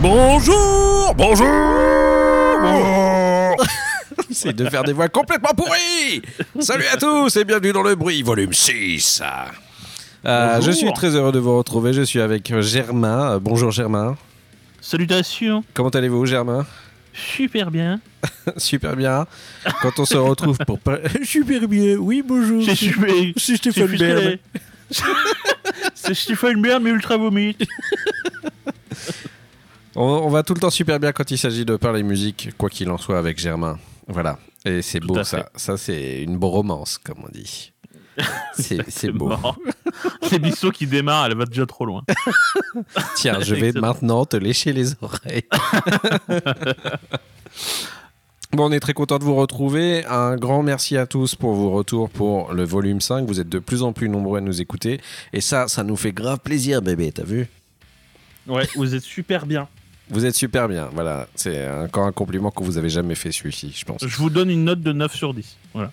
Bonjour 0.00 1.14
Bonjour 1.16 1.81
J'essaie 4.42 4.52
de 4.54 4.68
faire 4.68 4.82
des 4.82 4.92
voix 4.92 5.08
complètement 5.08 5.50
pourries 5.56 6.20
Salut 6.60 6.84
à 6.92 6.96
tous 6.96 7.36
et 7.36 7.44
bienvenue 7.44 7.72
dans 7.72 7.82
le 7.82 7.94
bruit, 7.94 8.22
volume 8.22 8.52
6 8.52 9.22
Euh, 10.24 10.60
Je 10.60 10.70
suis 10.72 10.92
très 10.94 11.14
heureux 11.14 11.30
de 11.32 11.38
vous 11.38 11.56
retrouver, 11.56 11.92
je 11.92 12.02
suis 12.02 12.20
avec 12.20 12.52
Germain. 12.60 13.32
Euh, 13.34 13.38
Bonjour 13.38 13.70
Germain. 13.70 14.16
Salutations, 14.80 15.62
Comment 15.74 15.90
allez-vous 15.90 16.26
Germain? 16.26 16.66
Super 17.14 17.70
bien. 17.70 18.00
Super 18.56 18.96
bien. 18.96 19.26
Quand 19.80 19.98
on 20.00 20.04
se 20.04 20.16
retrouve 20.16 20.58
pour... 20.66 20.78
par- 20.80 20.98
Super 21.24 21.68
bien, 21.68 21.96
oui 21.96 22.22
bonjour. 22.26 22.64
C'est 22.64 22.74
super. 22.74 23.10
C'est 23.36 23.56
Stéphane 23.56 23.88
c'est 23.96 23.98
Bern. 23.98 24.36
C'est 25.94 26.14
Stéphane 26.14 26.60
Bern 26.60 26.82
mais 26.82 26.90
ultra 26.90 27.16
vomite. 27.16 27.64
On, 29.94 30.02
on 30.02 30.28
va 30.30 30.42
tout 30.42 30.54
le 30.54 30.60
temps 30.60 30.70
super 30.70 30.98
bien 30.98 31.12
quand 31.12 31.30
il 31.30 31.38
s'agit 31.38 31.64
de 31.64 31.76
parler 31.76 32.02
musique, 32.02 32.50
quoi 32.58 32.68
qu'il 32.70 32.90
en 32.90 32.98
soit 32.98 33.18
avec 33.18 33.38
Germain. 33.38 33.78
Voilà. 34.08 34.38
Et 34.64 34.82
c'est 34.82 35.00
beau 35.00 35.22
ça. 35.24 35.48
Ça 35.56 35.76
c'est 35.76 36.22
une 36.22 36.36
romance 36.42 36.98
comme 36.98 37.18
on 37.24 37.30
dit. 37.30 37.72
C'est 38.54 39.10
beau. 39.10 39.32
Bissot 40.42 40.70
qui 40.70 40.86
démarre, 40.86 41.26
elle 41.26 41.34
va 41.34 41.46
déjà 41.46 41.64
trop 41.64 41.86
loin. 41.86 42.02
Tiens, 43.16 43.40
je 43.40 43.54
vais 43.54 43.68
Excellent. 43.68 43.86
maintenant 43.86 44.26
te 44.26 44.36
lécher 44.36 44.74
les 44.74 44.92
oreilles. 45.00 45.44
Bon, 48.52 48.66
on 48.68 48.72
est 48.72 48.80
très 48.80 48.92
content 48.92 49.18
de 49.18 49.24
vous 49.24 49.34
retrouver. 49.34 50.04
Un 50.04 50.36
grand 50.36 50.62
merci 50.62 50.98
à 50.98 51.06
tous 51.06 51.34
pour 51.34 51.54
vos 51.54 51.70
retours 51.70 52.10
pour 52.10 52.52
le 52.52 52.64
volume 52.64 53.00
5. 53.00 53.26
Vous 53.26 53.40
êtes 53.40 53.48
de 53.48 53.58
plus 53.58 53.82
en 53.82 53.94
plus 53.94 54.10
nombreux 54.10 54.38
à 54.38 54.40
nous 54.42 54.60
écouter. 54.60 55.00
Et 55.32 55.40
ça, 55.40 55.68
ça 55.68 55.82
nous 55.82 55.96
fait 55.96 56.12
grave 56.12 56.40
plaisir, 56.40 56.82
bébé. 56.82 57.12
T'as 57.12 57.24
vu? 57.24 57.48
Ouais, 58.46 58.68
vous 58.76 58.94
êtes 58.94 59.04
super 59.04 59.46
bien. 59.46 59.68
Vous 60.10 60.26
êtes 60.26 60.34
super 60.34 60.68
bien. 60.68 60.90
Voilà. 60.92 61.26
C'est 61.34 61.68
encore 61.70 62.04
un 62.06 62.12
compliment 62.12 62.50
que 62.50 62.62
vous 62.62 62.76
avez 62.76 62.90
jamais 62.90 63.14
fait 63.14 63.32
celui-ci, 63.32 63.72
je 63.76 63.84
pense. 63.84 64.04
Je 64.04 64.16
vous 64.16 64.30
donne 64.30 64.50
une 64.50 64.64
note 64.64 64.80
de 64.80 64.92
9 64.92 65.14
sur 65.14 65.32
10. 65.34 65.56
Voilà. 65.74 65.90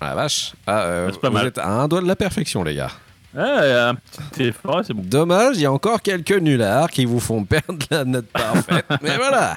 Ah 0.00 0.08
la 0.08 0.14
vache. 0.14 0.52
Ah, 0.66 0.80
euh, 0.82 1.10
pas 1.12 1.28
vous 1.28 1.34
mal. 1.34 1.46
êtes 1.46 1.58
à 1.58 1.68
un 1.68 1.88
doigt 1.88 2.00
de 2.00 2.06
la 2.06 2.16
perfection, 2.16 2.62
les 2.62 2.74
gars. 2.74 2.90
Ouais, 3.34 3.42
un 3.42 3.94
petit 3.94 4.44
effort, 4.44 4.82
c'est 4.84 4.92
bon. 4.92 5.02
Dommage, 5.04 5.56
il 5.56 5.62
y 5.62 5.66
a 5.66 5.72
encore 5.72 6.02
quelques 6.02 6.32
nullards 6.32 6.90
qui 6.90 7.04
vous 7.06 7.20
font 7.20 7.44
perdre 7.44 7.78
la 7.90 8.04
note 8.04 8.26
parfaite. 8.26 8.84
mais 9.02 9.16
voilà. 9.16 9.56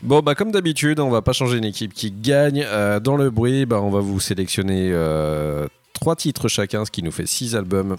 Bon, 0.00 0.20
bah 0.20 0.36
comme 0.36 0.52
d'habitude, 0.52 1.00
on 1.00 1.10
va 1.10 1.22
pas 1.22 1.32
changer 1.32 1.58
une 1.58 1.64
équipe 1.64 1.92
qui 1.92 2.12
gagne. 2.12 2.64
Euh, 2.68 3.00
dans 3.00 3.16
le 3.16 3.30
bruit, 3.30 3.66
bah, 3.66 3.80
on 3.82 3.90
va 3.90 3.98
vous 3.98 4.20
sélectionner 4.20 4.90
euh, 4.92 5.66
trois 5.92 6.14
titres 6.14 6.46
chacun, 6.46 6.84
ce 6.84 6.92
qui 6.92 7.02
nous 7.02 7.10
fait 7.10 7.26
six 7.26 7.56
albums. 7.56 7.96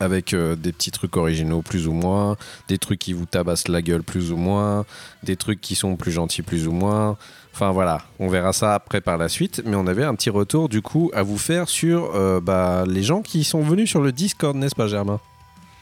Avec 0.00 0.32
euh, 0.32 0.56
des 0.56 0.72
petits 0.72 0.90
trucs 0.90 1.16
originaux 1.16 1.60
plus 1.60 1.86
ou 1.86 1.92
moins, 1.92 2.36
des 2.68 2.78
trucs 2.78 2.98
qui 2.98 3.12
vous 3.12 3.26
tabassent 3.26 3.68
la 3.68 3.82
gueule 3.82 4.02
plus 4.02 4.32
ou 4.32 4.36
moins, 4.36 4.86
des 5.22 5.36
trucs 5.36 5.60
qui 5.60 5.74
sont 5.74 5.96
plus 5.96 6.12
gentils 6.12 6.42
plus 6.42 6.66
ou 6.66 6.72
moins. 6.72 7.18
Enfin 7.52 7.72
voilà, 7.72 8.02
on 8.18 8.28
verra 8.28 8.52
ça 8.52 8.74
après 8.74 9.00
par 9.00 9.18
la 9.18 9.28
suite. 9.28 9.62
Mais 9.66 9.76
on 9.76 9.86
avait 9.86 10.04
un 10.04 10.14
petit 10.14 10.30
retour 10.30 10.68
du 10.68 10.82
coup 10.82 11.10
à 11.14 11.22
vous 11.22 11.38
faire 11.38 11.68
sur 11.68 12.14
euh, 12.14 12.40
bah, 12.40 12.84
les 12.86 13.02
gens 13.02 13.22
qui 13.22 13.44
sont 13.44 13.60
venus 13.60 13.90
sur 13.90 14.00
le 14.00 14.12
Discord, 14.12 14.56
n'est-ce 14.56 14.74
pas 14.74 14.86
Germain? 14.86 15.20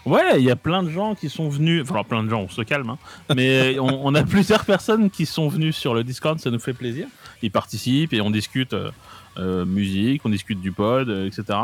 Ouais, 0.04 0.38
il 0.38 0.44
y 0.44 0.50
a 0.50 0.56
plein 0.56 0.82
de 0.82 0.88
gens 0.88 1.14
qui 1.14 1.28
sont 1.28 1.48
venus. 1.48 1.82
Enfin, 1.82 2.02
plein 2.02 2.22
de 2.24 2.30
gens, 2.30 2.40
on 2.40 2.48
se 2.48 2.62
calme. 2.62 2.90
hein. 2.90 3.34
Mais 3.36 3.78
on, 3.80 4.14
a 4.14 4.22
plusieurs 4.22 4.64
personnes 4.64 5.10
qui 5.10 5.26
sont 5.26 5.48
venues 5.48 5.72
sur 5.72 5.92
le 5.94 6.02
Discord, 6.02 6.40
ça 6.40 6.50
nous 6.50 6.58
fait 6.58 6.72
plaisir. 6.72 7.06
Ils 7.42 7.50
participent 7.50 8.14
et 8.14 8.20
on 8.20 8.30
discute 8.30 8.74
euh, 9.38 9.64
musique, 9.66 10.22
on 10.24 10.30
discute 10.30 10.60
du 10.60 10.72
pod, 10.72 11.10
etc. 11.10 11.58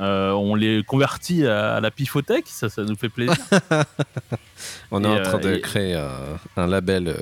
Euh, 0.00 0.30
on 0.32 0.54
les 0.54 0.84
convertit 0.84 1.46
à, 1.46 1.80
la 1.80 1.90
pifothèque, 1.90 2.44
ça, 2.46 2.68
ça 2.68 2.82
nous 2.84 2.96
fait 2.96 3.08
plaisir. 3.08 3.36
On 4.90 5.02
est 5.04 5.08
Et, 5.08 5.20
en 5.20 5.22
train 5.22 5.38
euh, 5.38 5.40
de 5.40 5.54
et- 5.54 5.60
créer 5.60 5.94
un, 5.94 6.10
un 6.56 6.66
label. 6.66 7.14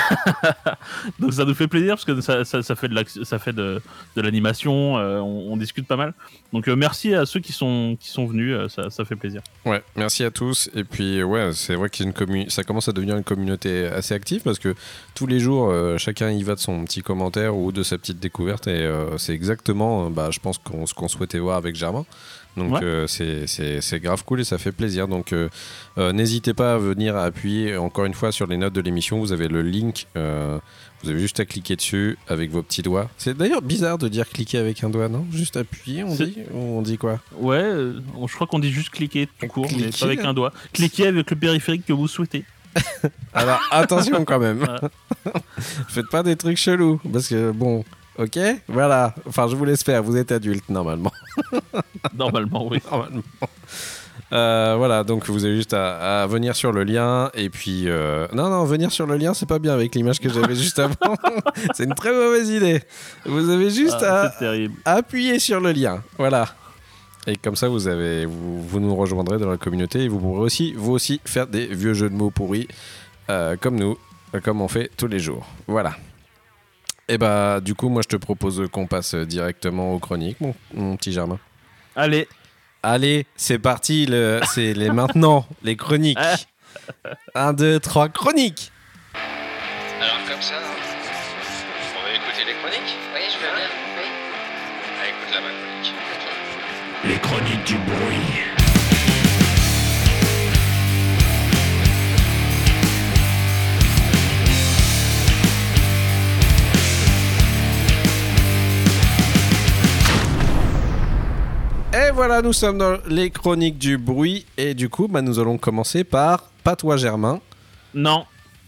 Donc 1.18 1.32
ça 1.32 1.44
nous 1.44 1.54
fait 1.54 1.68
plaisir 1.68 1.94
parce 1.94 2.04
que 2.04 2.20
ça, 2.20 2.74
fait 2.74 3.52
de 3.52 3.80
l'animation, 4.16 4.98
euh, 4.98 5.18
on, 5.18 5.56
discute 5.56 5.86
pas 5.86 5.96
mal. 5.96 6.14
Donc 6.52 6.68
euh, 6.68 6.76
merci 6.76 7.14
à 7.14 7.26
ceux 7.26 7.40
qui 7.40 7.52
sont 7.52 7.96
qui 8.00 8.08
sont 8.08 8.26
venus, 8.26 8.54
euh, 8.54 8.88
ça, 8.90 9.04
fait 9.04 9.16
plaisir. 9.16 9.42
Ouais, 9.64 9.82
merci 9.96 10.24
à 10.24 10.30
tous. 10.30 10.70
Et 10.74 10.84
puis, 10.84 11.22
ouais, 11.22 11.50
c'est 11.52 11.74
vrai 11.74 11.88
que 11.88 12.02
ça 12.48 12.64
commence 12.64 12.88
à 12.88 12.92
devenir 12.92 13.16
une 13.16 13.24
communauté 13.24 13.86
assez 13.86 14.14
active 14.14 14.42
parce 14.42 14.58
que 14.58 14.74
tous 15.14 15.26
les 15.26 15.40
jours, 15.40 15.72
chacun 15.98 16.30
y 16.30 16.42
va 16.42 16.54
de 16.54 16.60
son 16.60 16.84
petit 16.84 17.02
commentaire 17.02 17.56
ou 17.56 17.72
de 17.72 17.82
sa 17.82 17.98
petite 17.98 18.18
découverte. 18.18 18.66
Et 18.66 18.90
c'est 19.18 19.34
exactement, 19.34 20.10
bah, 20.10 20.30
je 20.30 20.40
pense, 20.40 20.60
ce 20.86 20.94
qu'on 20.94 21.08
souhaitait 21.08 21.38
voir 21.38 21.56
avec 21.56 21.76
Germain. 21.76 22.04
Donc, 22.56 22.72
Ouais. 22.74 22.80
euh, 22.82 23.06
c'est, 23.06 24.00
grave 24.00 24.24
cool 24.24 24.40
et 24.40 24.44
ça 24.44 24.58
fait 24.58 24.72
plaisir. 24.72 25.08
Donc, 25.08 25.32
euh, 25.32 25.48
euh, 25.98 26.12
n'hésitez 26.12 26.52
pas 26.54 26.74
à 26.74 26.78
venir 26.78 27.16
appuyer 27.16 27.76
encore 27.76 28.04
une 28.04 28.14
fois 28.14 28.30
sur 28.32 28.46
les 28.46 28.56
notes 28.56 28.72
de 28.74 28.80
l'émission. 28.80 29.18
Vous 29.20 29.32
avez 29.32 29.48
le 29.48 29.62
link. 29.62 30.06
vous 30.14 31.10
avez 31.10 31.18
juste 31.18 31.40
à 31.40 31.44
cliquer 31.44 31.74
dessus 31.76 32.16
avec 32.28 32.50
vos 32.50 32.62
petits 32.62 32.82
doigts. 32.82 33.10
C'est 33.18 33.36
d'ailleurs 33.36 33.62
bizarre 33.62 33.98
de 33.98 34.06
dire 34.08 34.28
cliquer 34.28 34.58
avec 34.58 34.84
un 34.84 34.90
doigt, 34.90 35.08
non? 35.08 35.26
Juste 35.32 35.56
appuyer, 35.56 36.04
on 36.04 36.14
dit? 36.14 36.38
On 36.54 36.82
dit 36.82 36.96
quoi? 36.98 37.18
Ouais, 37.38 37.64
on- 38.16 38.26
je 38.28 38.34
crois 38.34 38.46
qu'on 38.46 38.60
dit 38.60 38.70
juste 38.70 38.90
cliquer 38.90 39.28
tout 39.40 39.46
court, 39.48 39.66
mais 39.72 39.78
Cliquer? 39.78 39.98
pas 39.98 40.06
avec 40.06 40.20
un 40.24 40.32
doigt. 40.34 40.52
Cliquez 40.72 41.06
avec 41.08 41.28
le 41.30 41.36
périphérique 41.36 41.86
que 41.86 41.92
vous 41.92 42.06
souhaitez. 42.06 42.44
Alors 43.34 43.60
attention 43.70 44.24
quand 44.24 44.38
même. 44.38 44.58
Voilà. 44.64 44.80
Faites 45.88 46.08
pas 46.08 46.22
des 46.22 46.36
trucs 46.36 46.56
chelous 46.56 47.00
parce 47.12 47.28
que 47.28 47.50
bon, 47.52 47.84
ok, 48.18 48.38
voilà. 48.68 49.14
Enfin, 49.26 49.48
je 49.48 49.56
vous 49.56 49.64
laisse 49.64 49.82
faire. 49.82 50.02
Vous 50.02 50.16
êtes 50.16 50.32
adulte 50.32 50.68
normalement. 50.68 51.12
Normalement, 52.16 52.66
oui. 52.68 52.78
Normalement. 52.90 53.22
Euh, 54.32 54.74
voilà, 54.78 55.04
donc 55.04 55.26
vous 55.28 55.44
avez 55.44 55.56
juste 55.56 55.74
à, 55.74 56.22
à 56.22 56.26
venir 56.26 56.56
sur 56.56 56.72
le 56.72 56.84
lien 56.84 57.30
et 57.34 57.50
puis 57.50 57.84
euh, 57.86 58.26
non 58.32 58.48
non 58.48 58.64
venir 58.64 58.90
sur 58.90 59.06
le 59.06 59.18
lien 59.18 59.34
c'est 59.34 59.44
pas 59.48 59.58
bien 59.58 59.74
avec 59.74 59.94
l'image 59.94 60.20
que 60.20 60.30
j'avais 60.30 60.54
juste 60.54 60.78
avant 60.78 60.94
c'est 61.74 61.84
une 61.84 61.94
très 61.94 62.12
mauvaise 62.14 62.48
idée 62.48 62.80
vous 63.26 63.50
avez 63.50 63.68
juste 63.68 63.98
Ah, 64.02 64.22
à 64.22 64.28
terrible. 64.30 64.74
appuyer 64.86 65.38
sur 65.38 65.60
le 65.60 65.72
lien 65.72 66.02
voilà 66.16 66.48
et 67.26 67.36
comme 67.36 67.56
ça 67.56 67.68
vous 67.68 67.88
avez 67.88 68.24
vous, 68.24 68.62
vous 68.62 68.80
nous 68.80 68.94
rejoindrez 68.96 69.36
dans 69.36 69.50
la 69.50 69.58
communauté 69.58 70.04
et 70.04 70.08
vous 70.08 70.18
pourrez 70.18 70.40
aussi 70.40 70.72
vous 70.72 70.92
aussi 70.92 71.20
faire 71.26 71.46
des 71.46 71.66
vieux 71.66 71.92
jeux 71.92 72.08
de 72.08 72.14
mots 72.14 72.30
pourris 72.30 72.68
euh, 73.28 73.56
comme 73.60 73.76
nous 73.76 73.98
comme 74.42 74.62
on 74.62 74.68
fait 74.68 74.90
tous 74.96 75.08
les 75.08 75.18
jours 75.18 75.46
voilà 75.66 75.94
et 77.08 77.18
bah 77.18 77.60
du 77.60 77.74
coup 77.74 77.88
moi 77.88 78.02
je 78.02 78.08
te 78.08 78.16
propose 78.16 78.68
qu'on 78.70 78.86
passe 78.86 79.14
directement 79.14 79.92
aux 79.94 79.98
chroniques 79.98 80.40
mon, 80.40 80.54
mon 80.74 80.96
petit 80.96 81.12
Germain 81.12 81.38
Allez, 81.96 82.28
allez 82.82 83.26
c'est 83.36 83.58
parti 83.58 84.06
le, 84.06 84.40
c'est 84.46 84.72
les 84.74 84.90
maintenant 84.92 85.46
les 85.62 85.76
chroniques 85.76 86.18
1 87.34 87.52
2 87.52 87.80
3 87.80 88.08
chroniques 88.10 88.70
Alors 90.00 90.16
comme 90.28 90.40
ça, 90.42 90.54
on 90.56 92.02
va 92.04 92.14
écouter 92.14 92.44
les 92.46 92.54
chroniques 92.54 92.96
Oui, 93.14 93.20
je 93.28 93.34
veux 93.34 93.54
bien. 93.54 93.68
Oui. 93.98 94.08
Ah, 95.00 95.08
écoute 95.08 95.34
là 95.34 95.40
ma 95.40 95.50
chronique. 95.50 95.94
Les 97.04 97.18
chroniques 97.18 97.64
du 97.66 97.76
bruit. 97.78 98.51
Et 111.94 112.10
voilà, 112.12 112.40
nous 112.42 112.52
sommes 112.52 112.78
dans 112.78 112.96
les 113.06 113.30
chroniques 113.30 113.78
du 113.78 113.98
bruit. 113.98 114.46
Et 114.56 114.74
du 114.74 114.88
coup, 114.88 115.08
bah, 115.08 115.20
nous 115.22 115.38
allons 115.38 115.58
commencer 115.58 116.04
par, 116.04 116.44
pas 116.64 116.74
toi 116.76 116.96
Germain, 116.96 117.40
non. 117.94 118.24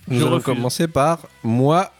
nous 0.08 0.18
Je 0.20 0.24
allons 0.26 0.34
refuse. 0.36 0.44
commencer 0.44 0.88
par 0.88 1.20
moi, 1.42 1.90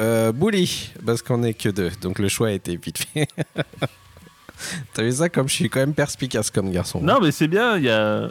euh, 0.00 0.32
Bouli, 0.32 0.90
parce 1.06 1.22
qu'on 1.22 1.38
n'est 1.38 1.54
que 1.54 1.68
deux. 1.68 1.90
Donc 2.00 2.18
le 2.18 2.28
choix 2.28 2.48
a 2.48 2.52
été 2.52 2.76
vite 2.76 2.98
fait. 2.98 3.28
T'as 4.94 5.02
vu 5.02 5.12
ça 5.12 5.28
comme 5.28 5.48
je 5.48 5.54
suis 5.54 5.68
quand 5.68 5.80
même 5.80 5.94
perspicace 5.94 6.50
comme 6.50 6.70
garçon. 6.70 7.00
Non, 7.00 7.18
mais 7.20 7.32
c'est 7.32 7.48
bien, 7.48 7.76
y 7.78 7.88
a... 7.88 8.28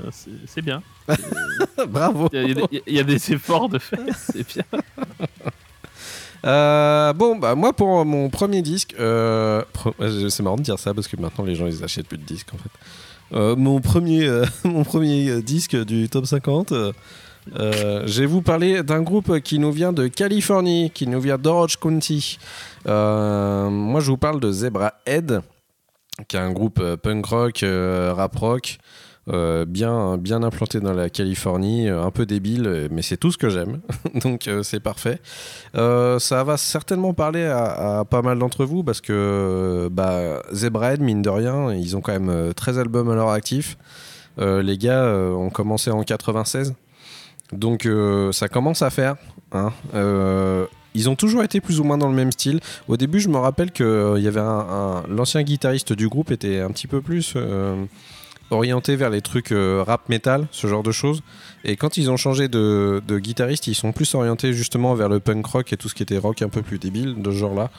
c'est 0.47 0.61
bien. 0.61 0.81
Bravo. 1.87 2.29
Il 2.33 2.43
y, 2.43 2.47
y 2.47 2.51
a 2.51 2.53
des- 2.67 2.83
il 2.87 2.93
y 2.95 2.99
a 2.99 3.03
des 3.03 3.33
efforts 3.33 3.67
de 3.69 3.77
faire, 3.79 3.99
c'est 4.17 4.47
bien. 4.53 4.63
Euh, 6.45 7.13
bon, 7.13 7.37
bah 7.37 7.55
moi 7.55 7.71
pour 7.73 8.03
mon 8.05 8.29
premier 8.29 8.61
disque, 8.61 8.95
euh, 8.99 9.63
euh, 10.01 10.29
c'est 10.29 10.43
marrant 10.43 10.57
de 10.57 10.61
dire 10.61 10.77
ça 10.77 10.93
parce 10.93 11.07
que 11.07 11.15
maintenant 11.15 11.45
les 11.45 11.55
gens 11.55 11.67
ils 11.67 11.83
achètent 11.83 12.07
plus 12.07 12.17
de 12.17 12.23
disques 12.25 12.49
en 12.53 12.57
fait. 12.57 13.55
Mon 13.55 13.79
premier, 13.81 14.29
mon 14.63 14.83
premier 14.83 15.41
disque 15.41 15.75
du 15.75 16.09
top 16.09 16.25
50, 16.25 16.71
euh, 16.71 16.91
Euh, 17.55 18.03
je 18.07 18.21
vais 18.21 18.25
vous 18.25 18.41
parler 18.41 18.83
d'un 18.83 19.01
groupe 19.01 19.39
qui 19.41 19.59
nous 19.59 19.71
vient 19.73 19.91
de 19.91 20.07
Californie, 20.07 20.91
qui 20.91 21.07
nous 21.07 21.19
vient 21.19 21.37
d'Orange 21.37 21.77
County. 21.77 22.37
Moi, 22.85 23.99
je 23.99 24.07
vous 24.07 24.17
parle 24.17 24.39
de 24.39 24.49
Zebra 24.51 24.93
Head, 25.05 25.41
qui 26.29 26.37
est 26.37 26.39
un 26.39 26.53
groupe 26.53 26.81
punk 27.01 27.25
rock, 27.25 27.65
rap 28.15 28.35
rock, 28.37 28.77
euh, 29.29 29.63
bien, 29.65 30.17
bien 30.17 30.43
implanté 30.43 30.79
dans 30.81 30.91
la 30.93 31.09
Californie, 31.09 31.87
euh, 31.87 32.03
un 32.03 32.11
peu 32.11 32.25
débile, 32.25 32.67
euh, 32.67 32.87
mais 32.91 33.01
c'est 33.01 33.15
tout 33.17 33.31
ce 33.31 33.37
que 33.37 33.49
j'aime. 33.49 33.79
Donc, 34.23 34.49
c'est 34.63 34.79
parfait. 34.81 35.19
Ça 35.73 36.43
va 36.43 36.57
certainement 36.57 37.13
parler 37.13 37.45
à, 37.45 38.03
pas 38.09 38.21
mal 38.21 38.37
d'entre 38.39 38.65
vous 38.65 38.83
parce 38.83 39.01
que 39.01 39.87
bah, 39.91 40.41
Zebra 40.51 40.93
Head, 40.93 41.01
mine 41.01 41.21
de 41.21 41.29
rien, 41.29 41.73
ils 41.73 41.95
ont 41.95 42.01
quand 42.01 42.11
même 42.13 42.29
euh, 42.29 42.53
13 42.53 42.79
albums 42.79 43.09
à 43.09 43.15
leur 43.15 43.29
actif. 43.29 43.77
Les 44.39 44.77
gars 44.79 45.05
ont 45.05 45.51
commencé 45.51 45.91
en 45.91 46.01
96. 46.03 46.73
Donc 47.51 47.87
ça 48.31 48.47
commence 48.47 48.81
à 48.81 48.89
faire. 48.89 49.15
hein. 49.51 49.71
Ils 50.95 51.09
ont 51.09 51.15
toujours 51.15 51.43
été 51.43 51.59
plus 51.61 51.79
ou 51.79 51.83
moins 51.83 51.97
dans 51.99 52.07
le 52.07 52.15
même 52.15 52.31
style. 52.31 52.59
Au 52.87 52.97
début, 52.97 53.19
je 53.19 53.29
me 53.29 53.37
rappelle 53.37 53.71
que 53.71 54.15
il 54.17 54.23
y 54.23 54.27
avait 54.27 54.39
un, 54.39 54.43
un- 54.45 55.03
l'ancien 55.07 55.43
guitariste 55.43 55.93
du 55.93 56.07
groupe 56.09 56.31
était 56.31 56.59
un 56.61 56.69
petit 56.71 56.87
peu 56.87 56.99
plus 57.01 57.35
orienté 58.53 58.95
vers 58.95 59.09
les 59.09 59.21
trucs 59.21 59.51
euh, 59.51 59.83
rap 59.85 60.07
metal, 60.09 60.47
ce 60.51 60.67
genre 60.67 60.83
de 60.83 60.91
choses. 60.91 61.21
Et 61.63 61.75
quand 61.75 61.97
ils 61.97 62.09
ont 62.09 62.17
changé 62.17 62.47
de, 62.47 63.01
de 63.05 63.19
guitariste, 63.19 63.67
ils 63.67 63.75
sont 63.75 63.91
plus 63.91 64.13
orientés 64.15 64.53
justement 64.53 64.93
vers 64.95 65.09
le 65.09 65.19
punk 65.19 65.45
rock 65.45 65.73
et 65.73 65.77
tout 65.77 65.89
ce 65.89 65.95
qui 65.95 66.03
était 66.03 66.17
rock 66.17 66.41
un 66.41 66.49
peu 66.49 66.61
plus 66.61 66.79
débile 66.79 67.21
de 67.21 67.31
ce 67.31 67.37
genre-là. 67.37 67.69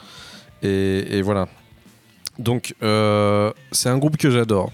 Et, 0.63 1.17
et 1.17 1.21
voilà. 1.21 1.47
Donc 2.39 2.75
euh, 2.83 3.51
c'est 3.71 3.89
un 3.89 3.97
groupe 3.97 4.17
que 4.17 4.29
j'adore. 4.29 4.71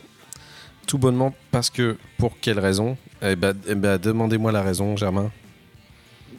Tout 0.88 0.98
bonnement 0.98 1.34
parce 1.52 1.70
que 1.70 1.98
pour 2.18 2.40
quelle 2.42 2.60
raison? 2.60 2.98
Eh 3.22 3.36
ben, 3.36 3.54
eh 3.68 3.76
ben, 3.76 3.98
demandez-moi 3.98 4.52
la 4.52 4.62
raison, 4.62 4.98
Germain. 4.98 5.32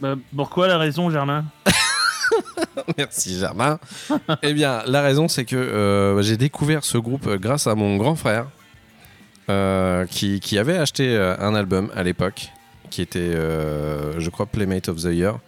Bah, 0.00 0.16
pourquoi 0.34 0.66
la 0.66 0.78
raison, 0.78 1.10
Germain? 1.10 1.44
Merci 2.98 3.38
Germain. 3.38 3.78
eh 4.42 4.52
bien, 4.52 4.82
la 4.86 5.00
raison, 5.02 5.28
c'est 5.28 5.44
que 5.44 5.56
euh, 5.56 6.22
j'ai 6.22 6.36
découvert 6.36 6.84
ce 6.84 6.98
groupe 6.98 7.28
grâce 7.36 7.66
à 7.66 7.74
mon 7.74 7.96
grand 7.96 8.16
frère 8.16 8.46
euh, 9.48 10.06
qui, 10.06 10.58
avait 10.58 10.76
acheté 10.76 11.16
euh, 11.16 11.36
un 11.38 11.54
album 11.54 11.90
à 11.96 12.02
l'époque 12.02 12.50
qui 12.90 13.02
était, 13.02 13.18
euh, 13.18 14.20
je 14.20 14.30
crois, 14.30 14.46
Playmate 14.46 14.88
of 14.88 14.98
the 14.98 15.12
Year, 15.12 15.38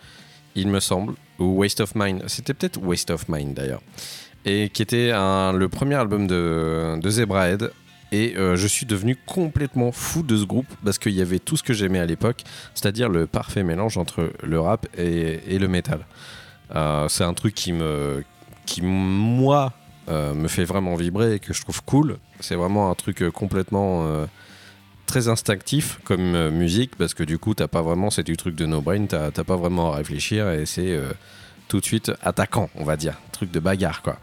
il 0.57 0.69
me 0.69 0.81
semble, 0.81 1.15
ou 1.39 1.59
Waste 1.59 1.81
of 1.81 1.95
Mind. 1.95 2.25
C'était 2.27 2.55
peut-être 2.55 2.83
Waste 2.83 3.11
of 3.11 3.29
Mind 3.29 3.55
d'ailleurs. 3.55 3.83
Et 4.45 4.69
qui 4.71 4.83
était 4.83 5.11
le 5.11 5.67
premier 5.69 5.95
album 5.95 6.27
de, 6.27 7.01
Zebrahead. 7.09 7.71
Et 8.13 8.35
je 8.37 8.67
suis 8.67 8.87
devenu 8.87 9.17
complètement 9.27 9.91
fou 9.91 10.23
de 10.23 10.37
ce 10.37 10.45
groupe 10.45 10.69
parce 10.85 10.99
qu'il 10.99 11.15
y 11.15 11.23
avait 11.23 11.39
tout 11.39 11.57
ce 11.57 11.63
que 11.63 11.73
j'aimais 11.73 11.99
à 11.99 12.07
l'époque, 12.07 12.45
c'est-à-dire 12.75 13.09
le 13.09 13.27
parfait 13.27 13.65
mélange 13.65 13.97
entre 13.97 14.31
le 14.43 14.61
rap 14.61 14.87
et, 14.97 15.41
et 15.49 15.59
le 15.59 15.67
métal. 15.67 16.07
C'est 17.09 17.25
un 17.25 17.35
truc 17.35 17.55
qui 17.55 17.73
me, 17.73 18.23
qui 18.67 18.83
moi, 18.83 19.73
euh, 20.09 20.35
me 20.35 20.49
fait 20.49 20.65
vraiment 20.65 20.97
vibrer 20.97 21.35
et 21.35 21.39
que 21.39 21.55
je 21.55 21.63
trouve 21.63 21.83
cool. 21.85 22.19
C'est 22.41 22.57
vraiment 22.57 22.91
un 22.91 22.95
truc 22.95 23.23
euh, 23.23 23.31
complètement 23.31 24.05
euh, 24.05 24.27
très 25.07 25.29
instinctif 25.29 25.99
comme 26.05 26.51
musique 26.51 26.97
parce 26.97 27.15
que 27.15 27.23
du 27.23 27.39
coup, 27.39 27.55
t'as 27.55 27.69
pas 27.69 27.81
vraiment, 27.81 28.11
c'est 28.11 28.23
du 28.23 28.37
truc 28.37 28.55
de 28.55 28.67
no 28.67 28.83
brain, 28.83 29.07
t'as 29.07 29.31
pas 29.31 29.57
vraiment 29.57 29.93
à 29.93 29.97
réfléchir 29.97 30.51
et 30.51 30.67
c'est 30.67 30.99
tout 31.69 31.81
de 31.81 31.85
suite 31.85 32.13
attaquant, 32.23 32.69
on 32.75 32.85
va 32.85 32.97
dire, 32.97 33.19
truc 33.33 33.51
de 33.51 33.61
bagarre 33.61 34.01
quoi. 34.01 34.19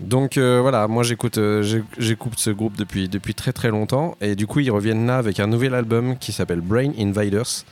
Donc 0.00 0.36
voilà, 0.36 0.86
moi 0.86 1.02
j'écoute 1.02 1.36
ce 1.36 2.50
groupe 2.50 2.76
depuis, 2.76 3.08
depuis 3.08 3.34
très 3.34 3.54
très 3.54 3.70
longtemps 3.70 4.18
et 4.20 4.36
du 4.36 4.46
coup 4.46 4.60
ils 4.60 4.70
reviennent 4.70 5.06
là 5.06 5.16
avec 5.16 5.40
un 5.40 5.46
nouvel 5.46 5.74
album 5.74 6.18
qui 6.18 6.32
s'appelle 6.32 6.60
Brain 6.60 6.92
Invaders. 6.98 7.64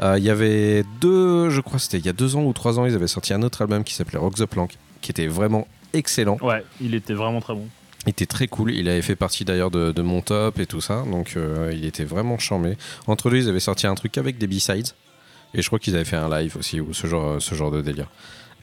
Il 0.00 0.24
y 0.24 0.30
avait 0.30 0.82
deux, 1.02 1.50
je 1.50 1.60
crois 1.60 1.78
c'était 1.78 1.98
il 1.98 2.06
y 2.06 2.10
a 2.10 2.14
deux 2.14 2.36
ans 2.36 2.44
ou 2.44 2.54
trois 2.54 2.78
ans, 2.78 2.86
ils 2.86 2.94
avaient 2.94 3.06
sorti 3.06 3.34
un 3.34 3.42
autre 3.42 3.60
album 3.60 3.84
qui 3.84 3.92
s'appelait 3.92 4.18
Rock 4.18 4.36
the 4.36 4.46
Plank 4.46 4.78
qui 5.02 5.10
était 5.10 5.26
vraiment 5.26 5.68
excellent. 5.92 6.38
Ouais, 6.42 6.64
il 6.80 6.94
était 6.94 7.14
vraiment 7.14 7.40
très 7.40 7.54
bon. 7.54 7.66
Il 8.06 8.10
était 8.10 8.26
très 8.26 8.46
cool, 8.46 8.72
il 8.72 8.88
avait 8.88 9.02
fait 9.02 9.16
partie 9.16 9.44
d'ailleurs 9.44 9.70
de, 9.70 9.90
de 9.90 10.02
mon 10.02 10.20
top 10.20 10.60
et 10.60 10.66
tout 10.66 10.80
ça, 10.80 11.02
donc 11.10 11.34
euh, 11.36 11.72
il 11.74 11.84
était 11.84 12.04
vraiment 12.04 12.38
charmé. 12.38 12.76
Entre 13.08 13.30
deux, 13.30 13.38
ils 13.38 13.48
avaient 13.48 13.58
sorti 13.58 13.86
un 13.88 13.96
truc 13.96 14.16
avec 14.16 14.38
des 14.38 14.46
B-sides, 14.46 14.90
et 15.54 15.62
je 15.62 15.66
crois 15.66 15.80
qu'ils 15.80 15.96
avaient 15.96 16.04
fait 16.04 16.16
un 16.16 16.28
live 16.28 16.56
aussi, 16.56 16.80
ou 16.80 16.94
ce 16.94 17.08
genre, 17.08 17.42
ce 17.42 17.54
genre 17.56 17.72
de 17.72 17.82
délire. 17.82 18.08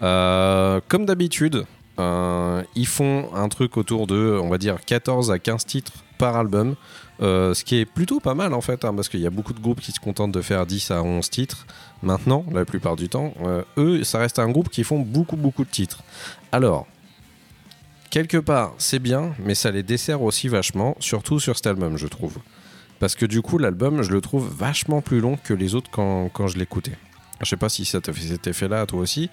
Euh, 0.02 0.80
comme 0.88 1.06
d'habitude, 1.06 1.66
euh, 2.00 2.64
ils 2.75 2.88
font 2.88 3.30
un 3.36 3.50
truc 3.50 3.78
autour 3.78 4.08
de, 4.08 4.40
on 4.42 4.50
va 4.50 4.58
dire, 4.58 4.84
14 4.84 5.31
à 5.31 5.40
15 5.40 5.66
titres 5.66 5.92
par 6.18 6.36
album, 6.36 6.76
euh, 7.22 7.54
ce 7.54 7.64
qui 7.64 7.78
est 7.78 7.86
plutôt 7.86 8.19
pas 8.19 8.34
mal 8.34 8.54
en 8.54 8.62
fait, 8.62 8.84
hein, 8.86 8.94
parce 8.94 9.10
qu'il 9.10 9.19
y 9.19 9.28
a 9.28 9.30
beaucoup 9.30 9.54
de 9.54 9.60
groupes 9.60 9.80
qui 9.80 9.92
se 9.92 10.00
contentent 10.00 10.31
de 10.31 10.42
faire 10.42 10.66
10 10.66 10.92
à 10.92 11.04
11 11.04 11.30
titres 11.30 11.68
maintenant, 12.02 12.46
la 12.52 12.66
plupart 12.66 12.96
du 12.96 13.10
temps. 13.10 13.34
Euh, 13.44 13.62
eux, 13.78 14.04
ça 14.04 14.19
reste 14.19 14.40
un 14.40 14.50
groupe 14.50 14.69
qui 14.69 14.84
font 14.84 15.00
beaucoup, 15.00 15.38
beaucoup 15.38 15.64
de 15.64 15.69
titres. 15.69 16.04
Alors, 16.52 16.88
quelque 18.13 18.38
part, 18.38 18.75
c'est 18.77 19.00
bien, 19.00 19.33
mais 19.44 19.56
ça 19.56 19.71
les 19.71 19.81
dessert 19.81 20.21
aussi 20.21 20.48
vachement, 20.48 20.95
surtout 21.00 21.39
sur 21.39 21.56
cet 21.56 21.65
album, 21.65 21.98
je 21.98 22.06
trouve. 22.06 22.38
Parce 23.00 23.15
que 23.15 23.25
du 23.25 23.42
coup, 23.42 23.57
l'album, 23.57 24.04
je 24.04 24.12
le 24.12 24.21
trouve 24.21 24.48
vachement 24.56 25.01
plus 25.01 25.19
long 25.19 25.36
que 25.44 25.51
les 25.56 25.74
autres 25.74 25.89
quand, 25.92 26.30
quand 26.31 26.48
je 26.48 26.60
l'écoutais. 26.60 26.95
Je 27.42 27.50
sais 27.50 27.57
pas 27.57 27.69
si 27.69 27.86
ça 27.86 28.00
t'a 28.01 28.13
fait 28.13 28.21
cet 28.21 28.45
effet-là 28.45 28.81
à 28.81 28.86
toi 28.86 29.00
aussi, 29.00 29.31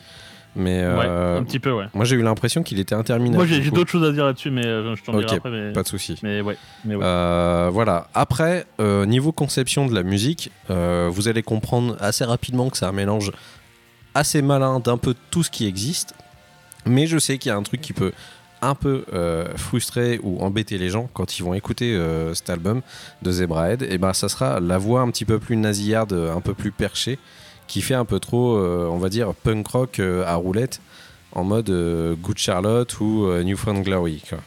mais 0.57 0.81
euh, 0.83 0.97
Ouais, 0.99 1.41
un 1.41 1.45
petit 1.45 1.59
peu, 1.59 1.73
ouais. 1.73 1.85
moi 1.93 2.07
j'ai 2.07 2.17
eu 2.17 2.23
l'impression 2.23 2.63
qu'il 2.63 2.81
était 2.81 2.95
interminable. 2.95 3.37
Moi, 3.37 3.47
j'ai 3.47 3.71
d'autres 3.71 3.91
choses 3.91 4.09
à 4.09 4.13
dire 4.13 4.25
là-dessus, 4.25 4.51
mais 4.51 4.65
euh, 4.65 4.97
je 4.97 5.03
t'en 5.05 5.13
dirai 5.19 5.37
après. 5.37 5.51
Mais, 5.51 5.73
Pas 5.75 5.83
de 5.83 5.89
souci. 5.89 6.19
mais 6.23 6.41
ouais. 6.41 6.57
Mais 6.87 6.95
ouais. 6.95 7.05
Euh, 7.05 7.69
voilà. 7.71 8.09
Après, 8.15 8.65
euh, 8.81 9.05
niveau 9.05 9.31
conception 9.31 9.87
de 9.89 9.95
la 9.95 10.05
musique, 10.05 10.51
euh, 10.71 11.11
vous 11.13 11.29
allez 11.29 11.43
comprendre 11.43 11.99
assez 12.01 12.25
rapidement 12.25 12.71
que 12.71 12.79
c'est 12.79 12.87
un 12.87 12.93
mélange 12.93 13.31
assez 14.15 14.41
malin 14.41 14.81
d'un 14.81 14.97
peu 14.97 15.15
tout 15.31 15.43
ce 15.43 15.51
qui 15.51 15.67
existe. 15.67 16.15
Mais 16.87 17.07
je 17.07 17.19
sais 17.19 17.37
qu'il 17.37 17.51
y 17.51 17.53
a 17.53 17.59
un 17.59 17.63
truc 17.63 17.83
qui 17.83 17.93
peut 17.93 18.13
un 18.63 18.75
peu 18.75 19.05
euh, 19.13 19.47
frustrer 19.57 20.21
ou 20.23 20.41
embêter 20.41 20.79
les 20.79 20.91
gens 20.91 21.09
quand 21.15 21.39
ils 21.39 21.43
vont 21.43 21.55
écouter 21.55 21.95
euh, 21.95 22.35
cet 22.35 22.51
album 22.51 22.83
de 23.23 23.33
Zebrahead. 23.33 23.83
Et 23.83 23.99
ben, 23.99 24.13
ça 24.13 24.29
sera 24.29 24.61
la 24.61 24.79
voix 24.79 25.01
un 25.01 25.11
petit 25.11 25.25
peu 25.25 25.39
plus 25.39 25.57
nasillarde, 25.57 26.13
un 26.13 26.41
peu 26.41 26.55
plus 26.55 26.73
perchée, 26.73 27.19
qui 27.67 27.83
fait 27.83 27.95
un 27.95 28.05
peu 28.05 28.21
trop, 28.21 28.57
euh, 28.57 28.87
on 28.91 28.99
va 28.99 29.09
dire, 29.09 29.35
punk 29.35 29.67
rock 29.69 29.99
euh, 30.01 30.25
à 30.27 30.35
roulette, 30.35 30.81
en 31.33 31.45
mode 31.45 31.71
euh, 31.71 32.15
Good 32.17 32.39
Charlotte 32.39 33.01
ou 33.01 33.27
euh, 33.27 33.43
New 33.45 33.57
Found 33.57 33.85
Glory. 33.85 34.23
quoi. 34.29 34.39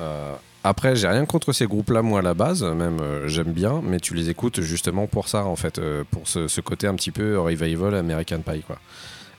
Euh, 0.00 0.34
après, 0.64 0.96
j'ai 0.96 1.08
rien 1.08 1.24
contre 1.24 1.52
ces 1.52 1.66
groupes-là, 1.66 2.02
moi, 2.02 2.18
à 2.18 2.22
la 2.22 2.34
base, 2.34 2.62
même 2.62 2.98
euh, 3.00 3.26
j'aime 3.28 3.52
bien, 3.52 3.80
mais 3.82 3.98
tu 4.00 4.14
les 4.14 4.28
écoutes 4.28 4.60
justement 4.60 5.06
pour 5.06 5.28
ça, 5.28 5.44
en 5.46 5.56
fait, 5.56 5.78
euh, 5.78 6.04
pour 6.10 6.28
ce, 6.28 6.46
ce 6.48 6.60
côté 6.60 6.86
un 6.86 6.94
petit 6.94 7.10
peu 7.10 7.38
revival 7.40 7.94
American 7.94 8.40
Pie, 8.40 8.62
quoi. 8.66 8.78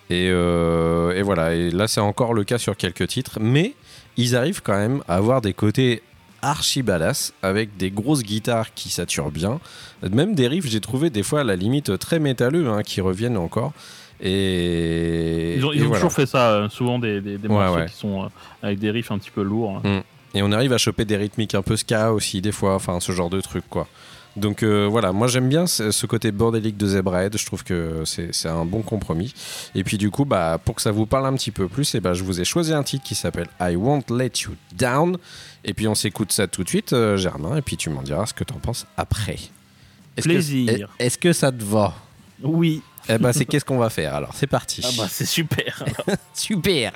Et, 0.09 0.29
euh, 0.31 1.11
et 1.15 1.21
voilà, 1.21 1.53
et 1.53 1.69
là, 1.69 1.87
c'est 1.87 1.99
encore 2.01 2.33
le 2.33 2.43
cas 2.43 2.57
sur 2.57 2.75
quelques 2.75 3.07
titres, 3.07 3.37
mais 3.39 3.73
ils 4.17 4.35
arrivent 4.35 4.61
quand 4.63 4.77
même 4.77 5.03
à 5.07 5.15
avoir 5.15 5.41
des 5.41 5.53
côtés 5.53 6.01
archi 6.41 6.81
badass, 6.83 7.33
avec 7.41 7.75
des 7.77 7.91
grosses 7.91 8.23
guitares 8.23 8.73
qui 8.73 8.89
saturent 8.89 9.29
bien, 9.31 9.59
même 10.09 10.35
des 10.35 10.47
riffs, 10.47 10.65
j'ai 10.67 10.79
trouvé 10.79 11.09
des 11.09 11.21
fois 11.21 11.41
à 11.41 11.43
la 11.43 11.55
limite 11.57 11.99
très 11.99 12.17
métalleux, 12.19 12.69
hein, 12.69 12.81
qui 12.81 13.01
reviennent 13.01 13.37
encore. 13.37 13.73
Et, 14.21 15.55
Ils 15.57 15.65
ont, 15.65 15.71
et 15.71 15.77
ils 15.77 15.83
ont 15.83 15.87
voilà. 15.87 15.99
toujours 15.99 16.13
fait 16.13 16.25
ça, 16.25 16.51
euh, 16.51 16.69
souvent 16.69 16.99
des, 16.99 17.21
des, 17.21 17.37
des 17.37 17.47
Ouais, 17.47 17.53
morceaux 17.55 17.75
ouais. 17.79 17.85
qui 17.87 17.95
sont 17.95 18.23
euh, 18.23 18.27
avec 18.61 18.79
des 18.79 18.91
riffs 18.91 19.11
un 19.11 19.17
petit 19.17 19.31
peu 19.31 19.41
lourds. 19.43 19.81
Et 20.33 20.41
on 20.41 20.51
arrive 20.51 20.73
à 20.73 20.77
choper 20.77 21.05
des 21.05 21.17
rythmiques 21.17 21.55
un 21.55 21.61
peu 21.61 21.75
ska 21.75 22.13
aussi, 22.13 22.41
des 22.41 22.51
fois, 22.51 22.75
enfin 22.75 22.99
ce 22.99 23.11
genre 23.11 23.29
de 23.29 23.41
truc 23.41 23.63
quoi. 23.69 23.87
Donc 24.36 24.63
euh, 24.63 24.88
voilà, 24.89 25.12
moi 25.12 25.27
j'aime 25.27 25.50
bien 25.50 25.65
ce 25.67 26.05
côté 26.05 26.31
bordélique 26.31 26.77
de 26.77 26.88
Zebrahead, 26.88 27.38
je 27.38 27.45
trouve 27.45 27.63
que 27.63 28.03
c'est 28.05 28.48
un 28.48 28.63
bon 28.65 28.81
compromis. 28.81 29.33
Et 29.75 29.83
puis 29.83 29.98
du 29.98 30.12
coup, 30.12 30.24
bah, 30.25 30.59
pour 30.63 30.75
que 30.75 30.81
ça 30.81 30.91
vous 30.91 31.05
parle 31.05 31.25
un 31.25 31.33
petit 31.33 31.51
peu 31.51 31.67
plus, 31.67 31.93
et 31.95 32.00
bah, 32.00 32.13
je 32.13 32.24
vous 32.24 32.39
ai 32.39 32.45
choisi 32.45 32.74
un 32.74 32.83
titre 32.83 33.03
qui 33.03 33.15
s'appelle 33.15 33.48
I 33.59 33.75
Won't 33.75 34.03
Let 34.12 34.31
You 34.45 34.51
Down. 34.77 35.17
Et 35.65 35.74
puis 35.74 35.88
on 35.88 35.95
s'écoute 35.95 36.31
ça 36.31 36.48
tout 36.48 36.63
de 36.63 36.69
suite, 36.69 36.93
euh, 36.93 37.17
Germain, 37.17 37.57
et 37.57 37.62
puis 37.62 37.75
tu 37.75 37.89
m'en 37.89 38.01
diras 38.01 38.25
ce 38.27 38.33
que 38.33 38.43
t'en 38.45 38.59
penses 38.59 38.86
après. 38.95 39.38
Que- 40.15 40.21
Plaisir. 40.21 40.89
Est-ce 41.00 41.17
que 41.17 41.33
ça 41.33 41.51
te 41.51 41.63
va? 41.63 41.93
Oui. 42.41 42.81
Eh 43.09 43.17
ben 43.17 43.33
c'est 43.33 43.45
qu'est-ce 43.45 43.65
qu'on 43.65 43.77
va 43.79 43.89
faire 43.89 44.13
alors, 44.13 44.33
c'est 44.36 44.48
parti. 44.48 44.81
Ah 44.86 44.89
bah 44.98 45.07
c'est 45.09 45.25
super. 45.25 45.83
Super 46.33 46.91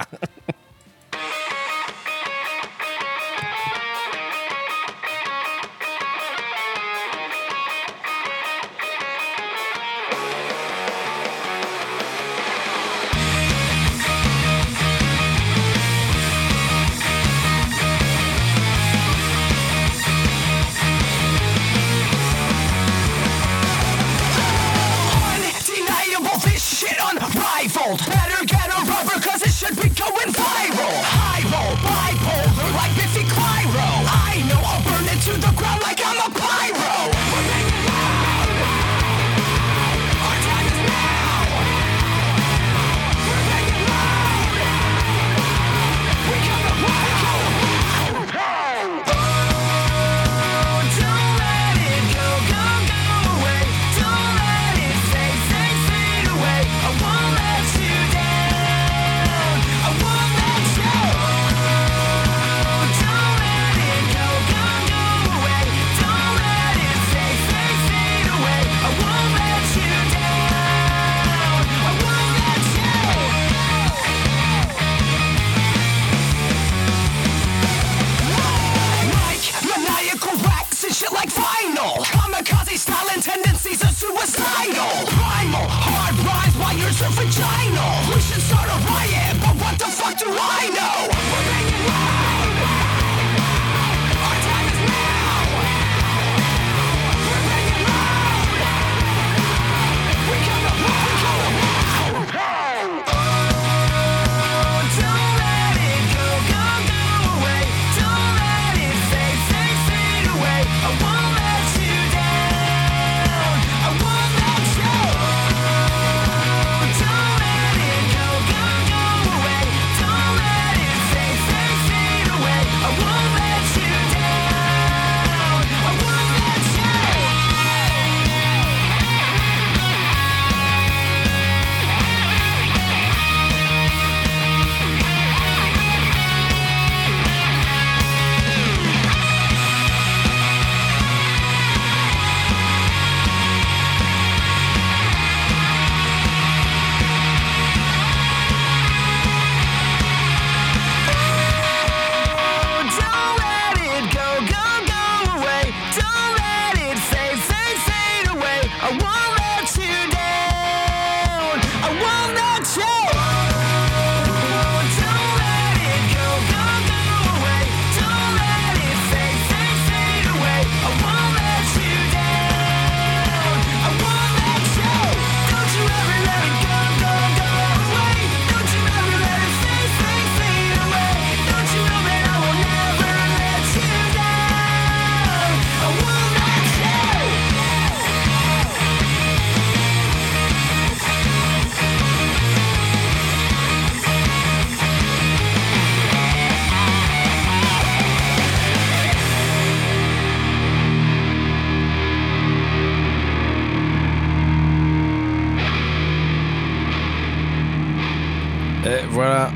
voilà 209.14 209.52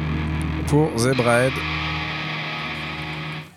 pour 0.67 0.89
Zebrahead. 0.97 1.53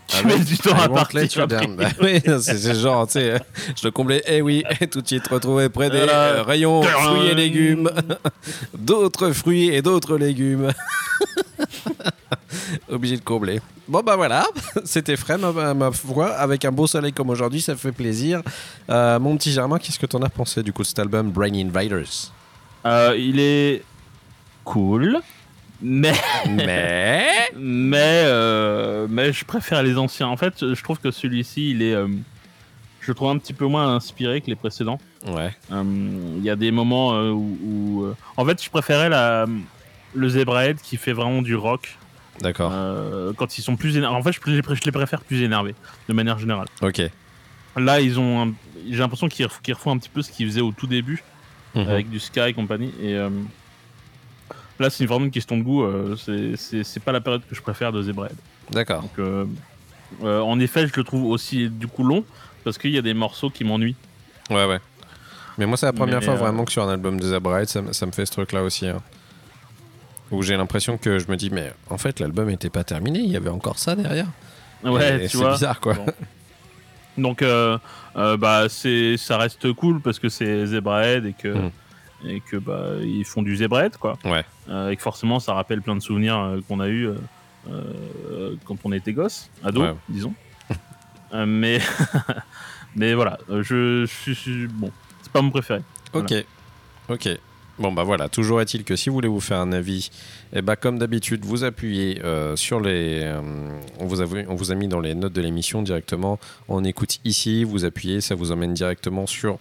Tu 0.08 0.26
mets 0.26 0.38
du 0.38 0.58
temps 0.58 0.76
à 0.76 0.86
I 0.86 0.88
partir. 0.88 1.46
Bah 1.46 1.60
oui, 2.02 2.20
c'est 2.40 2.74
genre, 2.74 3.06
tu 3.06 3.12
sais, 3.12 3.40
je 3.76 3.82
te 3.82 3.88
comblais, 3.88 4.22
eh 4.26 4.42
oui, 4.42 4.64
tout 4.90 5.00
de 5.02 5.06
suite 5.06 5.28
retrouvé 5.28 5.68
près 5.68 5.88
des 5.88 6.04
euh, 6.08 6.42
rayons 6.42 6.82
fruits 6.82 7.28
et 7.28 7.34
légumes, 7.34 7.88
d'autres 8.76 9.30
fruits 9.32 9.68
et 9.68 9.82
d'autres 9.82 10.16
légumes. 10.16 10.72
Obligé 12.90 13.16
de 13.16 13.22
combler. 13.22 13.60
Bon 13.86 14.02
bah 14.04 14.16
voilà, 14.16 14.46
c'était 14.84 15.16
frais 15.16 15.38
ma, 15.38 15.52
ma- 15.52 15.74
ma 15.74 15.92
foi, 15.92 16.30
avec 16.32 16.64
un 16.64 16.72
beau 16.72 16.86
soleil 16.86 17.12
comme 17.12 17.30
aujourd'hui, 17.30 17.60
ça 17.60 17.76
fait 17.76 17.92
plaisir. 17.92 18.42
Euh, 18.88 19.18
mon 19.20 19.36
petit 19.36 19.52
Germain, 19.52 19.78
qu'est-ce 19.78 19.98
que 19.98 20.06
t'en 20.06 20.22
as 20.22 20.28
pensé 20.28 20.62
du 20.62 20.72
coup 20.72 20.82
de 20.82 20.86
cet 20.88 20.98
album 20.98 21.30
Brain 21.30 21.54
Invaders? 21.54 22.32
Euh, 22.86 23.14
il 23.18 23.38
est 23.38 23.82
cool, 24.64 25.20
mais 25.82 26.12
Mais... 26.48 27.26
mais 27.56 28.22
euh, 28.24 29.06
mais 29.10 29.32
je 29.32 29.44
préfère 29.44 29.82
les 29.82 29.96
anciens. 29.98 30.28
En 30.28 30.36
fait, 30.36 30.54
je 30.74 30.82
trouve 30.82 30.98
que 30.98 31.10
celui-ci, 31.10 31.70
il 31.70 31.82
est, 31.82 31.94
euh, 31.94 32.08
je 33.00 33.12
trouve 33.12 33.30
un 33.30 33.38
petit 33.38 33.52
peu 33.54 33.66
moins 33.66 33.94
inspiré 33.96 34.40
que 34.40 34.46
les 34.48 34.56
précédents. 34.56 34.98
Ouais, 35.26 35.54
Euh, 35.72 35.82
Il 36.38 36.44
y 36.44 36.50
a 36.50 36.56
des 36.56 36.70
moments 36.70 37.14
euh, 37.14 37.30
où, 37.30 37.56
où, 37.64 38.14
en 38.36 38.44
fait, 38.44 38.62
je 38.62 38.70
préférais 38.70 39.08
la 39.08 39.46
le 40.14 40.28
Zebrahead 40.28 40.80
qui 40.80 40.96
fait 40.96 41.12
vraiment 41.12 41.40
du 41.40 41.54
rock 41.54 41.96
d'accord, 42.40 42.72
quand 43.36 43.58
ils 43.58 43.62
sont 43.62 43.76
plus 43.76 43.96
énervés. 43.96 44.16
En 44.16 44.22
fait, 44.22 44.32
je, 44.32 44.50
les 44.84 44.92
préfère 44.92 45.20
plus 45.20 45.42
énervés 45.42 45.74
de 46.08 46.14
manière 46.14 46.38
générale. 46.38 46.66
ok. 46.82 47.02
Là, 47.76 48.00
ils 48.00 48.18
ont, 48.18 48.42
un- 48.48 48.52
j'ai 48.90 48.98
l'impression 48.98 49.28
qu'ils 49.28 49.46
ref- 49.46 49.60
qu'ils 49.62 49.74
refont 49.74 49.92
un 49.92 49.98
petit 49.98 50.08
peu 50.08 50.22
ce 50.22 50.32
qu'ils 50.32 50.46
faisaient 50.48 50.60
au 50.60 50.72
tout 50.72 50.88
début. 50.88 51.22
Mhm. 51.76 51.88
avec 51.88 52.10
du 52.10 52.18
Sky 52.18 52.40
et 52.48 52.52
compagnie. 52.52 52.92
Et 53.00 53.16
là, 54.80 54.90
c'est 54.90 55.06
vraiment 55.06 55.26
une 55.26 55.30
question 55.30 55.56
de 55.56 55.62
goût. 55.62 55.82
euh, 55.84 56.16
c'est- 56.16 56.98
pas 57.04 57.12
la 57.12 57.20
période 57.20 57.42
que 57.48 57.54
je 57.54 57.60
préfère 57.62 57.92
de 57.92 58.02
Zebrahead. 58.02 58.36
D'accord, 58.70 59.04
euh, 59.18 59.44
euh, 60.24 60.40
en 60.40 60.58
effet, 60.60 60.86
je 60.86 60.92
le 60.96 61.04
trouve 61.04 61.24
aussi 61.26 61.68
du 61.68 61.86
coup 61.86 62.04
long 62.04 62.24
parce 62.64 62.78
qu'il 62.78 62.90
y 62.90 62.98
a 62.98 63.02
des 63.02 63.14
morceaux 63.14 63.50
qui 63.50 63.64
m'ennuient. 63.64 63.96
ouais, 64.50 64.66
ouais. 64.66 64.80
Mais 65.58 65.66
moi, 65.66 65.76
c'est 65.76 65.86
la 65.86 65.92
première 65.92 66.20
Mais, 66.20 66.24
fois 66.24 66.34
euh, 66.34 66.38
vraiment 66.38 66.64
que 66.64 66.72
sur 66.72 66.82
un 66.84 66.90
album 66.92 67.20
de 67.20 67.26
Zebrahead, 67.26 67.68
ça, 67.68 67.82
me- 67.82 67.92
ça 67.92 68.06
me 68.06 68.12
fait 68.12 68.24
ce 68.24 68.32
truc-là 68.32 68.62
aussi. 68.62 68.86
hein. 68.86 69.02
Où 70.30 70.42
j'ai 70.42 70.56
l'impression 70.56 70.96
que 70.96 71.18
je 71.18 71.26
me 71.28 71.36
dis, 71.36 71.50
mais 71.50 71.72
en 71.90 71.98
fait, 71.98 72.20
l'album 72.20 72.46
n'était 72.48 72.70
pas 72.70 72.84
terminé, 72.84 73.18
il 73.18 73.30
y 73.30 73.36
avait 73.36 73.50
encore 73.50 73.78
ça 73.78 73.94
derrière. 73.96 74.28
Ouais, 74.84 75.26
c'est 75.28 75.38
bizarre, 75.50 75.80
quoi. 75.80 75.94
Bon. 75.94 76.06
Donc, 77.18 77.42
euh, 77.42 77.76
euh, 78.16 78.36
bah, 78.36 78.68
c'est, 78.68 79.16
ça 79.16 79.36
reste 79.36 79.72
cool 79.72 80.00
parce 80.00 80.18
que 80.20 80.28
c'est 80.28 80.66
Zebrahead 80.66 81.26
et 81.26 81.32
que, 81.34 81.48
Mm. 81.48 81.70
Et 82.26 82.40
que 82.40 82.56
bah, 82.56 82.94
ils 83.02 83.24
font 83.24 83.42
du 83.42 83.56
Zebrahead, 83.56 83.96
quoi. 83.96 84.18
Ouais. 84.24 84.44
Euh, 84.68 84.90
et 84.90 84.96
que 84.96 85.02
forcément, 85.02 85.40
ça 85.40 85.54
rappelle 85.54 85.82
plein 85.82 85.96
de 85.96 86.00
souvenirs 86.02 86.38
euh, 86.38 86.60
qu'on 86.68 86.80
a 86.80 86.88
eu 86.88 87.08
euh, 87.70 88.54
quand 88.64 88.76
on 88.84 88.92
était 88.92 89.12
gosse, 89.12 89.50
ado, 89.62 89.82
Ouais. 89.82 89.94
disons. 90.08 90.34
Mais, 91.46 91.78
mais 92.96 93.14
voilà, 93.14 93.38
je, 93.48 94.04
je 94.26 94.32
suis 94.32 94.66
bon. 94.66 94.90
C'est 95.22 95.30
pas 95.32 95.42
mon 95.42 95.50
préféré. 95.50 95.80
Ok, 96.12 96.32
ok. 97.08 97.28
Bon 97.78 97.92
bah 97.92 98.02
voilà, 98.02 98.28
toujours 98.28 98.60
est-il 98.60 98.84
que 98.84 98.94
si 98.96 99.08
vous 99.08 99.14
voulez 99.14 99.28
vous 99.28 99.40
faire 99.40 99.58
un 99.60 99.72
avis, 99.72 100.10
eh 100.52 100.60
bah 100.60 100.76
comme 100.76 100.98
d'habitude, 100.98 101.44
vous 101.46 101.64
appuyez 101.64 102.20
euh, 102.24 102.54
sur 102.56 102.78
les... 102.80 103.20
euh, 103.22 103.40
on, 103.98 104.04
vous 104.06 104.20
a, 104.20 104.26
on 104.48 104.54
vous 104.54 104.70
a 104.70 104.74
mis 104.74 104.86
dans 104.88 105.00
les 105.00 105.14
notes 105.14 105.32
de 105.32 105.40
l'émission 105.40 105.80
directement, 105.82 106.38
on 106.68 106.84
écoute 106.84 107.20
ici, 107.24 107.64
vous 107.64 107.86
appuyez, 107.86 108.20
ça 108.20 108.34
vous 108.34 108.50
emmène 108.52 108.74
directement 108.74 109.26
sur 109.26 109.58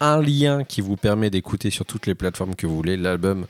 un 0.00 0.20
lien 0.20 0.64
qui 0.64 0.80
vous 0.80 0.96
permet 0.96 1.30
d'écouter 1.30 1.70
sur 1.70 1.84
toutes 1.84 2.06
les 2.06 2.14
plateformes 2.14 2.54
que 2.54 2.66
vous 2.66 2.76
voulez 2.76 2.96
l'album 2.96 3.46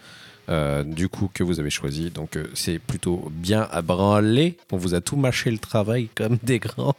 euh, 0.49 0.83
du 0.83 1.11
coup 1.11 1.31
que 1.33 1.43
vous 1.43 1.61
avez 1.61 1.71
choisi. 1.71 2.11
Donc 2.11 2.37
euh, 2.37 2.47
c'est 2.55 2.79
plutôt 2.79 3.31
bien 3.31 3.69
à 3.71 3.83
branler, 3.83 4.57
on 4.73 4.79
vous 4.79 4.95
a 4.95 5.01
tout 5.03 5.17
mâché 5.17 5.51
le 5.51 5.59
travail 5.59 6.09
comme 6.15 6.39
des 6.43 6.59
grands. 6.59 6.97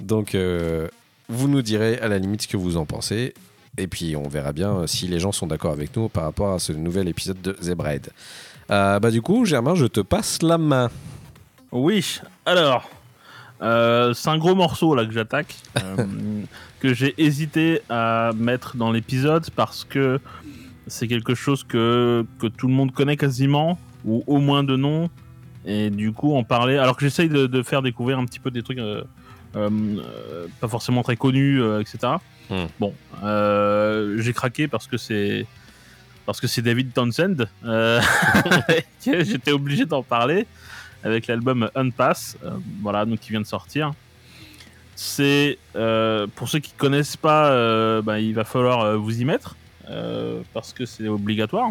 Donc 0.00 0.34
euh, 0.34 0.88
vous 1.28 1.48
nous 1.48 1.62
direz 1.62 1.98
à 2.00 2.08
la 2.08 2.18
limite 2.18 2.42
ce 2.42 2.48
que 2.48 2.58
vous 2.58 2.76
en 2.76 2.84
pensez. 2.84 3.32
Et 3.78 3.86
puis 3.86 4.14
on 4.14 4.28
verra 4.28 4.52
bien 4.52 4.86
si 4.86 5.08
les 5.08 5.18
gens 5.18 5.32
sont 5.32 5.46
d'accord 5.46 5.72
avec 5.72 5.96
nous 5.96 6.10
par 6.10 6.24
rapport 6.24 6.52
à 6.52 6.58
ce 6.58 6.72
nouvel 6.72 7.08
épisode 7.08 7.40
de 7.40 7.56
Zebrahead. 7.62 8.10
Bah 8.68 9.10
du 9.10 9.20
coup, 9.20 9.44
Germain, 9.44 9.74
je 9.74 9.86
te 9.86 10.00
passe 10.00 10.40
la 10.42 10.56
main. 10.56 10.90
Oui, 11.72 12.20
alors, 12.46 12.88
euh, 13.62 14.12
c'est 14.12 14.28
un 14.28 14.38
gros 14.38 14.54
morceau 14.54 14.94
là 14.94 15.06
que 15.06 15.12
j'attaque, 15.12 15.54
euh, 15.80 16.06
que 16.80 16.92
j'ai 16.92 17.14
hésité 17.16 17.80
à 17.88 18.32
mettre 18.36 18.76
dans 18.76 18.90
l'épisode 18.90 19.48
parce 19.54 19.84
que 19.84 20.18
c'est 20.88 21.06
quelque 21.06 21.34
chose 21.34 21.62
que, 21.62 22.26
que 22.40 22.48
tout 22.48 22.66
le 22.66 22.74
monde 22.74 22.92
connaît 22.92 23.16
quasiment, 23.16 23.78
ou 24.04 24.24
au 24.26 24.38
moins 24.38 24.64
de 24.64 24.76
nom, 24.76 25.08
et 25.64 25.90
du 25.90 26.12
coup 26.12 26.34
en 26.34 26.42
parler, 26.42 26.76
alors 26.76 26.96
que 26.96 27.02
j'essaye 27.02 27.28
de, 27.28 27.46
de 27.46 27.62
faire 27.62 27.82
découvrir 27.82 28.18
un 28.18 28.26
petit 28.26 28.40
peu 28.40 28.50
des 28.50 28.62
trucs 28.62 28.78
euh, 28.78 29.04
pas 30.60 30.68
forcément 30.68 31.02
très 31.02 31.16
connus, 31.16 31.62
etc. 31.80 32.14
Hmm. 32.50 32.66
Bon, 32.80 32.94
j'ai 34.18 34.32
craqué 34.32 34.66
parce 34.66 34.88
que 34.88 34.96
c'est 34.96 35.46
parce 36.26 36.40
que 36.40 36.46
c'est 36.46 36.62
David 36.62 36.92
Townsend, 36.92 37.48
j'étais 39.04 39.52
obligé 39.52 39.86
d'en 39.86 40.02
parler 40.02 40.46
avec 41.04 41.26
l'album 41.26 41.70
Unpass, 41.74 42.36
euh, 42.44 42.50
voilà, 42.80 43.04
donc 43.04 43.20
qui 43.20 43.30
vient 43.30 43.40
de 43.40 43.46
sortir. 43.46 43.92
C'est 44.94 45.58
euh, 45.74 46.26
pour 46.34 46.48
ceux 46.48 46.58
qui 46.58 46.72
connaissent 46.72 47.16
pas, 47.16 47.50
euh, 47.50 48.02
bah, 48.02 48.20
il 48.20 48.34
va 48.34 48.44
falloir 48.44 48.80
euh, 48.80 48.96
vous 48.96 49.20
y 49.20 49.24
mettre 49.24 49.56
euh, 49.88 50.40
parce 50.52 50.72
que 50.72 50.84
c'est 50.86 51.08
obligatoire. 51.08 51.70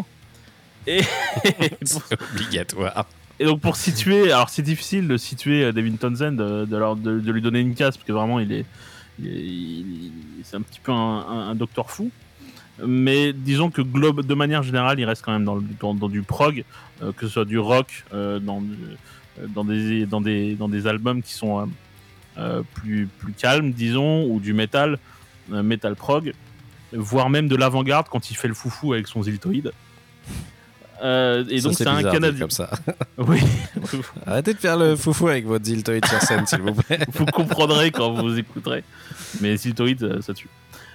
Et, 0.86 1.00
pour- 1.90 2.02
C'est 2.08 2.20
obligatoire. 2.32 3.06
et 3.38 3.44
donc 3.44 3.60
pour 3.60 3.76
situer, 3.76 4.32
alors 4.32 4.48
c'est 4.50 4.62
difficile 4.62 5.06
de 5.08 5.16
situer 5.16 5.72
David 5.72 5.98
Townsend, 5.98 6.32
de, 6.36 6.64
de, 6.66 7.30
lui 7.30 7.40
donner 7.40 7.60
une 7.60 7.74
case 7.74 7.96
parce 7.96 8.06
que 8.06 8.12
vraiment 8.12 8.40
il 8.40 8.52
est, 8.52 8.64
c'est 10.42 10.56
un 10.56 10.62
petit 10.62 10.80
peu 10.82 10.90
un, 10.92 10.94
un- 10.96 11.48
un 11.50 11.54
docteur 11.54 11.90
fou. 11.90 12.10
Mais 12.84 13.32
disons 13.32 13.70
que 13.70 13.80
globe, 13.82 14.26
de 14.26 14.34
manière 14.34 14.62
générale, 14.64 14.98
il 14.98 15.04
reste 15.04 15.22
quand 15.24 15.32
même 15.32 15.44
dans, 15.44 15.54
le- 15.54 15.64
dans, 15.78 15.94
dans 15.94 16.08
du 16.08 16.22
prog, 16.22 16.64
euh, 17.02 17.12
que 17.12 17.26
ce 17.26 17.32
soit 17.34 17.44
du 17.44 17.58
rock, 17.58 18.04
euh, 18.12 18.40
dans, 18.40 18.60
du- 18.60 18.76
dans, 19.48 19.64
des, 19.64 20.06
dans, 20.06 20.20
des, 20.20 20.54
dans 20.54 20.68
des 20.68 20.86
albums 20.86 21.22
qui 21.22 21.32
sont 21.32 21.60
euh, 21.60 21.66
euh, 22.38 22.62
plus, 22.74 23.08
plus 23.18 23.32
calmes, 23.32 23.72
disons, 23.72 24.24
ou 24.26 24.40
du 24.40 24.52
metal, 24.52 24.98
euh, 25.52 25.62
metal 25.62 25.96
prog, 25.96 26.32
voire 26.92 27.30
même 27.30 27.48
de 27.48 27.56
l'avant-garde 27.56 28.08
quand 28.08 28.30
il 28.30 28.36
fait 28.36 28.48
le 28.48 28.54
foufou 28.54 28.92
avec 28.92 29.06
son 29.06 29.22
ziltoïde. 29.22 29.72
Euh, 31.02 31.44
et 31.50 31.60
Ça, 31.60 31.68
donc 31.68 31.78
c'est 31.78 31.86
un 31.86 32.02
Canadien. 32.02 32.40
comme 32.40 32.50
ça. 32.50 32.70
Oui, 33.18 33.40
Arrêtez 34.26 34.54
de 34.54 34.58
faire 34.58 34.76
le 34.76 34.96
foufou 34.96 35.28
avec 35.28 35.46
votre 35.46 35.64
Ziltoid 35.64 36.04
sur 36.06 36.20
scène, 36.22 36.46
s'il 36.46 36.60
vous 36.60 36.74
plaît. 36.74 37.00
vous 37.12 37.26
comprendrez 37.26 37.90
quand 37.90 38.12
vous 38.12 38.38
écouterez. 38.38 38.84
Mais 39.40 39.56
Ziltoid, 39.56 40.22
ça, 40.22 40.32
tue. 40.32 40.48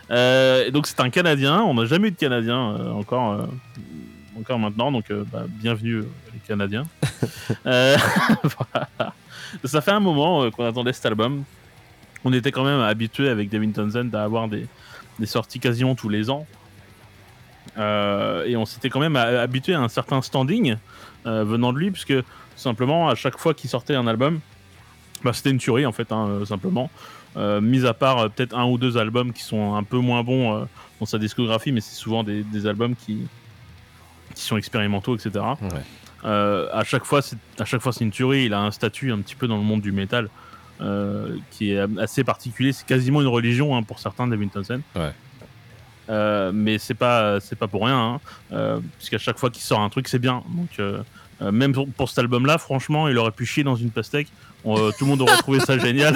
Euh, 0.10 0.72
donc 0.72 0.88
c'est 0.88 1.00
un 1.00 1.10
Canadien. 1.10 1.62
On 1.62 1.74
n'a 1.74 1.86
jamais 1.86 2.08
eu 2.10 2.12
de 2.12 2.18
Canadien 2.18 2.76
euh, 2.80 2.92
encore, 2.92 3.34
euh, 3.34 3.46
encore 4.40 4.60
maintenant. 4.60 4.92
Donc 4.92 5.12
euh, 5.12 5.24
bah, 5.32 5.46
bienvenue 5.48 5.96
euh, 5.96 6.10
les 6.34 6.40
Canadiens. 6.40 6.84
Euh, 7.66 7.98
voilà. 8.44 9.14
Ça 9.64 9.82
fait 9.82 9.92
un 9.92 10.00
moment 10.00 10.52
qu'on 10.52 10.66
attendait 10.66 10.94
cet 10.94 11.06
album. 11.06 11.44
On 12.24 12.32
était 12.32 12.52
quand 12.52 12.64
même 12.64 12.82
habitué 12.82 13.30
avec 13.30 13.50
David 13.50 13.74
Townsend 13.74 14.14
à 14.14 14.24
avoir 14.24 14.48
des, 14.48 14.68
des 15.20 15.26
sorties 15.26 15.60
quasiment 15.60 15.96
tous 15.96 16.10
les 16.10 16.30
ans. 16.30 16.46
Euh, 17.78 18.46
et 18.46 18.56
on 18.58 18.66
s'était 18.66 18.90
quand 18.90 19.00
même 19.00 19.16
habitué 19.16 19.74
à 19.74 19.82
un 19.82 19.88
certain 19.88 20.22
standing 20.22 20.76
euh, 21.26 21.44
venant 21.44 21.74
de 21.74 21.80
lui, 21.80 21.92
puisque 21.92 22.14
simplement 22.56 23.10
à 23.10 23.16
chaque 23.16 23.38
fois 23.38 23.54
qu'il 23.54 23.70
sortait 23.70 23.96
un 23.96 24.08
album, 24.08 24.40
bah, 25.24 25.34
c'était 25.34 25.52
une 25.52 25.58
tuerie 25.58 25.86
en 25.86 25.92
fait, 25.92 26.12
hein, 26.12 26.42
simplement. 26.46 26.90
Euh, 27.36 27.62
mis 27.62 27.86
à 27.86 27.94
part 27.94 28.30
peut-être 28.32 28.56
un 28.56 28.66
ou 28.66 28.78
deux 28.78 28.98
albums 28.98 29.32
qui 29.32 29.44
sont 29.44 29.76
un 29.76 29.84
peu 29.84 29.98
moins 29.98 30.24
bons 30.24 30.68
dans 31.00 31.06
sa 31.06 31.18
discographie, 31.18 31.72
mais 31.72 31.82
c'est 31.82 31.96
souvent 31.96 32.24
des, 32.24 32.44
des 32.44 32.66
albums 32.68 32.96
qui, 32.96 33.28
qui 34.36 34.44
sont 34.44 34.58
expérimentaux, 34.58 35.16
etc. 35.16 35.32
Ouais. 35.62 35.82
Euh, 36.26 36.68
à 36.74 36.84
chaque 36.84 37.06
fois, 37.06 37.22
c'est 37.22 37.38
à 37.60 37.66
chaque 37.66 37.82
fois 37.82 37.94
c'est 37.94 38.04
une 38.04 38.12
tuerie. 38.12 38.46
Il 38.46 38.54
a 38.54 38.60
un 38.60 38.72
statut 38.72 39.12
un 39.12 39.20
petit 39.20 39.36
peu 39.36 39.48
dans 39.48 39.58
le 39.58 39.64
monde 39.64 39.82
du 39.82 39.92
métal 39.92 40.30
euh, 40.82 41.38
qui 41.52 41.72
est 41.72 41.80
assez 42.00 42.24
particulier. 42.24 42.74
C'est 42.74 42.86
quasiment 42.86 43.22
une 43.22 43.28
religion 43.28 43.76
hein, 43.76 43.84
pour 43.84 44.00
certains, 44.00 44.28
David 44.28 44.52
Townsend. 44.52 44.82
Ouais. 44.96 45.12
Euh, 46.10 46.52
mais 46.54 46.78
c'est 46.78 46.94
pas 46.94 47.40
c'est 47.40 47.58
pas 47.58 47.68
pour 47.68 47.86
rien, 47.86 48.20
hein, 48.52 48.82
puisqu'à 48.98 49.18
chaque 49.18 49.38
fois 49.38 49.50
qu'il 49.50 49.62
sort 49.62 49.82
un 49.82 49.90
truc, 49.90 50.08
c'est 50.08 50.20
bien. 50.20 50.44
Donc 50.50 50.82
même 51.54 51.72
pour, 51.72 51.88
pour 51.90 52.10
cet 52.10 52.20
album-là, 52.20 52.58
franchement, 52.58 53.08
il 53.08 53.18
aurait 53.18 53.32
pu 53.32 53.46
chier 53.46 53.64
dans 53.64 53.76
une 53.76 53.92
pastèque. 53.92 54.28
On, 54.66 54.76
tout 54.92 55.06
le 55.06 55.06
monde 55.06 55.22
aurait 55.22 55.38
trouvé 55.38 55.60
ça 55.60 55.78
génial, 55.80 56.16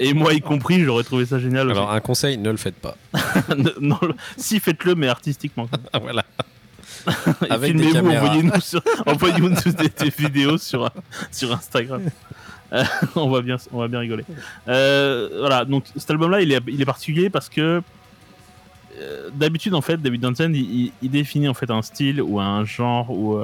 et 0.00 0.12
moi 0.12 0.34
y 0.34 0.40
compris, 0.40 0.82
j'aurais 0.82 1.04
trouvé 1.04 1.24
ça 1.24 1.38
génial. 1.38 1.68
aussi. 1.68 1.78
Alors, 1.78 1.92
un 1.92 2.00
conseil, 2.00 2.36
ne 2.36 2.50
le 2.50 2.56
faites 2.56 2.74
pas. 2.74 2.96
non, 3.80 3.98
si 4.36 4.60
faites-le, 4.60 4.94
mais 4.94 5.08
artistiquement. 5.08 5.68
Ah, 5.92 5.98
voilà. 6.00 6.24
Avec 7.50 7.76
des 7.76 7.92
caméras. 7.92 8.26
envoyez-nous 9.06 9.56
sur- 9.56 9.74
des, 9.74 9.88
des 9.88 10.10
vidéos 10.10 10.58
sur, 10.58 10.90
sur 11.30 11.52
Instagram. 11.52 12.02
Euh, 12.72 12.84
on, 13.16 13.30
va 13.30 13.40
bien, 13.42 13.56
on 13.72 13.78
va 13.78 13.88
bien 13.88 14.00
rigoler. 14.00 14.24
Euh, 14.68 15.28
voilà, 15.40 15.64
donc 15.64 15.84
cet 15.96 16.10
album-là, 16.10 16.40
il 16.40 16.52
est, 16.52 16.60
il 16.68 16.80
est 16.80 16.86
particulier 16.86 17.30
parce 17.30 17.48
que 17.48 17.82
euh, 18.98 19.30
d'habitude, 19.32 19.74
en 19.74 19.80
fait, 19.80 20.00
David 20.00 20.22
Townsend, 20.22 20.54
il, 20.54 20.92
définit 21.02 21.48
en 21.48 21.54
fait 21.54 21.70
un 21.70 21.82
style 21.82 22.20
ou 22.22 22.40
un 22.40 22.64
genre 22.64 23.10
ou, 23.10 23.38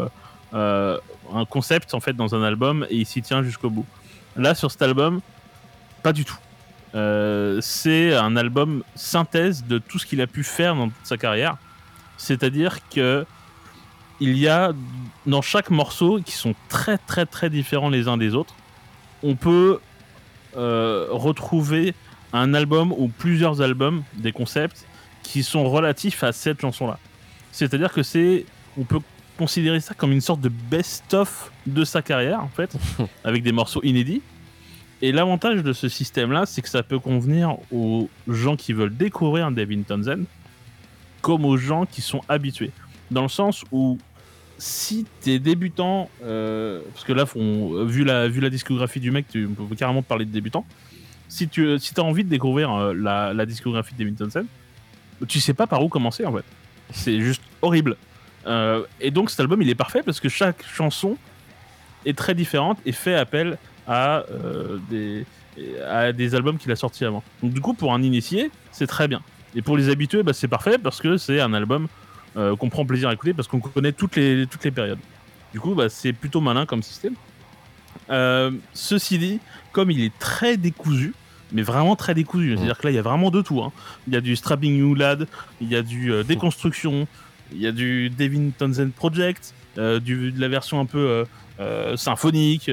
un 0.52 1.44
concept 1.48 1.94
en 1.94 2.00
fait 2.00 2.14
dans 2.14 2.34
un 2.34 2.42
album 2.42 2.84
et 2.90 2.96
il 2.96 3.06
s'y 3.06 3.22
tient 3.22 3.42
jusqu'au 3.42 3.70
bout. 3.70 3.86
Là 4.36 4.54
sur 4.56 4.70
cet 4.70 4.82
album, 4.82 5.20
pas 6.02 6.12
du 6.12 6.24
tout. 6.24 6.38
C'est 7.62 8.14
un 8.14 8.36
album 8.36 8.82
synthèse 8.96 9.64
de 9.64 9.78
tout 9.78 10.00
ce 10.00 10.06
qu'il 10.06 10.20
a 10.20 10.26
pu 10.26 10.42
faire 10.42 10.74
dans 10.74 10.88
toute 10.88 11.04
sa 11.04 11.16
carrière. 11.16 11.56
C'est-à-dire 12.16 12.78
que 12.88 13.24
il 14.20 14.38
y 14.38 14.48
a 14.48 14.72
dans 15.26 15.42
chaque 15.42 15.70
morceau 15.70 16.20
qui 16.20 16.32
sont 16.32 16.54
très 16.68 16.98
très 16.98 17.26
très 17.26 17.50
différents 17.50 17.88
les 17.88 18.08
uns 18.08 18.16
des 18.16 18.34
autres. 18.34 18.54
On 19.22 19.34
peut 19.34 19.80
euh, 20.56 21.08
retrouver 21.10 21.94
un 22.32 22.54
album 22.54 22.92
ou 22.92 23.08
plusieurs 23.08 23.60
albums, 23.60 24.02
des 24.14 24.32
concepts 24.32 24.86
qui 25.22 25.42
sont 25.42 25.68
relatifs 25.68 26.22
à 26.22 26.32
cette 26.32 26.60
chanson-là. 26.60 26.98
C'est-à-dire 27.52 27.92
que 27.92 28.02
c'est, 28.02 28.46
on 28.78 28.84
peut 28.84 29.00
considérer 29.36 29.80
ça 29.80 29.94
comme 29.94 30.12
une 30.12 30.20
sorte 30.20 30.40
de 30.40 30.48
best-of 30.48 31.50
de 31.66 31.84
sa 31.84 32.02
carrière 32.02 32.42
en 32.42 32.48
fait, 32.48 32.76
avec 33.24 33.42
des 33.42 33.52
morceaux 33.52 33.82
inédits. 33.82 34.22
Et 35.02 35.12
l'avantage 35.12 35.62
de 35.62 35.72
ce 35.72 35.88
système-là, 35.88 36.44
c'est 36.44 36.60
que 36.60 36.68
ça 36.68 36.82
peut 36.82 36.98
convenir 36.98 37.56
aux 37.72 38.10
gens 38.28 38.56
qui 38.56 38.74
veulent 38.74 38.94
découvrir 38.94 39.50
Devin 39.50 39.82
Townsend, 39.82 40.24
comme 41.22 41.46
aux 41.46 41.56
gens 41.56 41.86
qui 41.86 42.02
sont 42.02 42.20
habitués. 42.28 42.70
Dans 43.10 43.22
le 43.22 43.28
sens 43.28 43.64
où 43.72 43.98
si 44.60 45.06
t'es 45.22 45.38
débutant, 45.38 46.10
euh, 46.22 46.82
parce 46.92 47.04
que 47.04 47.14
là, 47.14 47.24
on- 47.34 47.84
vu, 47.84 48.04
la, 48.04 48.28
discographie 48.50 49.00
du 49.00 49.10
mec, 49.10 49.26
tu 49.28 49.48
on 49.58 49.64
peut 49.64 49.74
carrément 49.74 50.02
parler 50.02 50.26
de 50.26 50.30
débutant. 50.30 50.66
Si 51.28 51.48
tu 51.48 51.78
si 51.78 51.94
as 51.96 52.02
envie 52.02 52.24
de 52.24 52.28
découvrir 52.28 52.72
euh, 52.72 52.92
la, 52.94 53.46
discographie 53.46 53.94
de 53.94 54.04
Devin 54.04 54.14
Townsend, 54.14 54.44
tu 55.26 55.40
sais 55.40 55.54
pas 55.54 55.66
par 55.66 55.82
où 55.82 55.88
commencer 55.88 56.26
en 56.26 56.32
fait. 56.34 56.44
C'est 56.92 57.20
juste 57.20 57.42
horrible. 57.62 57.96
Euh, 58.46 58.84
et 59.00 59.10
donc 59.10 59.30
cet 59.30 59.40
album, 59.40 59.62
il 59.62 59.70
est 59.70 59.74
parfait 59.74 60.02
parce 60.04 60.20
que 60.20 60.28
chaque 60.28 60.62
chanson 60.66 61.16
est 62.04 62.16
très 62.16 62.34
différente 62.34 62.78
et 62.84 62.92
fait 62.92 63.14
appel 63.14 63.56
à, 63.86 64.24
euh, 64.30 64.78
des, 64.90 65.24
à 65.88 66.12
des 66.12 66.34
albums 66.34 66.58
qu'il 66.58 66.70
a 66.70 66.76
sortis 66.76 67.06
avant. 67.06 67.22
Donc 67.42 67.52
du 67.54 67.60
coup, 67.62 67.72
pour 67.72 67.94
un 67.94 68.02
initié, 68.02 68.50
c'est 68.72 68.86
très 68.86 69.08
bien. 69.08 69.22
Et 69.54 69.62
pour 69.62 69.78
les 69.78 69.88
habitués, 69.88 70.22
bah, 70.22 70.34
c'est 70.34 70.48
parfait 70.48 70.76
parce 70.76 71.00
que 71.00 71.16
c'est 71.16 71.40
un 71.40 71.54
album 71.54 71.88
euh, 72.36 72.56
qu'on 72.56 72.68
prend 72.68 72.84
plaisir 72.86 73.08
à 73.08 73.12
écouter 73.14 73.34
parce 73.34 73.48
qu'on 73.48 73.60
connaît 73.60 73.92
toutes 73.92 74.16
les, 74.16 74.46
toutes 74.46 74.64
les 74.64 74.70
périodes. 74.70 74.98
Du 75.52 75.60
coup, 75.60 75.74
bah, 75.74 75.88
c'est 75.88 76.12
plutôt 76.12 76.40
malin 76.40 76.64
comme 76.66 76.82
système. 76.82 77.14
Euh, 78.10 78.50
ceci 78.72 79.18
dit, 79.18 79.40
comme 79.72 79.90
il 79.90 80.02
est 80.02 80.16
très 80.18 80.56
décousu, 80.56 81.14
mais 81.52 81.62
vraiment 81.62 81.96
très 81.96 82.14
décousu, 82.14 82.54
c'est-à-dire 82.56 82.78
que 82.78 82.86
là, 82.86 82.90
il 82.92 82.94
y 82.94 82.98
a 82.98 83.02
vraiment 83.02 83.30
de 83.30 83.42
tout. 83.42 83.60
hein. 83.62 83.72
Il 84.06 84.14
y 84.14 84.16
a 84.16 84.20
du 84.20 84.36
Strapping 84.36 84.76
New 84.78 84.94
Lad, 84.94 85.26
il 85.60 85.68
y 85.68 85.74
a 85.76 85.82
du 85.82 86.12
euh, 86.12 86.22
Déconstruction, 86.22 87.08
il 87.52 87.60
y 87.60 87.66
a 87.66 87.72
du 87.72 88.10
Devin 88.10 88.50
Townsend 88.56 88.90
Project, 88.92 89.54
du, 89.76 90.30
de 90.32 90.40
la 90.40 90.48
version 90.48 90.78
un 90.80 90.86
peu 90.86 91.24
symphonique, 91.96 92.70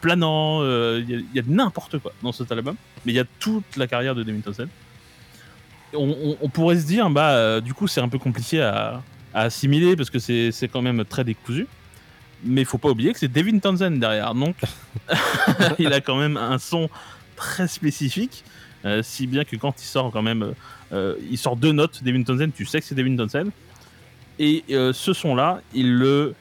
planant, 0.00 0.62
il 0.64 1.24
y 1.34 1.38
a- 1.38 1.42
n'importe 1.46 1.98
quoi 1.98 2.12
dans 2.22 2.32
cet 2.32 2.50
album, 2.52 2.76
mais 3.04 3.12
il 3.12 3.16
y 3.16 3.20
a 3.20 3.24
toute 3.40 3.76
la 3.76 3.86
carrière 3.86 4.14
de 4.14 4.22
Devin 4.22 4.40
Townsend. 4.40 4.68
On, 5.96 6.48
pourrait 6.48 6.78
se 6.78 6.86
dire, 6.86 7.08
bah, 7.10 7.30
euh, 7.30 7.60
du 7.60 7.74
coup, 7.74 7.86
c'est 7.86 8.00
un 8.00 8.08
peu 8.08 8.18
compliqué 8.18 8.60
à, 8.62 9.02
assimiler 9.34 9.96
parce 9.96 10.08
que 10.08 10.18
c'est 10.18 10.68
quand 10.68 10.82
même 10.82 11.04
très 11.04 11.24
décousu. 11.24 11.66
Mais 12.44 12.62
il 12.62 12.66
faut 12.66 12.78
pas 12.78 12.88
oublier 12.88 13.12
que 13.12 13.18
c'est 13.18 13.32
Devin 13.32 13.58
Townsend 13.58 13.98
derrière, 13.98 14.34
donc 14.34 14.56
il 15.78 15.92
a 15.92 16.00
quand 16.00 16.16
même 16.16 16.36
un 16.36 16.58
son 16.58 16.90
très 17.34 17.66
spécifique, 17.66 18.44
euh, 18.84 19.02
si 19.02 19.26
bien 19.26 19.44
que 19.44 19.56
quand 19.56 19.80
il 19.80 19.86
sort 19.86 20.10
quand 20.10 20.22
même, 20.22 20.54
euh, 20.92 21.14
il 21.30 21.38
sort 21.38 21.56
deux 21.56 21.72
notes 21.72 22.04
Devin 22.04 22.22
Townsend, 22.22 22.50
tu 22.54 22.66
sais 22.66 22.80
que 22.80 22.86
c'est 22.86 22.94
Devin 22.94 23.16
Townsend. 23.16 23.50
Et 24.38 24.64
ce 24.68 25.12
son-là, 25.14 25.62
il 25.72 25.94
le, 25.94 26.34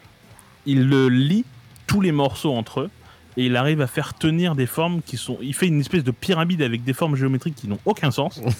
il 0.65 0.87
le 0.89 1.07
lie 1.07 1.45
tous 1.87 2.01
les 2.01 2.11
morceaux 2.11 2.53
entre 2.53 2.81
eux 2.81 2.89
et 3.37 3.45
il 3.45 3.55
arrive 3.55 3.81
à 3.81 3.87
faire 3.87 4.13
tenir 4.13 4.55
des 4.55 4.65
formes 4.65 5.01
qui 5.01 5.17
sont. 5.17 5.37
Il 5.41 5.53
fait 5.53 5.67
une 5.67 5.79
espèce 5.79 6.03
de 6.03 6.11
pyramide 6.11 6.61
avec 6.61 6.83
des 6.83 6.93
formes 6.93 7.15
géométriques 7.15 7.55
qui 7.55 7.67
n'ont 7.67 7.79
aucun 7.85 8.11
sens. 8.11 8.41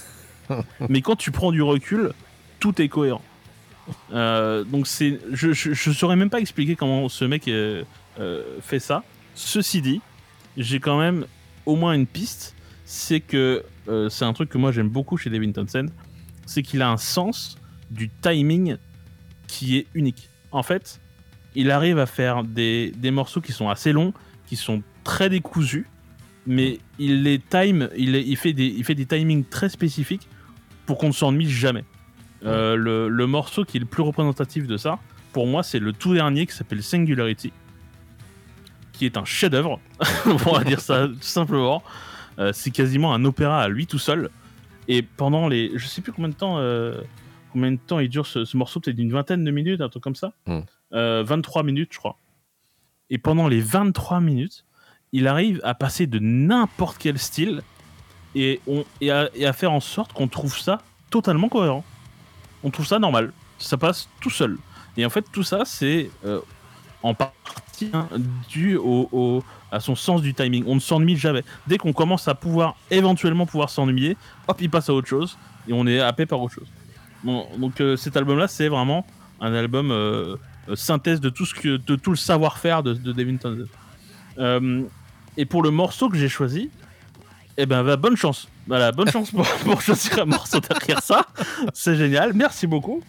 mais 0.89 1.01
quand 1.01 1.15
tu 1.15 1.31
prends 1.31 1.51
du 1.51 1.61
recul, 1.61 2.13
tout 2.59 2.81
est 2.81 2.89
cohérent. 2.89 3.21
Euh, 4.11 4.63
donc 4.63 4.87
c'est, 4.87 5.19
je, 5.31 5.53
je, 5.53 5.91
saurais 5.91 6.15
même 6.15 6.29
pas 6.29 6.39
expliquer 6.39 6.75
comment 6.75 7.07
ce 7.09 7.25
mec 7.25 7.47
euh, 7.47 7.83
euh, 8.19 8.43
fait 8.61 8.79
ça. 8.79 9.03
Ceci 9.35 9.81
dit, 9.81 10.01
j'ai 10.57 10.79
quand 10.79 10.97
même 10.97 11.25
au 11.65 11.75
moins 11.75 11.93
une 11.93 12.07
piste, 12.07 12.55
c'est 12.85 13.19
que 13.19 13.63
c'est 14.09 14.25
un 14.25 14.33
truc 14.33 14.49
que 14.49 14.57
moi 14.57 14.71
j'aime 14.71 14.89
beaucoup 14.89 15.17
chez 15.17 15.29
Devin 15.29 15.51
Townsend, 15.51 15.87
c'est 16.47 16.63
qu'il 16.63 16.81
a 16.81 16.89
un 16.89 16.97
sens 16.97 17.57
du 17.91 18.09
timing 18.09 18.77
qui 19.47 19.77
est 19.77 19.87
unique. 19.93 20.29
En 20.51 20.63
fait, 20.63 20.99
il 21.53 21.69
arrive 21.69 21.99
à 21.99 22.07
faire 22.07 22.43
des, 22.43 22.91
des 22.97 23.11
morceaux 23.11 23.41
qui 23.41 23.51
sont 23.51 23.69
assez 23.69 23.91
longs, 23.91 24.13
qui 24.47 24.55
sont 24.55 24.81
très 25.03 25.29
décousus, 25.29 25.85
mais 26.47 26.79
il 26.97 27.23
les 27.23 27.39
time, 27.39 27.89
il, 27.95 28.15
il 28.15 28.37
fait 28.37 28.53
des, 28.53 28.67
il 28.67 28.83
fait 28.83 28.95
des 28.95 29.05
timings 29.05 29.45
très 29.45 29.69
spécifiques 29.69 30.27
pour 30.85 30.97
qu'on 30.97 31.07
ne 31.07 31.13
s'ennuie 31.13 31.49
jamais. 31.49 31.83
Euh, 32.43 32.75
le, 32.75 33.07
le 33.09 33.27
morceau 33.27 33.65
qui 33.65 33.77
est 33.77 33.79
le 33.79 33.85
plus 33.85 34.03
représentatif 34.03 34.67
de 34.67 34.77
ça, 34.77 34.99
pour 35.33 35.47
moi, 35.47 35.63
c'est 35.63 35.79
le 35.79 35.93
tout 35.93 36.13
dernier 36.13 36.45
qui 36.45 36.55
s'appelle 36.55 36.83
Singularity, 36.83 37.51
qui 38.93 39.05
est 39.05 39.17
un 39.17 39.25
chef-d'œuvre, 39.25 39.79
on 40.25 40.35
va 40.35 40.63
dire 40.63 40.79
ça 40.79 41.07
tout 41.07 41.15
simplement. 41.21 41.83
Euh, 42.39 42.51
c'est 42.53 42.71
quasiment 42.71 43.13
un 43.13 43.25
opéra 43.25 43.61
à 43.61 43.67
lui 43.67 43.87
tout 43.87 43.99
seul. 43.99 44.29
Et 44.87 45.01
pendant 45.01 45.47
les, 45.47 45.71
je 45.75 45.87
sais 45.87 46.01
plus 46.01 46.11
combien 46.11 46.29
de 46.29 46.35
temps, 46.35 46.57
euh, 46.59 47.01
combien 47.51 47.71
de 47.71 47.77
temps 47.77 47.99
il 47.99 48.09
dure 48.09 48.27
ce, 48.27 48.45
ce 48.45 48.57
morceau, 48.57 48.79
peut-être 48.79 48.95
d'une 48.95 49.11
vingtaine 49.11 49.43
de 49.43 49.51
minutes, 49.51 49.81
un 49.81 49.89
truc 49.89 50.03
comme 50.03 50.15
ça. 50.15 50.33
Hmm. 50.45 50.61
Euh, 50.93 51.23
23 51.25 51.63
minutes, 51.63 51.89
je 51.91 51.97
crois. 51.97 52.17
Et 53.09 53.17
pendant 53.17 53.47
les 53.47 53.59
23 53.59 54.19
minutes, 54.19 54.65
il 55.11 55.27
arrive 55.27 55.59
à 55.63 55.73
passer 55.73 56.07
de 56.07 56.19
n'importe 56.19 56.97
quel 56.97 57.17
style 57.17 57.61
et, 58.35 58.59
on, 58.67 58.83
et, 59.01 59.11
à, 59.11 59.53
faire 59.53 59.71
en 59.71 59.79
sorte 59.79 60.13
qu'on 60.13 60.27
trouve 60.27 60.57
ça 60.57 60.81
totalement 61.09 61.49
cohérent. 61.49 61.83
On 62.63 62.69
trouve 62.69 62.85
ça 62.85 62.99
normal. 62.99 63.31
Ça 63.57 63.77
passe 63.77 64.09
tout 64.19 64.29
seul. 64.29 64.57
Et 64.97 65.05
en 65.05 65.09
fait, 65.09 65.25
tout 65.31 65.43
ça, 65.43 65.63
c'est 65.65 66.09
euh, 66.25 66.41
en 67.01 67.13
partie 67.13 67.89
hein, 67.93 68.07
dû 68.49 68.75
au, 68.75 69.43
à 69.71 69.79
son 69.79 69.95
sens 69.95 70.21
du 70.21 70.33
timing. 70.33 70.65
On 70.67 70.75
ne 70.75 70.79
s'ennuie 70.79 71.17
jamais. 71.17 71.43
Dès 71.67 71.77
qu'on 71.77 71.93
commence 71.93 72.27
à 72.27 72.35
pouvoir 72.35 72.75
éventuellement 72.91 73.45
pouvoir 73.45 73.69
s'ennuyer, 73.69 74.17
hop, 74.47 74.57
il 74.59 74.69
passe 74.69 74.89
à 74.89 74.93
autre 74.93 75.07
chose 75.07 75.37
et 75.67 75.73
on 75.73 75.87
est 75.87 75.99
happé 75.99 76.25
par 76.25 76.41
autre 76.41 76.53
chose. 76.53 76.67
Donc 77.23 77.81
euh, 77.81 77.95
cet 77.95 78.17
album-là, 78.17 78.47
c'est 78.47 78.67
vraiment 78.67 79.05
un 79.41 79.53
album 79.53 79.91
euh, 79.91 80.35
synthèse 80.75 81.21
de 81.21 81.29
tout 81.29 81.45
ce 81.45 81.55
que, 81.55 81.77
de 81.77 81.95
tout 81.95 82.11
le 82.11 82.17
savoir-faire 82.17 82.83
de, 82.83 82.93
de 82.93 83.11
Devin 83.13 83.37
Townsend. 83.37 84.89
Et 85.37 85.45
pour 85.45 85.63
le 85.63 85.71
morceau 85.71 86.09
que 86.09 86.17
j'ai 86.17 86.29
choisi, 86.29 86.69
eh 87.57 87.65
ben, 87.65 87.83
bah, 87.83 87.95
bonne 87.97 88.17
chance. 88.17 88.47
Voilà, 88.67 88.91
bonne 88.91 89.09
chance 89.09 89.31
pour, 89.31 89.47
pour 89.63 89.81
choisir 89.81 90.19
un 90.19 90.25
morceau 90.25 90.59
derrière 90.59 91.01
ça. 91.01 91.25
C'est 91.73 91.95
génial. 91.95 92.33
Merci 92.33 92.67
beaucoup. 92.67 93.03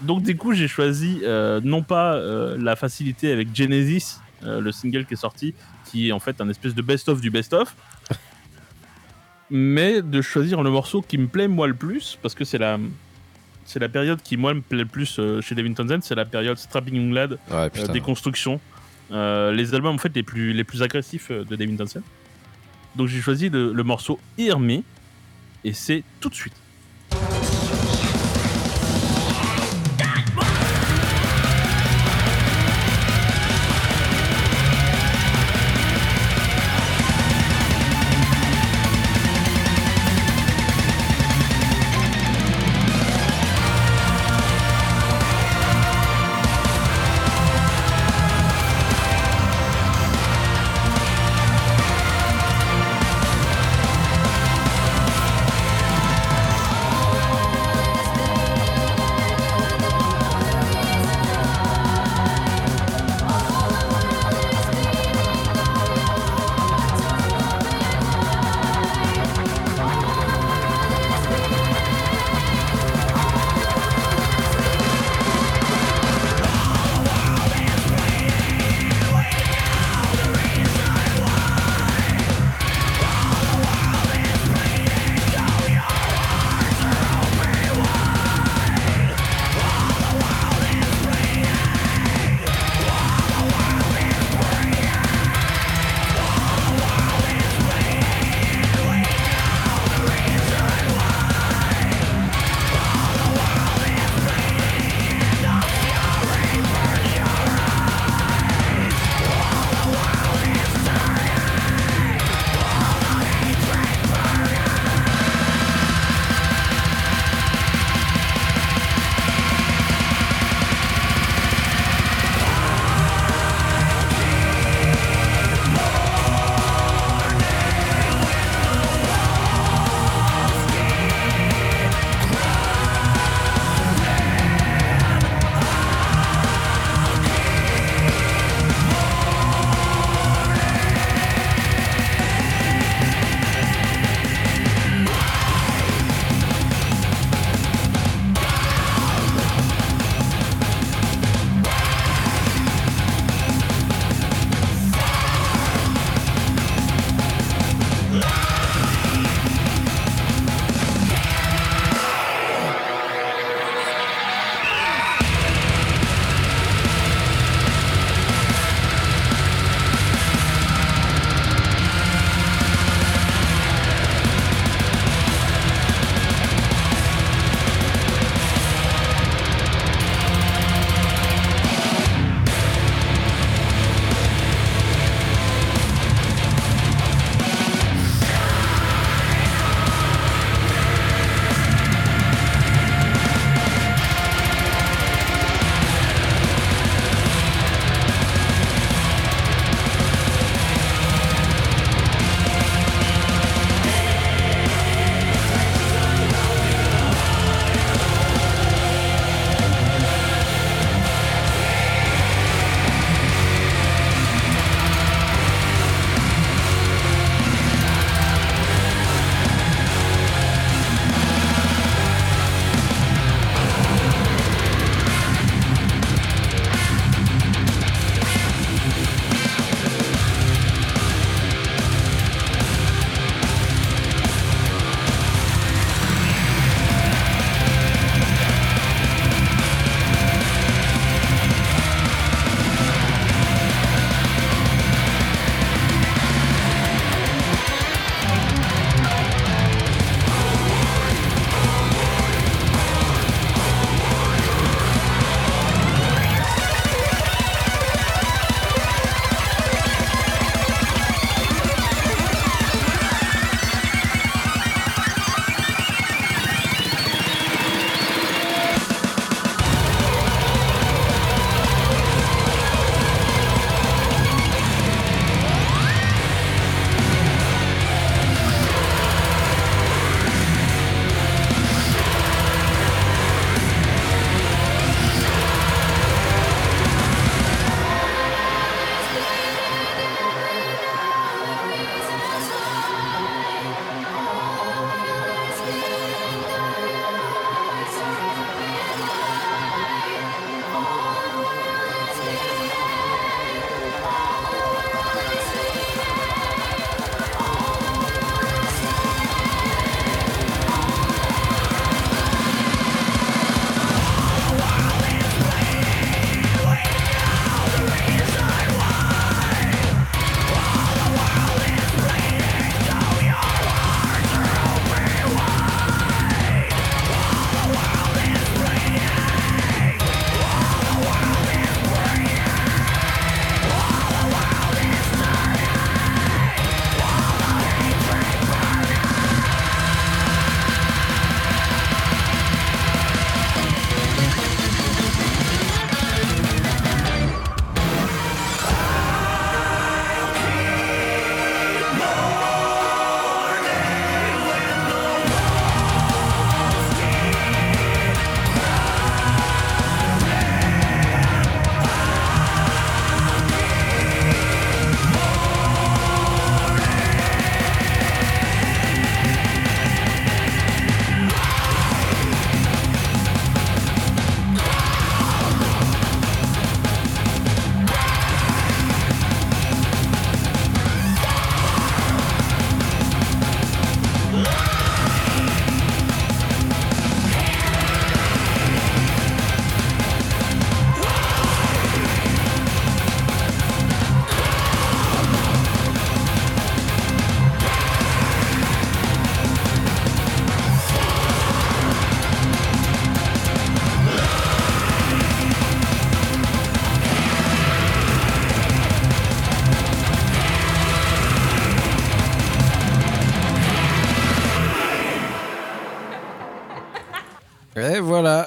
Donc, 0.00 0.22
du 0.22 0.36
coup, 0.36 0.52
j'ai 0.52 0.68
choisi 0.68 1.20
euh, 1.22 1.60
non 1.62 1.82
pas 1.82 2.14
euh, 2.14 2.56
la 2.60 2.76
facilité 2.76 3.32
avec 3.32 3.54
Genesis, 3.54 4.18
euh, 4.44 4.60
le 4.60 4.72
single 4.72 5.06
qui 5.06 5.14
est 5.14 5.18
sorti, 5.18 5.54
qui 5.86 6.08
est 6.08 6.12
en 6.12 6.20
fait 6.20 6.40
un 6.40 6.48
espèce 6.48 6.74
de 6.74 6.82
best-of 6.82 7.20
du 7.20 7.30
best-of, 7.30 7.74
mais 9.50 10.02
de 10.02 10.20
choisir 10.20 10.62
le 10.62 10.70
morceau 10.70 11.02
qui 11.02 11.18
me 11.18 11.26
plaît 11.26 11.48
moi 11.48 11.66
le 11.66 11.74
plus, 11.74 12.18
parce 12.20 12.34
que 12.34 12.44
c'est 12.44 12.58
la, 12.58 12.78
c'est 13.64 13.78
la 13.78 13.88
période 13.88 14.20
qui 14.22 14.36
moi 14.36 14.54
me 14.54 14.60
plaît 14.60 14.78
le 14.78 14.86
plus 14.86 15.18
euh, 15.18 15.40
chez 15.40 15.54
Devin 15.54 15.72
Townsend, 15.72 16.00
c'est 16.02 16.14
la 16.14 16.24
période 16.24 16.56
Strapping 16.58 16.94
Young 16.94 17.12
Lad, 17.12 17.38
Ouais, 17.50 17.70
euh, 17.76 17.86
déconstruction, 17.88 18.60
euh, 19.12 19.52
les 19.52 19.74
albums 19.74 19.94
en 19.94 19.98
fait 19.98 20.14
les 20.14 20.22
plus, 20.22 20.52
les 20.52 20.64
plus 20.64 20.82
agressifs 20.82 21.30
de 21.30 21.56
Devin 21.56 21.76
Townsend. 21.76 22.02
Donc 22.96 23.08
j'ai 23.08 23.20
choisi 23.20 23.50
le, 23.50 23.72
morceau 23.82 24.18
Hear 24.38 24.58
et 25.64 25.72
c'est 25.72 26.02
tout 26.20 26.28
de 26.28 26.34
suite. 26.34 26.54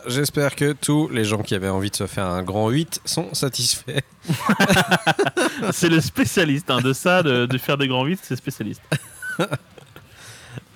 J'espère 0.09 0.55
que 0.55 0.73
tous 0.73 1.07
les 1.09 1.23
gens 1.25 1.41
qui 1.41 1.55
avaient 1.55 1.69
envie 1.69 1.89
de 1.89 1.95
se 1.95 2.07
faire 2.07 2.25
un 2.25 2.43
grand 2.43 2.69
8 2.69 3.01
sont 3.05 3.33
satisfaits. 3.33 4.01
C'est 5.71 5.89
le 5.89 6.01
spécialiste 6.01 6.69
hein, 6.69 6.81
de 6.81 6.93
ça, 6.93 7.23
de, 7.23 7.45
de 7.45 7.57
faire 7.57 7.77
des 7.77 7.87
grands 7.87 8.05
8, 8.05 8.19
c'est 8.23 8.35
spécialiste. 8.35 8.81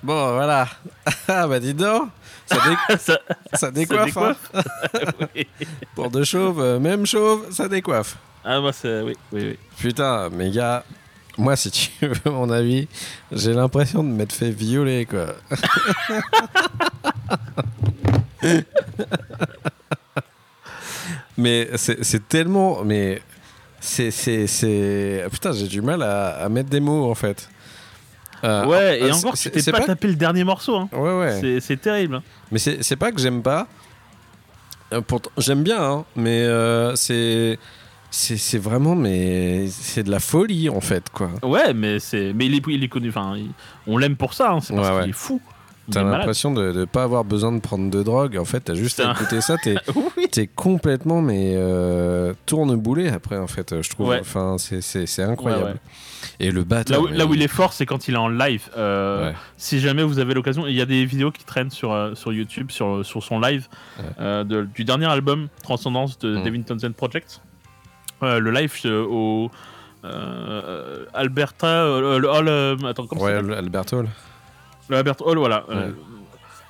Bon, 0.02 0.34
voilà. 0.34 0.68
Ah 1.28 1.46
bah 1.48 1.58
dis 1.60 1.72
donc, 1.72 2.10
ça, 2.46 2.56
dé- 2.56 2.96
Ça- 2.98 3.18
ça 3.54 3.70
décoiffe. 3.70 4.04
décoiffe. 4.06 4.50
hein. 4.54 4.62
oui. 5.34 5.46
Pour 5.94 6.10
deux 6.10 6.24
chauves, 6.24 6.60
euh, 6.60 6.78
même 6.78 7.06
chauve, 7.06 7.50
ça 7.50 7.68
décoiffe. 7.68 8.16
Ah, 8.44 8.60
moi, 8.60 8.74
c'est. 8.74 9.00
Oui, 9.00 9.14
oui, 9.32 9.42
oui. 9.52 9.58
Putain, 9.78 10.28
mes 10.28 10.50
gars, 10.50 10.84
moi, 11.38 11.56
si 11.56 11.70
tu 11.70 11.90
veux 12.06 12.30
mon 12.30 12.50
avis, 12.50 12.86
j'ai 13.32 13.54
l'impression 13.54 14.04
de 14.04 14.08
m'être 14.10 14.34
fait 14.34 14.50
violer, 14.50 15.06
quoi. 15.06 15.28
Mais 21.36 21.68
c'est 21.76 22.28
tellement. 22.28 22.84
Mais. 22.84 23.20
C'est. 23.80 24.10
Putain, 25.30 25.52
j'ai 25.52 25.66
du 25.68 25.82
mal 25.82 26.02
à, 26.02 26.36
à 26.44 26.48
mettre 26.48 26.70
des 26.70 26.80
mots, 26.80 27.10
en 27.10 27.14
fait. 27.14 27.48
Euh, 28.42 28.66
ouais, 28.66 29.00
et 29.00 29.04
euh, 29.04 29.12
encore, 29.12 29.34
tu 29.38 29.50
t'es 29.50 29.62
pas, 29.72 29.78
pas- 29.80 29.86
tapé 29.86 30.08
le 30.08 30.16
dernier 30.16 30.44
morceau. 30.44 30.76
Hein. 30.76 30.88
Ouais, 30.92 31.18
ouais. 31.18 31.60
C'est- 31.60 31.76
terrible. 31.80 32.16
hein. 32.16 32.22
Mais 32.52 32.58
c'est 32.58 32.96
pas 32.96 33.10
que 33.12 33.20
j'aime 33.20 33.42
pas. 33.42 33.66
Euh, 34.92 35.00
j'aime 35.38 35.62
bien, 35.62 35.82
hein, 35.82 36.04
mais 36.16 36.42
euh, 36.42 36.94
c'est. 36.96 37.58
C'est 38.10 38.58
vraiment, 38.58 38.94
mais 38.94 39.66
c'est 39.68 40.04
de 40.04 40.10
la 40.10 40.20
folie 40.20 40.68
en 40.68 40.80
fait, 40.80 41.10
quoi. 41.10 41.30
Ouais, 41.42 41.74
mais 41.74 41.98
c'est, 41.98 42.32
mais 42.32 42.46
il 42.46 42.54
est, 42.54 42.62
il 42.68 42.84
est 42.84 42.88
connu. 42.88 43.08
Enfin, 43.08 43.36
on 43.88 43.98
l'aime 43.98 44.14
pour 44.14 44.34
ça. 44.34 44.52
hein, 44.52 44.60
C'est 44.60 44.72
parce 44.72 44.86
Ouais, 44.88 44.94
qu'il 44.94 45.02
ouais. 45.04 45.08
est 45.10 45.12
fou. 45.12 45.40
T'as 45.90 46.02
l'impression 46.02 46.52
de 46.52 46.72
ne 46.72 46.84
pas 46.86 47.02
avoir 47.02 47.24
besoin 47.24 47.52
de 47.52 47.60
prendre 47.60 47.90
de 47.90 48.02
drogue. 48.02 48.36
En 48.38 48.44
fait, 48.44 48.60
t'as 48.60 48.74
juste 48.74 49.00
à 49.00 49.12
écouter 49.12 49.40
ça. 49.40 49.56
T'es 49.58 49.74
Oui. 50.16 50.28
t'es 50.30 50.46
complètement, 50.46 51.20
mais 51.20 51.54
euh, 51.56 52.32
tourne-boulet 52.46 53.10
après, 53.10 53.36
en 53.38 53.46
fait, 53.46 53.82
je 53.82 53.90
trouve. 53.90 54.08
Ouais. 54.08 54.20
Enfin, 54.20 54.56
c'est- 54.58 55.22
incroyable. 55.22 55.64
Ouais, 55.64 55.70
ouais. 55.72 55.76
Et 56.40 56.50
le 56.50 56.64
batteur. 56.64 56.96
Là 56.96 57.02
où, 57.04 57.08
mais- 57.10 57.16
là 57.18 57.26
où 57.26 57.34
il 57.34 57.42
est 57.42 57.48
fort, 57.48 57.72
c'est 57.74 57.84
quand 57.86 58.08
il 58.08 58.14
est 58.14 58.18
en 58.18 58.28
live. 58.28 58.68
Euh. 58.78 59.30
Si 59.58 59.78
jamais 59.78 60.02
vous 60.02 60.18
avez 60.18 60.32
l'occasion, 60.34 60.66
il 60.66 60.74
y 60.74 60.80
a 60.80 60.86
des 60.86 61.04
vidéos 61.04 61.30
qui 61.30 61.44
traînent 61.44 61.70
sur, 61.70 61.92
euh, 61.92 62.14
sur 62.14 62.32
YouTube, 62.32 62.70
sur, 62.70 63.04
sur 63.04 63.22
son 63.22 63.38
live 63.38 63.68
euh, 64.20 64.42
de- 64.42 64.66
du 64.74 64.84
dernier 64.84 65.06
album, 65.06 65.48
Transcendance 65.62 66.18
de 66.18 66.38
Mm. 66.38 66.42
Devin 66.44 66.62
Townsend 66.62 66.92
Project. 66.94 67.40
Le 68.22 68.50
live 68.50 68.72
au 69.10 69.50
Alberta, 71.12 71.84
le 72.00 72.28
hall. 72.28 72.86
attends, 72.86 73.06
comment 73.06 73.22
Ouais, 73.22 73.32
s'appelle 73.32 73.46
le- 73.46 73.56
Albert 73.56 73.84
Hall. 73.92 74.08
Le 74.88 74.96
Albert 74.96 75.16
Hall, 75.26 75.38
voilà. 75.38 75.64
Euh, 75.70 75.92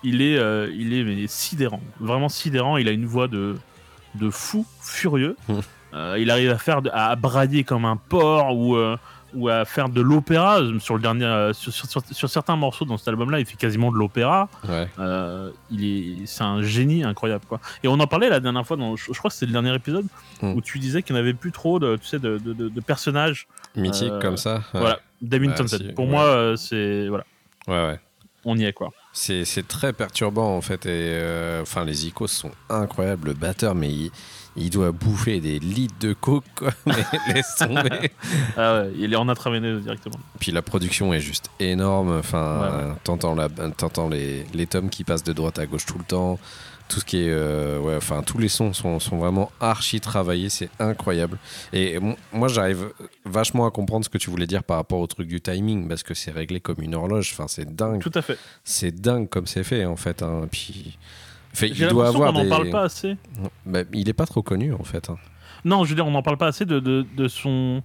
il 0.02 0.20
est, 0.22 0.38
euh, 0.38 0.70
il 0.74 0.92
est 0.92 1.02
mais, 1.04 1.26
sidérant, 1.26 1.80
vraiment 1.98 2.28
sidérant. 2.28 2.76
Il 2.76 2.88
a 2.88 2.92
une 2.92 3.06
voix 3.06 3.26
de, 3.28 3.56
de 4.14 4.30
fou, 4.30 4.66
furieux. 4.80 5.36
Euh, 5.96 6.16
il 6.18 6.28
arrive 6.32 6.50
à 6.50 6.58
faire, 6.58 6.80
à 6.92 7.14
brailler 7.14 7.62
comme 7.62 7.84
un 7.84 7.96
porc 7.96 8.52
ou, 8.56 8.76
ou 9.32 9.48
à 9.48 9.64
faire 9.64 9.88
de 9.88 10.00
l'opéra 10.00 10.58
sur 10.80 10.96
le 10.96 11.00
dernier, 11.00 11.50
sur, 11.52 11.72
sur- 11.72 11.88
sur- 11.88 12.02
sur 12.10 12.28
certains 12.28 12.56
morceaux 12.56 12.84
dans 12.84 12.96
cet 12.96 13.06
album-là. 13.06 13.38
Il 13.38 13.46
fait 13.46 13.54
quasiment 13.54 13.92
de 13.92 13.96
l'opéra. 13.96 14.48
Ouais. 14.68 14.88
Il 15.70 15.84
est, 15.84 16.26
c'est 16.26 16.42
un 16.42 16.62
génie 16.62 17.04
incroyable 17.04 17.44
quoi. 17.48 17.60
Et 17.84 17.86
on 17.86 17.92
en 18.00 18.08
parlait 18.08 18.28
la 18.28 18.40
dernière 18.40 18.66
fois, 18.66 18.76
dans, 18.76 18.96
je, 18.96 19.12
je 19.12 19.16
crois 19.16 19.28
que 19.30 19.34
c'était 19.36 19.46
le 19.46 19.52
dernier 19.52 19.72
épisode 19.72 20.06
Mm. 20.42 20.54
où 20.54 20.60
tu 20.60 20.80
disais 20.80 21.04
qu'il 21.04 21.14
n'y 21.14 21.20
avait 21.20 21.32
plus 21.32 21.52
trop 21.52 21.78
de, 21.78 21.94
tu 21.94 22.06
sais, 22.08 22.18
de, 22.18 22.38
de- 22.38 22.54
de- 22.54 22.68
de 22.68 22.80
personnages. 22.80 23.46
Mythique 23.76 24.10
Euh, 24.10 24.20
comme 24.20 24.36
ça. 24.36 24.64
Ouais. 24.74 24.80
Voilà, 24.80 24.98
Townsend. 25.30 25.68
si, 25.78 25.92
Pour 25.92 26.08
moi, 26.08 26.54
c'est 26.56 27.06
voilà, 27.06 27.24
Ouais, 27.68 27.86
ouais. 27.86 28.00
On 28.44 28.56
y 28.58 28.64
est 28.64 28.72
quoi. 28.72 28.90
C'est 29.12 29.44
très 29.68 29.92
perturbant 29.92 30.56
en 30.56 30.60
fait. 30.60 30.86
Et 30.86 30.90
euh, 30.90 31.62
enfin, 31.62 31.84
les 31.84 32.06
icônes 32.06 32.28
sont 32.28 32.50
incroyables. 32.68 33.28
Le 33.28 33.34
batteur, 33.34 33.74
mais 33.74 33.88
il, 33.90 34.10
il 34.56 34.70
doit 34.70 34.92
bouffer 34.92 35.40
des 35.40 35.58
litres 35.58 35.94
de 36.00 36.12
coke, 36.12 36.44
quoi. 36.56 36.70
Mais 36.86 36.94
laisse 37.34 37.54
tomber. 37.58 38.10
Ah 38.56 38.74
ouais, 38.82 38.92
il 38.98 39.12
est 39.12 39.16
en 39.16 39.28
intraveineuse 39.28 39.82
directement. 39.82 40.18
Puis 40.40 40.52
la 40.52 40.62
production 40.62 41.12
est 41.14 41.20
juste 41.20 41.50
énorme. 41.60 42.16
Enfin, 42.18 42.60
Ouais, 42.60 42.90
ouais. 43.64 43.70
t'entends 43.76 44.08
les, 44.08 44.44
les 44.52 44.66
tomes 44.66 44.90
qui 44.90 45.04
passent 45.04 45.24
de 45.24 45.32
droite 45.32 45.58
à 45.58 45.66
gauche 45.66 45.86
tout 45.86 45.98
le 45.98 46.04
temps. 46.04 46.38
Tout 46.88 47.00
ce 47.00 47.04
qui 47.06 47.16
est, 47.18 47.30
euh, 47.30 47.78
ouais, 47.80 47.96
enfin, 47.96 48.22
tous 48.22 48.36
les 48.38 48.48
sons 48.48 48.72
sont, 48.74 49.00
sont 49.00 49.16
vraiment 49.16 49.50
archi 49.58 50.00
travaillés. 50.00 50.50
C'est 50.50 50.68
incroyable. 50.78 51.38
Et 51.72 51.98
moi, 52.32 52.48
j'arrive 52.48 52.90
vachement 53.24 53.66
à 53.66 53.70
comprendre 53.70 54.04
ce 54.04 54.10
que 54.10 54.18
tu 54.18 54.28
voulais 54.30 54.46
dire 54.46 54.62
par 54.62 54.76
rapport 54.76 55.00
au 55.00 55.06
truc 55.06 55.26
du 55.26 55.40
timing, 55.40 55.88
parce 55.88 56.02
que 56.02 56.12
c'est 56.14 56.30
réglé 56.30 56.60
comme 56.60 56.76
une 56.80 56.94
horloge. 56.94 57.30
Enfin, 57.32 57.46
c'est 57.48 57.74
dingue. 57.74 58.00
Tout 58.00 58.12
à 58.14 58.20
fait. 58.22 58.38
C'est 58.64 58.94
dingue 58.94 59.28
comme 59.28 59.46
c'est 59.46 59.64
fait 59.64 59.86
en 59.86 59.96
fait. 59.96 60.22
hein. 60.22 60.46
Puis, 60.52 60.98
enfin, 61.54 61.66
il 61.68 61.88
doit 61.88 62.08
avoir 62.08 62.32
n'en 62.34 62.42
des. 62.42 62.48
parle 62.50 62.70
pas 62.70 62.82
assez. 62.82 63.16
Bah, 63.64 63.80
il 63.92 64.08
est 64.08 64.12
pas 64.12 64.26
trop 64.26 64.42
connu 64.42 64.74
en 64.74 64.84
fait. 64.84 65.08
hein. 65.08 65.16
Non, 65.64 65.84
je 65.84 65.88
veux 65.90 65.94
dire, 65.96 66.06
on 66.06 66.10
n'en 66.10 66.22
parle 66.22 66.36
pas 66.36 66.48
assez 66.48 66.66
de, 66.66 66.80
de, 66.80 67.06
de 67.16 67.28
son 67.28 67.82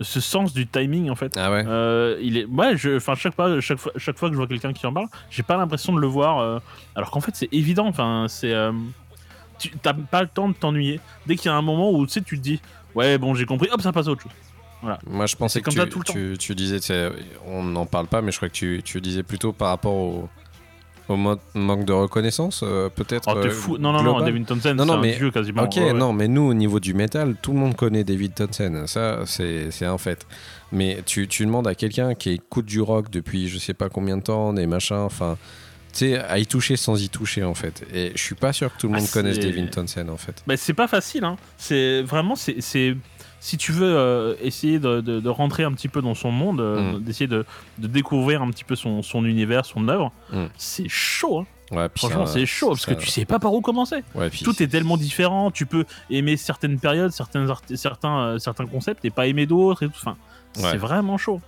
ce 0.00 0.20
sens 0.20 0.52
du 0.52 0.66
timing 0.66 1.10
en 1.10 1.14
fait. 1.14 1.36
Ah 1.36 1.50
ouais. 1.50 1.64
Euh, 1.66 2.18
il 2.22 2.36
est, 2.38 2.44
ouais, 2.46 2.76
je, 2.76 2.96
enfin 2.96 3.14
chaque 3.14 3.34
fois, 3.34 3.60
chaque 3.60 3.78
fois, 3.78 3.92
chaque 3.96 4.18
fois 4.18 4.28
que 4.28 4.34
je 4.34 4.38
vois 4.38 4.46
quelqu'un 4.46 4.72
qui 4.72 4.86
en 4.86 4.92
parle, 4.92 5.08
j'ai 5.30 5.42
pas 5.42 5.56
l'impression 5.56 5.92
de 5.92 6.00
le 6.00 6.06
voir. 6.06 6.38
euh, 6.38 6.58
alors 6.94 7.10
qu'en 7.10 7.20
fait, 7.20 7.32
c'est 7.34 7.48
évident. 7.52 7.86
Enfin, 7.86 8.26
c'est, 8.28 8.52
euh, 8.52 8.72
tu 9.58 9.70
t'as 9.82 9.92
pas 9.92 10.22
le 10.22 10.28
temps 10.28 10.48
de 10.48 10.54
t'ennuyer. 10.54 11.00
Dès 11.26 11.36
qu'il 11.36 11.50
y 11.50 11.52
a 11.52 11.56
un 11.56 11.62
moment 11.62 11.90
où 11.92 12.06
tu 12.06 12.12
sais, 12.12 12.22
tu 12.22 12.38
te 12.38 12.42
dis, 12.42 12.60
ouais, 12.94 13.18
bon, 13.18 13.34
j'ai 13.34 13.46
compris, 13.46 13.68
hop, 13.70 13.80
ça 13.82 13.92
passe 13.92 14.08
à 14.08 14.10
autre 14.10 14.22
chose. 14.22 14.32
Moi, 15.06 15.26
je 15.26 15.36
pensais 15.36 15.60
que 15.60 15.66
comme 15.66 15.74
tu, 15.74 15.80
ça 15.80 15.86
tout 15.86 15.98
le 15.98 16.04
temps. 16.04 16.14
tu, 16.14 16.36
tu 16.38 16.54
disais, 16.54 16.80
tu 16.80 16.86
sais, 16.86 17.10
on 17.46 17.62
n'en 17.62 17.84
parle 17.84 18.06
pas, 18.06 18.22
mais 18.22 18.32
je 18.32 18.38
crois 18.38 18.48
que 18.48 18.54
tu, 18.54 18.80
tu 18.82 19.00
disais 19.02 19.22
plutôt 19.22 19.52
par 19.52 19.68
rapport 19.68 19.92
au, 19.92 20.28
au 21.10 21.16
manque 21.16 21.84
de 21.84 21.92
reconnaissance, 21.92 22.60
euh, 22.62 22.88
peut-être. 22.88 23.28
Oh, 23.28 23.40
t'es 23.40 23.48
euh, 23.48 23.50
fou. 23.50 23.78
Non, 23.78 23.92
non, 23.92 24.02
non, 24.02 24.12
global. 24.14 24.32
Devin 24.32 24.44
Townsend, 24.44 24.74
Non, 24.74 24.86
non, 24.86 24.92
c'est 24.94 24.98
un 24.98 25.02
mais- 25.02 25.16
dieu 25.16 25.30
quasiment. 25.30 25.62
Ok, 25.64 25.76
Ouais, 25.76 25.84
ouais. 25.86 25.92
non, 25.92 26.12
mais 26.12 26.28
nous, 26.28 26.42
au 26.42 26.54
niveau 26.54 26.80
du 26.80 26.94
métal, 26.94 27.36
tout 27.42 27.52
le 27.52 27.58
monde 27.58 27.76
connaît 27.76 28.04
David 28.04 28.34
Townsend. 28.34 28.86
Ça, 28.86 29.20
c'est 29.26 29.70
c'est 29.70 29.86
un 29.86 29.98
fait. 29.98 30.26
Mais 30.72 31.02
tu, 31.04 31.26
tu 31.28 31.44
demandes 31.44 31.66
à 31.66 31.74
quelqu'un 31.74 32.14
qui 32.14 32.30
écoute 32.30 32.66
du 32.66 32.80
rock 32.80 33.10
depuis 33.10 33.48
je 33.48 33.58
sais 33.58 33.74
pas 33.74 33.88
combien 33.88 34.16
de 34.16 34.22
temps, 34.22 34.52
des 34.52 34.66
machins, 34.66 34.96
enfin, 34.96 35.36
tu 35.92 35.98
sais, 35.98 36.18
à 36.18 36.38
y 36.38 36.46
toucher 36.46 36.76
sans 36.76 37.02
y 37.02 37.08
toucher, 37.08 37.42
en 37.42 37.54
fait. 37.54 37.82
Et 37.92 38.12
je 38.14 38.22
suis 38.22 38.36
pas 38.36 38.52
sûr 38.52 38.72
que 38.72 38.80
tout 38.80 38.86
le 38.88 38.94
Ah, 38.94 38.98
monde 39.00 39.10
connaisse 39.10 39.38
David 39.40 39.70
Townsend, 39.70 40.08
en 40.08 40.16
fait. 40.16 40.42
Bah, 40.46 40.56
c'est 40.56 40.74
pas 40.74 40.86
facile, 40.86 41.24
hein. 41.24 41.36
C'est 41.58 42.02
vraiment, 42.02 42.36
c'est, 42.36 42.60
c'est- 42.60 42.94
si 43.40 43.56
tu 43.56 43.72
veux 43.72 43.96
euh, 43.96 44.34
essayer 44.42 44.78
de, 44.78 45.00
de- 45.00 45.18
de 45.18 45.28
rentrer 45.28 45.64
un 45.64 45.72
petit 45.72 45.88
peu 45.88 46.02
dans 46.02 46.14
son 46.14 46.30
monde, 46.30 46.60
euh, 46.60 46.92
Mm. 46.98 47.02
d'essayer 47.02 47.26
de, 47.26 47.44
de 47.78 47.86
découvrir 47.86 48.42
un 48.42 48.50
petit 48.50 48.64
peu 48.64 48.76
son, 48.76 49.02
son 49.02 49.24
univers, 49.24 49.64
son 49.64 49.88
œuvre, 49.88 50.12
Mm. 50.32 50.44
c'est 50.56 50.88
chaud. 50.88 51.40
hein. 51.40 51.46
Ouais, 51.72 51.88
Franchement, 51.96 52.26
c'est 52.26 52.46
chaud 52.46 52.70
parce 52.70 52.80
ça- 52.84 52.94
que 52.94 53.00
tu 53.00 53.06
sais 53.08 53.24
pas 53.24 53.38
par 53.38 53.52
où 53.54 53.60
commencer. 53.60 54.02
Ouais, 54.16 54.28
Tout 54.30 54.60
est 54.60 54.66
tellement 54.66 54.96
différent. 54.96 55.50
Tu 55.52 55.66
peux 55.66 55.84
aimer 56.10 56.36
certaines 56.36 56.80
périodes, 56.80 57.12
certains, 57.12 57.46
certains, 57.76 58.18
euh, 58.20 58.38
certains 58.40 58.66
concepts 58.66 59.04
et 59.04 59.10
pas 59.10 59.26
aimer 59.28 59.46
d'autres 59.46 59.84
et 59.84 59.86
tout. 59.86 59.94
Enfin, 59.96 60.16
Ouais. 60.56 60.62
c'est 60.72 60.76
vraiment 60.76 61.16
chaud. 61.16 61.40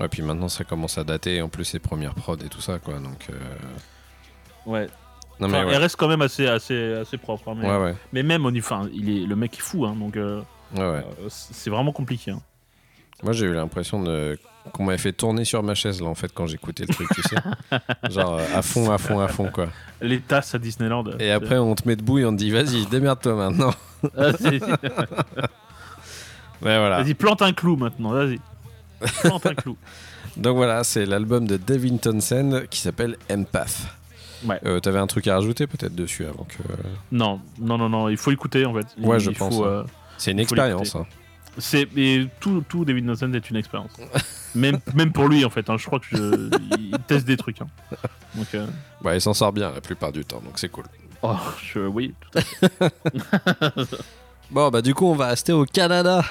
Ouais, 0.00 0.08
puis 0.08 0.22
maintenant 0.22 0.48
ça 0.48 0.62
commence 0.64 0.96
à 0.96 1.02
dater, 1.04 1.42
en 1.42 1.48
plus 1.48 1.64
c'est 1.64 1.78
premières 1.80 2.14
prod 2.14 2.40
et 2.42 2.48
tout 2.48 2.60
ça, 2.60 2.78
quoi. 2.78 2.94
Donc, 3.00 3.28
Ouais. 4.66 4.86
non 5.40 5.48
mais 5.48 5.58
Enfin, 5.58 5.66
ouais. 5.66 5.72
Elle 5.74 5.80
reste 5.82 5.96
quand 5.96 6.08
même 6.08 6.22
assez, 6.22 6.46
assez, 6.46 6.94
assez 6.94 7.18
propre. 7.18 7.48
hein, 7.50 7.56
mais, 7.60 7.94
mais 8.12 8.22
même 8.22 8.46
au 8.46 8.50
niveau, 8.50 8.64
enfin, 8.66 8.88
il 8.94 9.10
est, 9.10 9.26
le 9.26 9.36
mec 9.36 9.54
est 9.58 9.60
fou, 9.62 9.84
hein, 9.86 9.94
donc 9.98 10.16
ouais, 10.74 10.82
euh, 10.82 11.02
c'est 11.28 11.70
vraiment 11.70 11.92
compliqué. 11.92 12.30
hein. 12.32 12.40
Moi 13.22 13.32
j'ai 13.32 13.46
eu 13.46 13.54
l'impression 13.54 14.02
de 14.02 14.38
qu'on 14.72 14.84
m'avait 14.84 14.98
fait 14.98 15.12
tourner 15.12 15.44
sur 15.44 15.62
ma 15.62 15.74
chaise 15.74 16.00
là 16.00 16.08
en 16.08 16.14
fait 16.14 16.32
quand 16.34 16.46
j'écoutais 16.46 16.84
le 16.86 16.92
truc, 16.94 17.08
tu 17.14 17.22
sais. 17.22 17.36
Genre 18.10 18.34
euh, 18.38 18.44
à 18.54 18.60
fond, 18.62 18.90
à 18.90 18.98
fond, 18.98 19.20
à 19.20 19.28
fond 19.28 19.50
quoi. 19.50 19.68
Les 20.00 20.20
tasses 20.20 20.54
à 20.54 20.58
Disneyland. 20.58 21.04
Et 21.20 21.30
après 21.30 21.58
on 21.58 21.74
te 21.74 21.86
met 21.86 21.96
debout 21.96 22.18
et 22.18 22.24
on 22.24 22.32
te 22.32 22.36
dit 22.38 22.50
vas-y, 22.50 22.86
démerde-toi 22.86 23.34
maintenant. 23.34 23.74
Ah, 24.18 24.32
c'est- 24.38 24.60
Ouais, 26.62 26.78
voilà. 26.78 27.02
Vas-y, 27.02 27.14
plante 27.14 27.42
un 27.42 27.52
clou 27.52 27.76
maintenant, 27.76 28.10
vas-y. 28.10 28.38
Plante 29.22 29.46
un 29.46 29.54
clou. 29.54 29.76
Donc 30.36 30.56
voilà, 30.56 30.82
c'est 30.84 31.06
l'album 31.06 31.46
de 31.46 31.56
Devin 31.56 31.96
Townsend 31.96 32.66
qui 32.70 32.80
s'appelle 32.80 33.16
Empath. 33.30 33.86
Ouais. 34.44 34.60
Euh, 34.66 34.80
T'avais 34.80 34.98
un 34.98 35.06
truc 35.06 35.26
à 35.28 35.34
rajouter 35.36 35.66
peut-être 35.66 35.94
dessus 35.94 36.24
avant 36.26 36.44
que. 36.44 36.56
Non, 37.12 37.40
non, 37.58 37.78
non, 37.78 37.88
non, 37.88 38.08
il 38.08 38.16
faut 38.16 38.30
écouter 38.30 38.64
en 38.66 38.74
fait. 38.74 38.86
Il- 38.98 39.06
Ouais, 39.06 39.20
je 39.20 39.30
il 39.30 39.36
pense, 39.36 39.54
faut, 39.54 39.62
ouais. 39.62 39.68
euh, 39.68 39.82
C'est 40.18 40.30
une 40.32 40.38
expérience. 40.40 40.94
hein. 40.96 41.06
c'est 41.58 41.88
et 41.96 42.28
tout, 42.40 42.64
tout 42.68 42.84
David 42.84 43.06
Townsend 43.06 43.32
est 43.34 43.50
une 43.50 43.56
expérience. 43.56 43.90
même, 44.54 44.78
même 44.94 45.12
pour 45.12 45.28
lui 45.28 45.44
en 45.44 45.50
fait. 45.50 45.68
hein, 45.70 45.76
je 45.78 45.86
crois 45.86 46.00
que 46.00 46.06
je, 46.10 46.50
il 46.78 46.96
teste 47.06 47.26
des 47.26 47.36
trucs. 47.36 47.60
hein. 47.60 47.66
Donc, 48.34 48.46
euh, 48.54 48.66
Ouais, 49.02 49.16
il 49.18 49.20
s'en 49.20 49.34
sort 49.34 49.52
bien 49.52 49.70
la 49.70 49.80
plupart 49.80 50.12
du 50.12 50.24
temps, 50.24 50.40
donc 50.44 50.54
c'est 50.58 50.68
cool. 50.68 50.84
oh, 51.22 51.36
je, 51.62 51.80
oui, 51.80 52.14
tout 52.20 52.38
à 52.38 52.40
fait. 52.42 52.94
Bon, 54.50 54.68
bah 54.70 54.82
du 54.82 54.92
coup, 54.94 55.06
on 55.06 55.14
va 55.14 55.28
rester 55.28 55.52
au 55.52 55.64
Canada. 55.64 56.22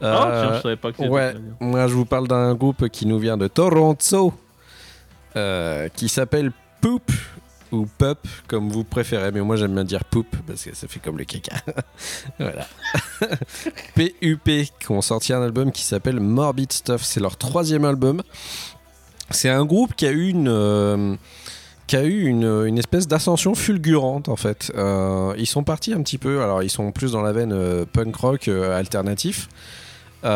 Oh, 0.00 0.04
Euh, 0.04 0.46
tiens, 0.48 0.56
je 0.58 0.62
savais 0.62 0.76
pas 0.76 0.92
que 0.92 1.02
ouais, 1.02 1.34
moi 1.60 1.88
je 1.88 1.94
vous 1.94 2.04
parle 2.04 2.28
d'un 2.28 2.54
groupe 2.54 2.88
qui 2.88 3.04
nous 3.06 3.18
vient 3.18 3.36
de 3.36 3.48
Toronto, 3.48 4.32
euh, 5.34 5.88
qui 5.88 6.08
s'appelle 6.08 6.52
Poop, 6.80 7.10
ou 7.72 7.86
Pup, 7.98 8.18
comme 8.46 8.68
vous 8.70 8.84
préférez, 8.84 9.32
mais 9.32 9.40
moi 9.40 9.56
j'aime 9.56 9.74
bien 9.74 9.84
dire 9.84 10.04
Poop, 10.04 10.26
parce 10.46 10.64
que 10.64 10.74
ça 10.74 10.88
fait 10.88 11.00
comme 11.00 11.18
le 11.18 11.24
caca. 11.24 11.56
voilà. 12.38 12.66
PUP, 13.94 14.44
qui 14.44 14.90
ont 14.90 15.02
sorti 15.02 15.32
un 15.32 15.42
album 15.42 15.72
qui 15.72 15.82
s'appelle 15.82 16.20
Morbid 16.20 16.72
Stuff, 16.72 17.02
c'est 17.02 17.20
leur 17.20 17.36
troisième 17.36 17.84
album. 17.84 18.22
C'est 19.30 19.50
un 19.50 19.64
groupe 19.64 19.94
qui 19.94 20.06
a 20.06 20.10
eu 20.10 20.28
une... 20.28 20.48
euh, 20.48 21.14
qui 21.86 21.96
a 21.96 22.04
eu 22.04 22.26
une, 22.26 22.76
espèce 22.78 23.08
d'ascension 23.08 23.54
fulgurante 23.54 24.28
en 24.28 24.36
fait. 24.36 24.70
Euh, 24.76 25.32
ils 25.38 25.46
sont 25.46 25.64
partis 25.64 25.94
un 25.94 26.02
petit 26.02 26.18
peu, 26.18 26.42
alors 26.42 26.62
ils 26.62 26.70
sont 26.70 26.92
plus 26.92 27.12
dans 27.12 27.22
la 27.22 27.32
veine 27.32 27.52
euh, 27.52 27.86
punk 27.90 28.14
rock 28.16 28.48
alternatif. 28.48 29.48
C'est 30.22 30.28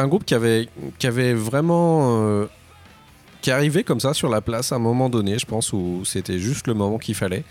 un 0.00 0.06
groupe 0.06 0.24
qui 0.24 0.34
avait, 0.34 0.68
qui 0.98 1.06
avait 1.06 1.34
vraiment. 1.34 2.46
Qui 3.40 3.50
arrivait 3.50 3.84
comme 3.84 4.00
ça 4.00 4.14
sur 4.14 4.28
la 4.28 4.40
place 4.40 4.72
à 4.72 4.76
un 4.76 4.80
moment 4.80 5.08
donné, 5.08 5.38
je 5.38 5.46
pense, 5.46 5.72
où 5.72 6.02
c'était 6.04 6.38
juste 6.38 6.66
le 6.66 6.74
moment 6.74 6.98
qu'il 6.98 7.14
fallait. 7.14 7.44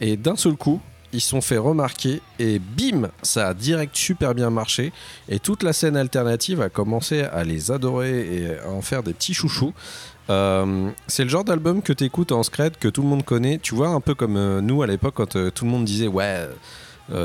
Et 0.00 0.16
d'un 0.16 0.36
seul 0.36 0.54
coup, 0.54 0.80
ils 1.12 1.20
sont 1.20 1.40
fait 1.40 1.56
remarquer 1.56 2.20
et 2.38 2.58
bim, 2.58 3.08
ça 3.22 3.48
a 3.48 3.54
direct 3.54 3.96
super 3.96 4.34
bien 4.34 4.50
marché. 4.50 4.92
Et 5.28 5.38
toute 5.38 5.62
la 5.62 5.72
scène 5.72 5.96
alternative 5.96 6.60
a 6.60 6.68
commencé 6.68 7.22
à 7.22 7.44
les 7.44 7.70
adorer 7.70 8.36
et 8.36 8.58
à 8.58 8.70
en 8.70 8.82
faire 8.82 9.02
des 9.02 9.14
petits 9.14 9.34
chouchous. 9.34 9.72
Euh, 10.28 10.90
c'est 11.06 11.22
le 11.22 11.30
genre 11.30 11.44
d'album 11.44 11.82
que 11.82 11.92
tu 11.92 12.04
écoutes 12.04 12.32
en 12.32 12.42
scred, 12.42 12.76
que 12.78 12.88
tout 12.88 13.02
le 13.02 13.08
monde 13.08 13.24
connaît. 13.24 13.58
Tu 13.58 13.74
vois, 13.74 13.88
un 13.88 14.00
peu 14.00 14.14
comme 14.14 14.36
euh, 14.36 14.60
nous 14.60 14.82
à 14.82 14.86
l'époque, 14.86 15.14
quand 15.14 15.36
euh, 15.36 15.50
tout 15.50 15.64
le 15.64 15.70
monde 15.70 15.84
disait 15.84 16.08
Ouais, 16.08 16.48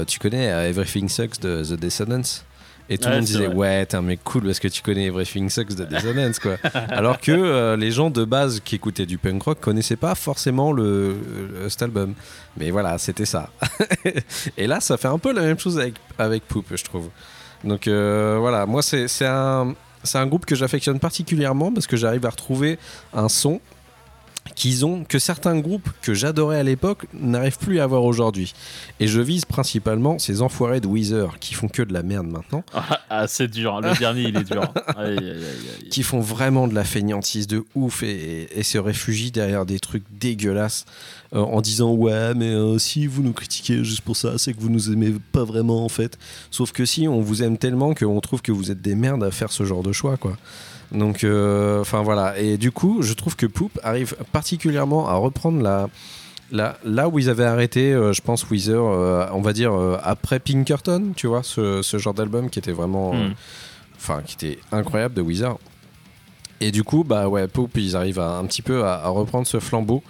tu 0.07 0.19
connais 0.19 0.45
Everything 0.69 1.09
Sucks 1.09 1.39
de 1.41 1.63
The 1.63 1.79
Descendants? 1.79 2.43
Et 2.89 2.97
tout 2.97 3.05
le 3.05 3.09
Ouais, 3.11 3.15
monde 3.17 3.25
disait 3.25 3.45
vrai. 3.47 3.55
ouais 3.55 3.85
t'es 3.85 3.95
un 3.95 4.01
mec 4.01 4.19
cool 4.23 4.43
parce 4.43 4.59
que 4.59 4.67
tu 4.67 4.81
connais 4.81 5.05
Everything 5.05 5.49
Sucks 5.49 5.75
de 5.75 5.85
Descendants 5.85 6.31
quoi. 6.41 6.57
Alors 6.89 7.19
que 7.19 7.31
euh, 7.31 7.77
les 7.77 7.91
gens 7.91 8.09
de 8.09 8.25
base 8.25 8.59
qui 8.59 8.75
écoutaient 8.75 9.05
du 9.05 9.17
punk 9.17 9.41
rock 9.43 9.59
connaissaient 9.59 9.95
pas 9.95 10.15
forcément 10.15 10.71
le, 10.73 11.15
le- 11.61 11.69
cet 11.69 11.83
album. 11.83 12.13
Mais 12.57 12.71
voilà 12.71 12.97
c'était 12.97 13.25
ça. 13.25 13.49
et 14.57 14.67
là 14.67 14.79
ça 14.79 14.97
fait 14.97 15.07
un 15.07 15.17
peu 15.19 15.31
la 15.33 15.41
même 15.41 15.59
chose 15.59 15.79
avec 15.79 15.95
avec 16.17 16.43
Poop 16.47 16.65
je 16.75 16.83
trouve. 16.83 17.09
Donc 17.63 17.87
euh, 17.87 18.37
voilà 18.39 18.65
moi 18.65 18.81
c'est 18.81 19.07
c'est 19.07 19.27
un 19.27 19.75
c'est 20.03 20.17
un 20.17 20.25
groupe 20.25 20.45
que 20.47 20.55
j'affectionne 20.55 20.99
particulièrement 20.99 21.71
parce 21.71 21.85
que 21.87 21.95
j'arrive 21.95 22.25
à 22.25 22.29
retrouver 22.31 22.79
un 23.13 23.29
son 23.29 23.61
qu'ils 24.55 24.85
ont 24.85 25.03
que 25.03 25.19
certains 25.19 25.59
groupes 25.59 25.89
que 26.01 26.13
j'adorais 26.13 26.59
à 26.59 26.63
l'époque 26.63 27.05
n'arrivent 27.13 27.57
plus 27.57 27.79
à 27.79 27.83
avoir 27.83 28.03
aujourd'hui. 28.03 28.53
Et 28.99 29.07
je 29.07 29.21
vise 29.21 29.45
principalement 29.45 30.19
ces 30.19 30.41
enfoirés 30.41 30.79
de 30.79 30.87
Weezer 30.87 31.39
qui 31.39 31.53
font 31.53 31.67
que 31.67 31.81
de 31.81 31.93
la 31.93 32.03
merde 32.03 32.27
maintenant, 32.27 32.63
Ah, 33.09 33.27
c'est 33.27 33.47
dur. 33.47 33.81
Le 33.81 33.97
dernier, 33.97 34.23
il 34.23 34.37
est 34.37 34.43
dur. 34.43 34.61
Aïe, 34.95 35.17
aïe, 35.17 35.27
aïe, 35.27 35.43
aïe. 35.81 35.89
qui 35.89 36.03
font 36.03 36.19
vraiment 36.19 36.67
de 36.67 36.73
la 36.73 36.83
feignantise 36.83 37.47
de 37.47 37.63
ouf 37.75 38.03
et, 38.03 38.47
et 38.57 38.63
se 38.63 38.77
réfugient 38.77 39.31
derrière 39.31 39.65
des 39.65 39.79
trucs 39.79 40.03
dégueulasses 40.19 40.85
euh, 41.33 41.39
en 41.39 41.61
disant 41.61 41.91
ouais 41.93 42.33
mais 42.35 42.49
euh, 42.49 42.77
si 42.77 43.07
vous 43.07 43.23
nous 43.23 43.33
critiquez 43.33 43.83
juste 43.83 44.01
pour 44.01 44.17
ça 44.17 44.37
c'est 44.37 44.53
que 44.53 44.59
vous 44.59 44.69
nous 44.69 44.91
aimez 44.91 45.13
pas 45.31 45.43
vraiment 45.43 45.83
en 45.85 45.89
fait. 45.89 46.17
Sauf 46.51 46.71
que 46.71 46.85
si 46.85 47.07
on 47.07 47.21
vous 47.21 47.43
aime 47.43 47.57
tellement 47.57 47.93
qu'on 47.93 48.19
trouve 48.21 48.41
que 48.41 48.51
vous 48.51 48.71
êtes 48.71 48.81
des 48.81 48.95
merdes 48.95 49.23
à 49.23 49.31
faire 49.31 49.51
ce 49.51 49.63
genre 49.63 49.83
de 49.83 49.91
choix 49.91 50.17
quoi. 50.17 50.37
Donc, 50.91 51.23
euh, 51.23 51.79
enfin 51.81 52.01
voilà. 52.01 52.37
Et 52.37 52.57
du 52.57 52.71
coup, 52.71 53.01
je 53.01 53.13
trouve 53.13 53.35
que 53.35 53.45
Poop 53.45 53.79
arrive 53.83 54.15
particulièrement 54.31 55.07
à 55.07 55.13
reprendre 55.15 55.61
la, 55.61 55.87
la- 56.51 56.77
là 56.83 57.07
où 57.07 57.17
ils 57.17 57.29
avaient 57.29 57.45
arrêté, 57.45 57.93
euh, 57.93 58.11
je 58.13 58.21
pense, 58.21 58.49
Weezer, 58.49 58.83
euh, 58.83 59.25
on 59.31 59.41
va 59.41 59.53
dire 59.53 59.73
euh, 59.73 59.97
après 60.03 60.39
Pinkerton, 60.39 61.13
tu 61.15 61.27
vois, 61.27 61.43
ce, 61.43 61.81
ce 61.81 61.97
genre 61.97 62.13
d'album 62.13 62.49
qui 62.49 62.59
était 62.59 62.73
vraiment, 62.73 63.13
Hmm. 63.13 63.33
enfin, 63.95 64.21
qui 64.25 64.33
était 64.35 64.59
incroyable 64.71 65.13
de 65.13 65.21
Weezer. 65.21 65.57
Et 66.59 66.71
du 66.71 66.83
coup, 66.83 67.03
bah 67.03 67.27
ouais, 67.29 67.47
Poop, 67.47 67.71
ils 67.77 67.95
arrivent 67.95 68.19
à, 68.19 68.37
un 68.37 68.45
petit 68.45 68.61
peu 68.61 68.83
à, 68.83 68.95
à 69.05 69.07
reprendre 69.09 69.47
ce 69.47 69.59
flambeau, 69.59 70.03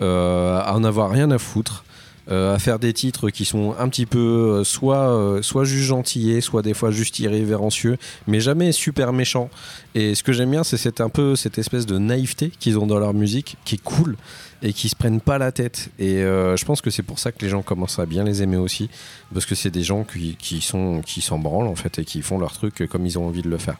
à 0.00 0.72
en 0.74 0.84
avoir 0.84 1.10
rien 1.10 1.30
à 1.32 1.38
foutre. 1.38 1.84
Euh, 2.30 2.54
à 2.54 2.58
faire 2.58 2.78
des 2.78 2.92
titres 2.92 3.30
qui 3.30 3.46
sont 3.46 3.74
un 3.78 3.88
petit 3.88 4.04
peu 4.04 4.18
euh, 4.18 4.64
soit, 4.64 5.08
euh, 5.08 5.40
soit 5.40 5.64
juste 5.64 5.84
gentillés, 5.84 6.42
soit 6.42 6.60
des 6.60 6.74
fois 6.74 6.90
juste 6.90 7.18
irrévérencieux, 7.20 7.96
mais 8.26 8.38
jamais 8.38 8.72
super 8.72 9.14
méchants. 9.14 9.48
Et 9.94 10.14
ce 10.14 10.22
que 10.22 10.34
j'aime 10.34 10.50
bien, 10.50 10.62
c'est 10.62 11.00
un 11.00 11.08
peu 11.08 11.36
cette 11.36 11.56
espèce 11.56 11.86
de 11.86 11.96
naïveté 11.96 12.50
qu'ils 12.58 12.78
ont 12.78 12.86
dans 12.86 12.98
leur 12.98 13.14
musique, 13.14 13.56
qui 13.64 13.76
est 13.76 13.82
cool 13.82 14.16
et 14.62 14.74
qui 14.74 14.90
se 14.90 14.96
prennent 14.96 15.22
pas 15.22 15.38
la 15.38 15.52
tête. 15.52 15.88
Et 15.98 16.18
je 16.18 16.64
pense 16.64 16.82
que 16.82 16.90
c'est 16.90 17.02
pour 17.02 17.18
ça 17.18 17.32
que 17.32 17.38
les 17.40 17.48
gens 17.48 17.62
commencent 17.62 17.98
à 17.98 18.06
bien 18.06 18.24
les 18.24 18.42
aimer 18.42 18.56
aussi, 18.56 18.90
parce 19.32 19.46
que 19.46 19.54
c'est 19.54 19.70
des 19.70 19.82
gens 19.82 20.04
qui, 20.04 20.36
qui 20.36 20.60
sont 20.60 21.00
qui 21.00 21.20
s'en 21.20 21.38
branlent 21.38 21.68
en 21.68 21.76
fait 21.76 21.98
et 21.98 22.04
qui 22.04 22.22
font 22.22 22.38
leur 22.38 22.52
truc 22.52 22.86
comme 22.90 23.06
ils 23.06 23.18
ont 23.18 23.26
envie 23.26 23.42
de 23.42 23.48
le 23.48 23.58
faire. 23.58 23.78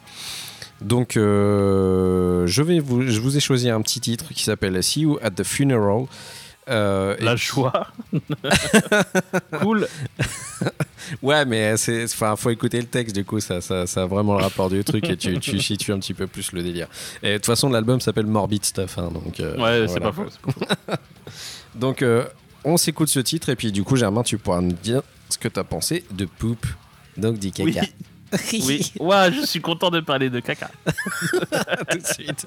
Donc, 0.80 1.12
je, 1.14 2.62
vais 2.62 2.78
vous, 2.78 3.02
je 3.02 3.20
vous 3.20 3.36
ai 3.36 3.40
choisi 3.40 3.68
un 3.68 3.82
petit 3.82 4.00
titre 4.00 4.32
qui 4.32 4.44
s'appelle 4.44 4.82
See 4.82 5.02
You 5.02 5.18
at 5.22 5.32
the 5.32 5.44
Funeral. 5.44 6.06
Euh, 6.68 7.16
et 7.18 7.24
La 7.24 7.36
joie. 7.36 7.86
cool. 9.60 9.88
Ouais, 11.22 11.44
mais 11.44 11.76
c'est, 11.76 12.04
enfin, 12.04 12.36
faut 12.36 12.50
écouter 12.50 12.78
le 12.80 12.86
texte, 12.86 13.14
du 13.14 13.24
coup, 13.24 13.40
ça, 13.40 13.60
ça, 13.60 13.86
ça 13.86 14.02
a 14.02 14.06
vraiment 14.06 14.36
le 14.36 14.42
rapport 14.42 14.68
du 14.68 14.84
truc 14.84 15.08
et 15.08 15.16
tu, 15.16 15.38
tu 15.38 15.58
situes 15.62 15.92
un 15.92 15.98
petit 15.98 16.14
peu 16.14 16.26
plus 16.26 16.52
le 16.52 16.62
délire. 16.62 16.88
Et 17.22 17.32
de 17.32 17.36
toute 17.36 17.46
façon, 17.46 17.70
l'album 17.70 18.00
s'appelle 18.00 18.26
Morbid 18.26 18.64
Stuff, 18.64 18.98
hein, 18.98 19.10
donc. 19.12 19.40
euh, 19.40 19.56
Ouais, 19.56 19.86
c'est 19.88 19.98
voilà. 20.00 20.06
pas 20.06 20.12
faux. 20.12 20.26
c'est 20.30 20.40
pas 20.54 20.96
faux. 20.96 21.02
Donc, 21.74 22.02
euh, 22.02 22.24
on 22.64 22.76
s'écoute 22.76 23.08
ce 23.08 23.20
titre 23.20 23.48
et 23.50 23.56
puis, 23.56 23.70
du 23.72 23.84
coup, 23.84 23.94
Germain, 23.96 24.22
tu 24.22 24.36
pourras 24.36 24.60
me 24.60 24.72
dire 24.72 25.02
ce 25.28 25.38
que 25.38 25.46
t'as 25.48 25.64
pensé 25.64 26.04
de 26.10 26.24
Poop. 26.24 26.66
Donc, 27.16 27.38
dit 27.38 27.52
Oui. 27.60 27.72
caca. 27.74 27.86
Oui. 28.52 28.92
Ouais, 28.98 29.32
je 29.32 29.46
suis 29.46 29.60
content 29.60 29.90
de 29.90 30.00
parler 30.00 30.28
de 30.28 30.40
caca. 30.40 30.70
tout 31.90 31.98
de 31.98 32.06
suite. 32.06 32.46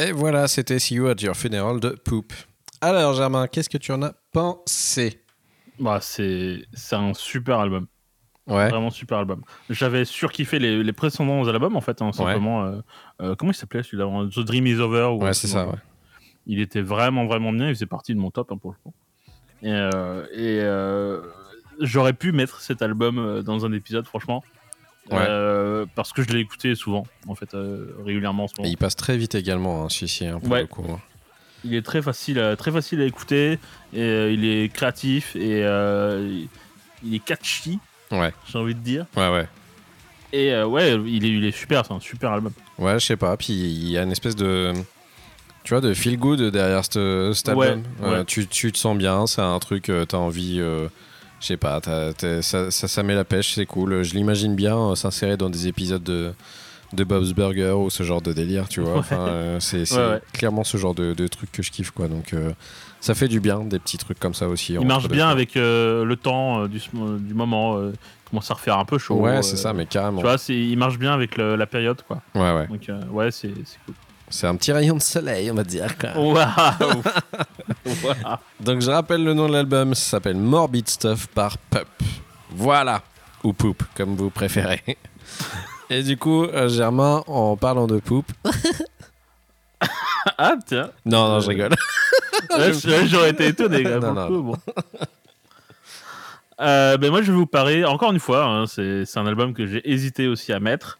Et 0.00 0.12
voilà, 0.12 0.46
c'était 0.46 0.78
See 0.78 0.94
You 0.94 1.08
at 1.08 1.16
Your 1.20 1.34
Funeral 1.34 1.80
de 1.80 1.90
Poop. 1.90 2.32
Alors, 2.80 3.14
Germain, 3.14 3.48
qu'est-ce 3.48 3.68
que 3.68 3.78
tu 3.78 3.90
en 3.90 4.00
as 4.02 4.12
pensé? 4.32 5.24
Bah, 5.80 5.98
c'est 6.00 6.62
un 6.92 7.14
super 7.14 7.58
album. 7.58 7.88
Ouais. 8.46 8.68
Vraiment 8.68 8.90
super 8.90 9.18
album. 9.18 9.42
J'avais 9.68 10.04
surkiffé 10.04 10.60
les, 10.60 10.84
les 10.84 10.92
précédents 10.92 11.46
albums, 11.48 11.76
en 11.76 11.80
fait, 11.80 12.00
hein, 12.00 12.12
simplement. 12.12 12.64
euh, 12.64 12.80
euh, 13.20 13.34
comment 13.34 13.50
il 13.50 13.54
s'appelait 13.54 13.82
celui-là? 13.82 14.06
The 14.32 14.40
Dream 14.40 14.66
is 14.68 14.76
Over 14.78 15.16
ou- 15.16 15.22
Ouais, 15.24 15.34
c'est 15.34 15.48
ça, 15.48 15.66
ouais. 15.66 15.74
Il 16.46 16.60
était 16.60 16.80
vraiment, 16.80 17.26
vraiment 17.26 17.52
bien. 17.52 17.68
Il 17.68 17.74
faisait 17.74 17.86
partie 17.86 18.14
de 18.14 18.20
mon 18.20 18.30
top, 18.30 18.52
hein, 18.52 18.56
pour 18.56 18.70
le 18.70 18.76
coup. 18.82 18.94
Et, 19.62 19.72
euh, 19.72 20.24
et, 20.32 21.84
j'aurais 21.84 22.12
pu 22.12 22.30
mettre 22.30 22.60
cet 22.60 22.82
album 22.82 23.42
dans 23.42 23.66
un 23.66 23.72
épisode, 23.72 24.06
franchement. 24.06 24.44
Ouais. 25.10 25.16
Euh, 25.26 25.86
parce 25.94 26.12
que 26.12 26.22
je 26.22 26.28
l'ai 26.28 26.40
écouté 26.40 26.74
souvent, 26.74 27.06
en 27.26 27.34
fait, 27.34 27.54
euh, 27.54 27.94
régulièrement 28.04 28.44
en 28.44 28.48
ce 28.48 28.54
Et 28.58 28.62
moment. 28.62 28.70
il 28.72 28.76
passe 28.76 28.96
très 28.96 29.16
vite 29.16 29.34
également, 29.34 29.84
hein, 29.84 29.88
celui-ci, 29.88 30.26
hein, 30.26 30.38
pour 30.40 30.50
Ouais. 30.52 30.62
le 30.62 30.66
coup. 30.66 30.84
hein. 30.90 31.00
Il 31.64 31.74
est 31.74 31.82
très 31.82 32.02
facile, 32.02 32.38
à- 32.38 32.56
très 32.56 32.70
facile 32.70 33.00
à 33.00 33.04
écouter. 33.04 33.58
Et 33.92 34.00
euh, 34.02 34.30
il 34.30 34.44
est 34.44 34.68
créatif 34.72 35.34
et 35.34 35.60
il- 35.60 37.14
est 37.14 37.18
catchy, 37.24 37.78
Ouais, 38.10 38.32
j'ai 38.50 38.58
envie 38.58 38.74
de 38.74 38.80
dire. 38.80 39.06
ouais, 39.16 39.28
ouais. 39.30 39.48
Et 40.32 40.54
ouais, 40.62 40.94
il 41.06 41.24
est, 41.24 41.28
il 41.30 41.44
est 41.44 41.56
super, 41.56 41.86
c'est 41.86 41.92
un 41.94 42.00
super 42.00 42.32
album. 42.32 42.52
Ouais, 42.78 42.98
je 43.00 43.06
sais 43.06 43.16
pas. 43.16 43.36
Puis 43.36 43.52
il 43.54 43.88
y 43.90 43.96
a 43.98 44.02
une 44.02 44.12
espèce 44.12 44.36
de. 44.36 44.72
Tu 45.64 45.74
vois, 45.74 45.80
de 45.80 45.92
feel 45.94 46.18
good 46.18 46.40
derrière 46.40 46.84
ce- 46.84 47.32
cet 47.34 47.48
Ouais, 47.54 47.68
album. 47.68 47.82
Euh, 48.02 48.18
ouais. 48.18 48.24
tu, 48.24 48.46
tu 48.46 48.70
te 48.72 48.78
sens 48.78 48.96
bien, 48.96 49.26
c'est 49.26 49.40
un 49.42 49.58
truc, 49.58 49.88
euh, 49.88 50.04
t'as 50.04 50.18
envie. 50.18 50.58
euh, 50.60 50.88
je 51.40 51.46
sais 51.46 51.56
pas, 51.56 51.80
ça, 52.42 52.70
ça, 52.70 52.88
ça 52.88 53.02
met 53.02 53.14
la 53.14 53.24
pêche, 53.24 53.54
c'est 53.54 53.66
cool. 53.66 54.02
Je 54.02 54.14
l'imagine 54.14 54.54
bien 54.54 54.76
euh, 54.76 54.94
s'insérer 54.94 55.36
dans 55.36 55.50
des 55.50 55.66
épisodes 55.68 56.02
de, 56.02 56.32
de 56.92 57.04
Bob's 57.04 57.32
Burger 57.32 57.72
ou 57.72 57.90
ce 57.90 58.02
genre 58.02 58.22
de 58.22 58.32
délire, 58.32 58.68
tu 58.68 58.80
vois. 58.80 58.92
Ouais. 58.94 58.98
Enfin, 58.98 59.20
euh, 59.28 59.60
c'est 59.60 59.84
c'est 59.84 59.96
Ouais, 59.96 60.08
ouais. 60.14 60.20
clairement 60.32 60.64
ce 60.64 60.76
genre 60.78 60.94
de, 60.94 61.14
de 61.14 61.26
truc 61.28 61.52
que 61.52 61.62
je 61.62 61.70
kiffe, 61.70 61.90
quoi. 61.92 62.08
Donc 62.08 62.32
euh, 62.34 62.50
ça 63.00 63.14
fait 63.14 63.28
du 63.28 63.38
bien, 63.40 63.60
des 63.60 63.78
petits 63.78 63.98
trucs 63.98 64.18
comme 64.18 64.34
ça 64.34 64.48
aussi. 64.48 64.74
Il 64.74 64.86
marche 64.86 65.08
bien 65.08 65.28
avec 65.28 65.56
euh, 65.56 66.04
le 66.04 66.16
temps 66.16 66.66
du, 66.66 66.80
moment. 67.34 67.80
il 67.80 67.92
commence 68.30 68.50
à 68.50 68.54
refaire 68.54 68.78
un 68.78 68.84
peu 68.84 68.98
chaud. 68.98 69.16
Ouais, 69.20 69.42
c'est 69.42 69.56
ça, 69.56 69.72
mais 69.72 69.86
carrément. 69.86 70.18
Tu 70.20 70.26
vois, 70.26 70.36
il 70.48 70.76
marche 70.76 70.98
bien 70.98 71.12
avec 71.12 71.36
le- 71.36 71.54
la 71.56 71.66
période, 71.66 72.02
quoi. 72.06 72.20
Ouais, 72.34 72.52
ouais. 72.52 72.66
Donc, 72.66 72.88
ouais, 73.12 73.30
c'est 73.30 73.52
cool. 73.86 73.94
C'est 74.30 74.46
un 74.46 74.56
petit 74.56 74.72
rayon 74.72 74.96
de 74.96 75.02
soleil, 75.02 75.50
on 75.50 75.54
va 75.54 75.64
dire. 75.64 75.86
Waouh. 76.16 77.02
Donc 78.60 78.80
je 78.82 78.90
rappelle 78.90 79.24
le 79.24 79.34
nom 79.34 79.48
de 79.48 79.52
l'album, 79.54 79.94
ça 79.94 80.10
s'appelle 80.10 80.36
Morbid 80.36 80.88
Stuff 80.88 81.26
par 81.28 81.56
Pup. 81.58 81.88
Voilà. 82.50 83.02
Ou 83.44 83.52
Poop, 83.52 83.82
comme 83.94 84.16
vous 84.16 84.30
préférez. 84.30 84.82
Et 85.90 86.02
du 86.02 86.16
coup, 86.16 86.44
euh, 86.44 86.68
Germain, 86.68 87.22
en 87.26 87.56
parlant 87.56 87.86
de 87.86 87.98
Poop... 88.00 88.26
Ah, 90.36 90.54
tiens. 90.66 90.90
Non, 91.06 91.28
non, 91.28 91.40
je 91.40 91.48
rigole. 91.48 91.74
Ouais, 92.50 92.72
J'aurais 93.06 93.30
été 93.30 93.46
étonné. 93.46 93.82
quand 93.82 93.90
même, 93.90 94.00
Non, 94.00 94.06
pour 94.08 94.14
non, 94.14 94.22
le 94.22 94.28
coup, 94.28 94.42
bon. 94.42 94.56
Euh, 96.60 96.96
ben 96.96 97.10
moi, 97.10 97.22
je 97.22 97.30
vais 97.30 97.38
vous 97.38 97.46
parler, 97.46 97.84
encore 97.84 98.10
une 98.12 98.18
fois, 98.18 98.44
hein, 98.44 98.66
c'est 98.66 99.04
un 99.16 99.26
album 99.26 99.54
que 99.54 99.66
j'ai 99.66 99.88
hésité 99.90 100.26
aussi 100.26 100.52
à 100.52 100.58
mettre, 100.60 100.98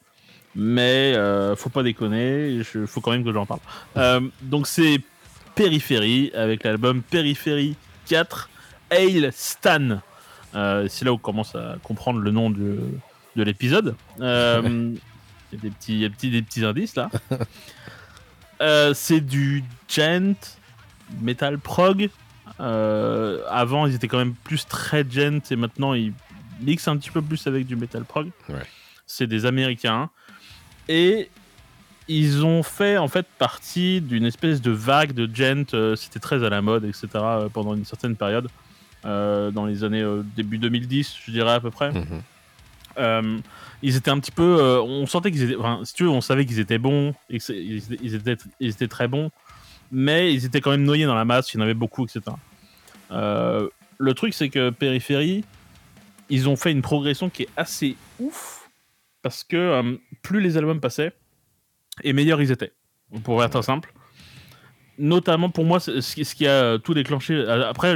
mais 0.61 1.15
euh, 1.17 1.55
faut 1.55 1.71
pas 1.71 1.85
déconner, 1.85 2.49
il 2.51 2.65
faut 2.65 3.01
quand 3.01 3.13
même 3.13 3.25
que 3.25 3.33
j'en 3.33 3.47
parle. 3.47 3.61
Euh, 3.97 4.21
donc, 4.43 4.67
c'est 4.67 5.01
Périphérie, 5.55 6.33
avec 6.35 6.65
l'album 6.65 7.01
Périphérie 7.03 7.77
4, 8.09 8.51
Hail 8.91 9.31
Stan. 9.33 10.01
Euh, 10.57 10.87
c'est 10.89 11.05
là 11.05 11.13
où 11.13 11.15
on 11.15 11.19
commence 11.19 11.55
à 11.55 11.77
comprendre 11.85 12.19
le 12.19 12.33
nom 12.33 12.51
de, 12.51 12.79
de 13.37 13.43
l'épisode. 13.45 13.95
Euh, 14.21 14.95
Il 15.53 15.57
y 15.57 15.59
a 15.59 15.63
des 15.63 15.71
petits, 15.71 15.99
y 16.01 16.05
a 16.05 16.11
petits- 16.11 16.31
des 16.31 16.43
petits 16.43 16.65
indices 16.65 16.97
là. 16.97 17.09
C'est 18.95 19.21
du 19.21 19.63
gent, 19.89 20.35
metal 21.21 21.59
prog. 21.59 22.11
Avant, 22.59 23.87
ils 23.87 23.95
étaient 23.95 24.09
quand 24.09 24.19
même 24.19 24.35
plus 24.35 24.67
très 24.67 25.05
gent 25.09 25.41
et 25.51 25.57
maintenant 25.57 25.95
ils 25.95 26.13
mixent 26.61 26.89
un 26.89 26.97
petit 26.97 27.11
peu 27.11 27.23
plus 27.23 27.47
avec 27.47 27.67
du 27.67 27.77
metal 27.77 28.05
prog. 28.05 28.31
Ouais. 28.49 28.57
C'est 29.07 29.27
des 29.29 29.47
Américains 29.47 30.11
et 30.89 31.29
ils 32.09 32.45
ont 32.45 32.63
fait 32.63 32.97
en 32.97 33.09
fait 33.09 33.27
partie 33.39 34.01
d'une 34.01 34.25
espèce 34.25 34.63
de 34.63 34.71
vague 34.71 35.13
de 35.13 35.29
gent. 35.33 35.65
euh, 35.75 35.95
C'était 35.97 36.21
très 36.21 36.43
à 36.45 36.49
la 36.49 36.63
mode, 36.63 36.85
etc. 36.85 37.07
euh, 37.15 37.49
pendant 37.49 37.75
une 37.75 37.85
certaine 37.85 38.17
période, 38.17 38.49
euh, 39.05 39.51
dans 39.51 39.67
les 39.67 39.85
années 39.85 40.05
début 40.37 40.59
2010, 40.59 41.17
je 41.27 41.31
dirais 41.31 41.53
à 41.53 41.61
peu 41.61 41.71
près. 41.71 41.93
Mhm. 41.93 43.43
Ils 43.83 43.95
étaient 43.97 44.11
un 44.11 44.19
petit 44.19 44.33
peu. 44.33 44.61
on 44.83 45.07
sentait 45.07 45.31
qu'ils 45.31 45.43
étaient. 45.45 45.57
Enfin, 45.57 45.81
si 45.85 45.95
tu 45.95 46.03
veux, 46.03 46.09
on 46.09 46.21
savait 46.21 46.45
qu'ils 46.47 46.59
étaient 46.59 46.79
bons, 46.79 47.15
et 47.31 47.37
ils, 47.49 47.77
étaient- 47.77 47.99
ils 48.03 48.15
étaient, 48.17 48.37
ils 48.59 48.71
étaient 48.71 48.89
très 48.89 49.07
bons, 49.07 49.31
mais 49.93 50.35
ils 50.35 50.45
étaient 50.45 50.61
quand 50.61 50.73
même 50.73 50.83
noyés 50.83 51.07
dans 51.07 51.15
la 51.15 51.25
masse, 51.25 51.53
il 51.53 51.59
y 51.59 51.61
en 51.61 51.63
avait 51.63 51.75
beaucoup, 51.75 52.05
etc. 52.07 52.21
Le 53.11 54.15
truc, 54.15 54.35
c'est 54.35 54.49
que 54.49 54.71
Périphérie, 54.71 55.45
ils 56.31 56.49
ont 56.49 56.57
fait 56.57 56.73
une 56.73 56.83
progression 56.83 57.31
qui 57.31 57.45
est 57.45 57.49
assez 57.57 57.97
ouf, 58.21 58.58
parce 59.29 59.45
que 59.45 59.59
euh, 59.59 59.97
plus 60.23 60.41
les 60.41 60.57
albums 60.57 60.81
passaient, 60.81 61.13
et 62.03 62.15
meilleurs 62.15 62.41
ils 62.41 62.51
étaient. 62.51 62.73
Pour 63.25 63.45
être 63.45 63.61
simple. 63.61 63.93
Notamment 64.99 65.51
pour 65.51 65.67
moi, 65.67 65.81
ce 65.81 66.35
qui 66.35 66.47
a 66.47 66.51
euh, 66.51 66.79
tout 66.79 66.95
déclenché. 66.95 67.35
euh, 67.35 67.69
Après, 67.69 67.95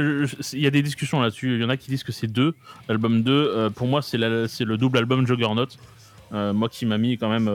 il 0.53 0.59
y 0.59 0.67
a 0.67 0.69
des 0.69 0.83
discussions 0.83 1.19
là-dessus. 1.21 1.55
Il 1.55 1.61
y 1.61 1.65
en 1.65 1.69
a 1.69 1.75
qui 1.75 1.89
disent 1.89 2.03
que 2.03 2.11
c'est 2.11 2.27
deux. 2.27 2.53
L'album 2.87 3.23
2, 3.23 3.31
euh, 3.31 3.69
pour 3.71 3.87
moi, 3.87 4.03
c'est 4.03 4.19
le 4.19 4.75
double 4.77 4.99
album 4.99 5.25
Juggernaut. 5.25 5.65
Moi 6.31 6.69
qui 6.69 6.85
m'a 6.85 6.99
mis 6.99 7.17
quand 7.17 7.29
même 7.29 7.49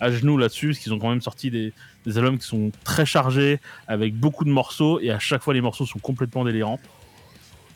à 0.00 0.10
genoux 0.10 0.36
là-dessus, 0.36 0.68
parce 0.68 0.78
qu'ils 0.78 0.92
ont 0.92 0.98
quand 0.98 1.08
même 1.10 1.22
sorti 1.22 1.50
des, 1.50 1.72
albums 2.06 2.38
qui 2.38 2.46
sont 2.46 2.72
très 2.84 3.06
chargés, 3.06 3.58
avec 3.86 4.14
beaucoup 4.14 4.44
de 4.44 4.50
morceaux, 4.50 5.00
et 5.00 5.10
à 5.10 5.18
chaque 5.18 5.42
fois 5.42 5.54
les 5.54 5.60
morceaux 5.62 5.86
sont 5.86 5.98
complètement 5.98 6.44
délirants. 6.44 6.80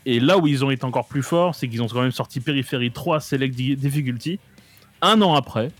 Et 0.05 0.19
là 0.19 0.37
où 0.37 0.47
ils 0.47 0.63
ont 0.65 0.71
été 0.71 0.85
encore 0.85 1.07
plus 1.07 1.21
forts, 1.23 1.53
c'est 1.55 1.67
qu'ils 1.67 1.81
ont 1.81 1.87
quand 1.87 2.01
même 2.01 2.11
sorti 2.11 2.39
Periphery 2.39 2.91
3 2.91 3.19
Select 3.19 3.55
Di- 3.55 3.75
Difficulty, 3.75 4.39
un 5.03 5.21
an 5.21 5.35
après, 5.35 5.71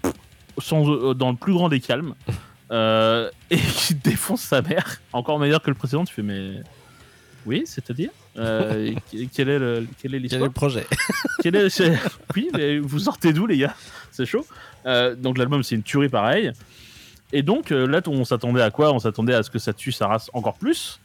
sans, 0.60 0.88
euh, 0.90 1.14
dans 1.14 1.32
le 1.32 1.38
plus 1.38 1.54
grand 1.54 1.70
des 1.70 1.80
calmes, 1.80 2.14
euh, 2.72 3.30
et 3.50 3.58
qui 3.58 3.96
défonce 3.96 4.42
sa 4.42 4.62
mère, 4.62 5.02
encore 5.14 5.40
meilleur 5.40 5.62
que 5.62 5.70
le 5.72 5.76
précédent. 5.76 6.06
Tu 6.06 6.14
fais, 6.14 6.22
mais. 6.24 6.62
Oui, 7.46 7.64
c'est-à-dire 7.66 8.10
Euh, 8.38 8.92
Quel 9.34 9.50
est 9.50 9.60
le- 9.60 9.80
est 9.84 9.88
Quel 10.02 10.16
est 10.16 10.20
l'histoire 10.20 10.44
le 10.46 10.50
projet 10.50 10.88
quel 11.44 11.56
est- 11.56 11.70
c'est- 11.70 12.00
Oui, 12.36 12.50
mais 12.54 12.80
vous 12.80 12.98
sortez 13.00 13.32
d'où, 13.34 13.46
les 13.46 13.58
gars? 13.58 13.76
C'est 14.12 14.26
chaud. 14.26 14.46
Euh, 14.88 15.14
donc, 15.16 15.38
l'album, 15.38 15.62
c'est 15.62 15.76
une 15.76 15.84
tuerie 15.84 16.10
pareil. 16.10 16.52
Et 17.32 17.44
donc, 17.44 17.70
là, 17.72 18.02
on 18.08 18.24
s'attendait 18.26 18.62
à 18.62 18.72
quoi? 18.72 18.94
On 18.94 19.00
s'attendait 19.00 19.34
à 19.36 19.44
ce 19.44 19.50
que 19.52 19.60
ça 19.60 19.74
tue 19.74 19.92
sa 19.92 20.08
race 20.08 20.30
encore 20.34 20.54
plus. 20.56 21.00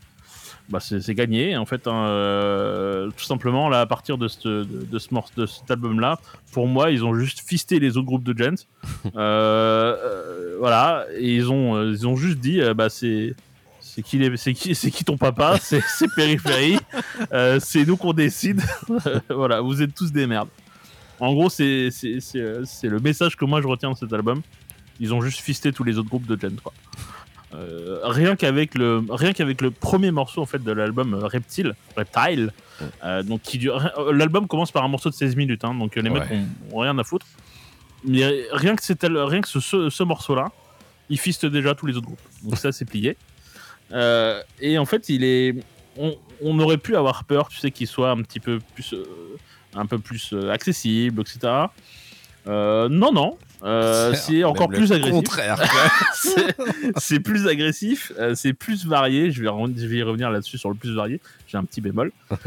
Bah, 0.68 0.80
c'est 0.80 1.14
gagné, 1.14 1.56
en 1.56 1.64
fait. 1.64 1.86
hein, 1.86 2.06
euh, 2.08 3.08
tout 3.16 3.24
simplement, 3.24 3.68
là, 3.70 3.80
à 3.80 3.86
partir 3.86 4.18
de, 4.18 4.28
ce- 4.28 4.64
de, 4.64 4.84
de 4.84 4.98
ce, 4.98 5.14
morce- 5.14 5.34
de 5.34 5.46
cet 5.46 5.70
album-là, 5.70 6.18
pour 6.52 6.66
moi, 6.66 6.90
ils 6.90 7.04
ont 7.04 7.14
juste 7.14 7.40
fisté 7.40 7.78
les 7.80 7.96
autres 7.96 8.06
groupes 8.06 8.24
de 8.24 8.36
gens. 8.36 8.54
Euh, 9.16 9.96
euh, 9.96 10.56
voilà. 10.58 11.06
Et 11.16 11.34
ils 11.36 11.50
ont, 11.50 11.82
ils 11.90 12.06
ont 12.06 12.16
juste 12.16 12.38
dit, 12.38 12.60
bah, 12.76 12.88
c'est. 12.90 13.34
C'est 13.80 14.02
qui, 14.02 14.18
les- 14.18 14.36
c'est 14.36 14.52
qui, 14.52 14.74
c'est 14.74 14.90
qui 14.90 15.04
ton 15.04 15.16
papa? 15.16 15.56
C'est 15.60 15.80
Périphérie. 16.14 16.78
Euh, 17.32 17.58
c'est 17.60 17.84
nous 17.86 17.96
qu'on 17.96 18.12
décide. 18.12 18.60
voilà, 19.30 19.60
vous 19.60 19.80
êtes 19.82 19.94
tous 19.94 20.12
des 20.12 20.26
merdes. 20.26 20.48
En 21.18 21.32
gros, 21.32 21.48
c'est 21.48 21.88
le 21.88 22.98
message 23.00 23.34
que 23.36 23.44
moi 23.44 23.60
je 23.60 23.66
retiens 23.66 23.90
de 23.90 23.96
cet 23.96 24.12
album. 24.12 24.42
Ils 25.00 25.12
ont 25.14 25.20
juste 25.20 25.40
fisté 25.40 25.72
tous 25.72 25.82
les 25.84 25.96
autres 25.98 26.08
groupes 26.08 26.26
de 26.26 26.38
Gen 26.40 26.54
3. 26.56 26.72
Euh, 27.54 28.00
rien 28.04 28.36
qu'avec 28.36 28.74
le 28.74 29.02
rien 29.08 29.32
qu'avec 29.32 29.62
le 29.62 29.70
premier 29.70 30.10
morceau 30.10 30.42
en 30.42 30.46
fait 30.46 30.62
de 30.62 30.70
l'album 30.70 31.14
euh, 31.14 31.26
Reptile 31.26 31.74
Reptile 31.96 32.52
euh, 33.02 33.22
donc 33.22 33.40
qui 33.40 33.56
dure 33.56 33.90
l'album 34.12 34.46
commence 34.46 34.70
par 34.70 34.84
un 34.84 34.88
morceau 34.88 35.08
de 35.08 35.14
16 35.14 35.34
minutes 35.34 35.64
hein, 35.64 35.74
donc 35.74 35.96
les 35.96 36.02
Ouais. 36.10 36.20
mecs 36.20 36.30
ont, 36.30 36.76
ont 36.76 36.78
rien 36.80 36.98
à 36.98 37.04
foutre. 37.04 37.24
Mais 38.04 38.22
rien 38.52 38.76
que 38.76 38.84
c'était 38.84 39.06
rien 39.10 39.40
que 39.40 39.48
ce, 39.48 39.60
ce, 39.60 39.88
ce 39.88 40.02
morceau 40.02 40.34
là 40.34 40.52
il 41.08 41.18
fiste 41.18 41.46
déjà 41.46 41.74
tous 41.74 41.86
les 41.86 41.96
autres 41.96 42.04
groupes. 42.04 42.20
Donc 42.42 42.58
ça 42.58 42.70
c'est 42.70 42.84
plié. 42.84 43.16
Euh, 43.92 44.42
et 44.60 44.76
en 44.76 44.84
fait 44.84 45.08
il 45.08 45.24
est 45.24 45.54
on, 45.96 46.14
on 46.42 46.58
aurait 46.60 46.76
pu 46.76 46.96
avoir 46.96 47.24
peur 47.24 47.48
tu 47.48 47.56
sais 47.58 47.70
qu'il 47.70 47.86
soit 47.86 48.10
un 48.10 48.20
petit 48.20 48.40
peu 48.40 48.58
plus 48.74 48.94
un 49.74 49.86
peu 49.86 49.98
plus 49.98 50.34
accessible 50.52 51.22
etc 51.22 51.38
Euh, 52.48 52.88
non 52.88 53.12
non 53.12 53.36
euh, 53.64 54.14
c'est 54.14 54.44
encore 54.44 54.68
plus 54.68 54.92
agressif 54.92 55.12
contraire. 55.12 55.58
c'est 56.96 57.18
plus 57.20 57.46
agressif, 57.48 58.12
euh, 58.18 58.34
c'est 58.36 58.52
plus 58.52 58.86
varié. 58.86 59.30
Je 59.32 59.42
vais, 59.42 59.48
re- 59.48 59.72
je 59.76 59.86
vais 59.86 59.96
y 59.96 60.02
revenir 60.02 60.30
là-dessus 60.30 60.58
sur 60.58 60.68
le 60.70 60.76
plus 60.76 60.94
varié. 60.94 61.20
J'ai 61.48 61.58
un 61.58 61.64
petit 61.64 61.80
bémol. 61.80 62.12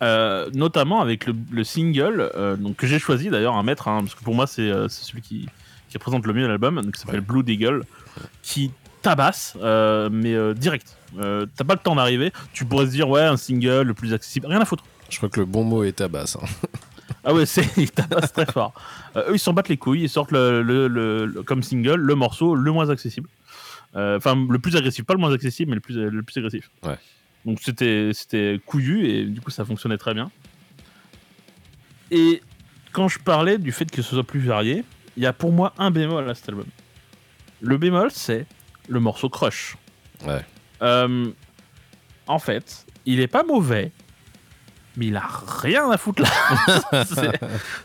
Notamment 0.00 1.00
avec 1.00 1.26
le, 1.26 1.34
le 1.50 1.64
single 1.64 2.30
donc, 2.58 2.76
que 2.76 2.86
j'ai 2.86 2.98
choisi 2.98 3.28
d'ailleurs 3.30 3.56
à 3.56 3.62
mettre, 3.62 3.88
hein, 3.88 3.98
parce 4.00 4.14
que 4.14 4.22
pour 4.24 4.34
moi 4.34 4.46
c'est 4.46 4.70
celui 4.88 5.20
qui, 5.22 5.46
qui 5.90 5.98
représente 5.98 6.24
le 6.26 6.32
mieux 6.32 6.46
l'album, 6.46 6.80
donc 6.80 6.94
qui 6.94 7.00
s'appelle 7.00 7.20
Blue 7.20 7.42
Eagle, 7.46 7.82
qui 8.42 8.70
tabasse, 9.02 9.56
mais 9.60 10.54
direct. 10.54 10.96
T'as 11.20 11.64
pas 11.66 11.74
le 11.74 11.80
temps 11.80 11.96
d'arriver, 11.96 12.32
tu 12.52 12.64
pourrais 12.64 12.86
se 12.86 12.92
dire 12.92 13.08
ouais 13.08 13.22
un 13.22 13.36
single 13.36 13.82
le 13.82 13.94
plus 13.94 14.14
accessible, 14.14 14.46
rien 14.46 14.60
à 14.60 14.64
foutre. 14.64 14.84
Je 15.10 15.16
crois 15.16 15.28
que 15.28 15.40
le 15.40 15.46
bon 15.46 15.64
mot 15.64 15.82
est 15.84 15.92
tabasse. 15.92 16.36
hein. 16.36 16.46
Ah 17.24 17.34
ouais, 17.34 17.46
c'est, 17.46 17.66
ils 17.76 17.90
tabassent 17.90 18.32
très 18.32 18.46
fort. 18.46 18.72
Euh, 19.16 19.30
eux, 19.30 19.34
ils 19.34 19.38
s'en 19.38 19.52
battent 19.52 19.68
les 19.68 19.76
couilles, 19.76 20.02
ils 20.02 20.08
sortent 20.08 20.32
le, 20.32 20.62
le- 20.62 20.88
le- 20.88 21.26
le- 21.26 21.42
comme 21.42 21.62
single 21.62 21.96
le 22.00 22.14
morceau 22.14 22.54
le 22.54 22.70
moins 22.72 22.90
accessible. 22.90 23.28
Euh, 23.96 24.16
Enfin, 24.18 24.36
le 24.48 24.58
plus 24.58 24.76
agressif, 24.76 25.04
pas 25.04 25.14
le 25.14 25.20
moins 25.20 25.32
accessible, 25.32 25.70
mais 25.70 25.74
le 25.76 25.80
plus, 25.80 25.96
le 25.96 26.22
plus 26.22 26.36
agressif. 26.38 26.70
Ouais. 26.84 26.96
Donc 27.44 27.58
c'était 27.62 28.10
c'était 28.12 28.60
couillu 28.66 29.06
et 29.08 29.24
du 29.24 29.40
coup 29.40 29.50
ça 29.50 29.64
fonctionnait 29.64 29.96
très 29.96 30.12
bien. 30.12 30.30
Et 32.10 32.42
quand 32.92 33.08
je 33.08 33.18
parlais 33.18 33.58
du 33.58 33.72
fait 33.72 33.90
que 33.90 34.02
ce 34.02 34.14
soit 34.14 34.24
plus 34.24 34.40
varié, 34.40 34.84
il 35.16 35.22
y 35.22 35.26
a 35.26 35.32
pour 35.32 35.52
moi 35.52 35.72
un 35.78 35.90
bémol 35.90 36.28
à 36.28 36.34
cet 36.34 36.48
album. 36.50 36.66
Le 37.60 37.76
bémol, 37.78 38.10
c'est 38.10 38.46
le 38.88 39.00
morceau 39.00 39.28
Crush. 39.28 39.76
Ouais. 40.26 40.44
Euh, 40.82 41.26
en 42.26 42.38
fait, 42.38 42.86
il 43.06 43.20
est 43.20 43.26
pas 43.26 43.42
mauvais, 43.42 43.92
mais 44.98 45.06
il 45.06 45.16
a 45.16 45.22
rien 45.62 45.90
à 45.90 45.96
foutre 45.96 46.22
là. 46.22 47.04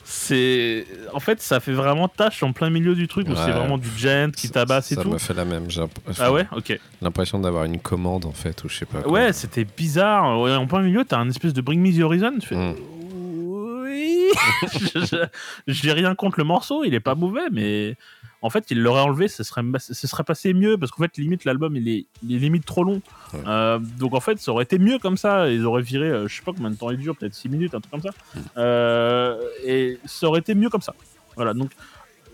C'est- 0.04 0.86
en 1.14 1.20
fait, 1.20 1.42
ça 1.42 1.60
fait 1.60 1.72
vraiment 1.74 2.08
tâche 2.08 2.44
en 2.44 2.52
plein 2.54 2.70
milieu 2.70 2.96
du 2.96 3.08
truc 3.08 3.28
où 3.30 3.36
c'est 3.36 3.52
vraiment 3.52 3.78
du 3.78 3.90
gent 3.98 4.32
qui 4.36 4.50
tabasse 4.50 4.92
et 4.92 4.96
ça 4.96 5.02
tout. 5.04 5.10
me 5.12 5.18
fait 5.18 5.34
la 5.34 5.46
même. 5.46 5.70
J'ai 5.70 5.84
Ah 6.20 6.32
ouais, 6.32 6.46
ok. 6.56 6.80
l'impression 7.02 7.40
d'avoir 7.40 7.64
une 7.66 7.80
commande 7.80 8.26
en 8.26 8.32
fait, 8.32 8.64
ou 8.64 8.70
je 8.70 8.78
sais 8.78 8.86
pas. 8.86 9.02
quoi. 9.02 9.12
Ouais, 9.12 9.34
c'était 9.34 9.66
bizarre. 9.66 10.24
En 10.26 10.68
plein 10.68 10.82
milieu, 10.82 11.06
t'as 11.06 11.18
un 11.18 11.30
espèce 11.30 11.54
de 11.54 11.62
Bring 11.62 11.80
Me 11.82 11.98
the 11.98 12.02
Horizon. 12.04 12.34
Tu 12.40 12.48
fais, 12.48 12.56
Mm. 12.56 12.76
Oui. 13.86 14.30
J'ai 15.68 15.92
rien 15.92 16.16
contre 16.16 16.40
le 16.40 16.44
morceau, 16.46 16.84
il 16.84 16.94
est 16.94 17.00
pas 17.00 17.16
mauvais, 17.16 17.50
mais 17.52 17.96
en 18.44 18.50
fait, 18.50 18.66
il 18.72 18.82
l'aurait 18.82 19.02
enlevé, 19.02 19.30
ce 19.30 19.42
serait, 19.42 19.62
ce 19.80 20.06
serait 20.06 20.26
passé 20.26 20.54
mieux 20.54 20.78
parce 20.78 20.92
qu'en 20.92 21.04
fait, 21.04 21.18
limite, 21.18 21.46
l'album 21.46 21.78
il 21.78 21.88
est, 21.88 22.06
il 22.28 22.36
est 22.36 22.40
limite 22.40 22.66
trop 22.66 22.84
long. 22.84 23.02
Ouais. 23.34 23.40
Euh, 23.48 23.80
donc 23.80 24.14
en 24.14 24.20
fait, 24.20 24.38
ça 24.38 24.52
aurait 24.52 24.66
été 24.66 24.78
mieux 24.80 25.00
comme 25.00 25.16
ça. 25.16 25.50
Ils 25.50 25.66
auraient 25.66 25.82
viré, 25.82 26.08
euh, 26.08 26.28
je 26.28 26.36
sais 26.36 26.42
pas 26.42 26.52
combien 26.52 26.70
de 26.70 26.76
temps 26.76 26.92
il 26.92 26.98
dure, 26.98 27.16
peut-être 27.16 27.34
6 27.34 27.48
minutes, 27.48 27.74
un 27.74 27.80
truc 27.80 27.92
comme 27.92 28.02
ça. 28.02 28.10
Euh, 28.58 29.42
et 29.64 29.98
ça 30.04 30.28
aurait 30.28 30.42
été 30.42 30.56
mieux 30.56 30.70
comme 30.70 30.82
ça. 30.82 30.94
Voilà, 31.38 31.54
donc 31.54 31.72
euh, 32.28 32.32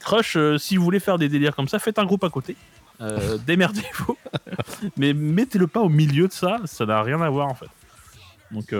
Crush, 0.00 0.36
si 0.58 0.76
vous 0.76 0.82
voulez 0.82 0.98
faire 0.98 1.16
des 1.16 1.28
délires 1.28 1.54
comme 1.54 1.68
ça, 1.68 1.78
faites 1.78 2.00
un 2.00 2.04
groupe 2.06 2.24
à 2.24 2.28
côté. 2.28 2.56
Démerdez-vous. 3.46 4.16
Mais 4.96 5.12
mettez-le 5.12 5.68
pas 5.68 5.80
au 5.80 5.88
milieu 5.88 6.26
de 6.26 6.32
ça, 6.32 6.58
ça 6.64 6.86
n'a 6.86 7.02
rien 7.02 7.20
à 7.20 7.30
voir 7.30 7.46
en 7.46 7.54
fait. 7.54 7.68
Donc 8.50 8.74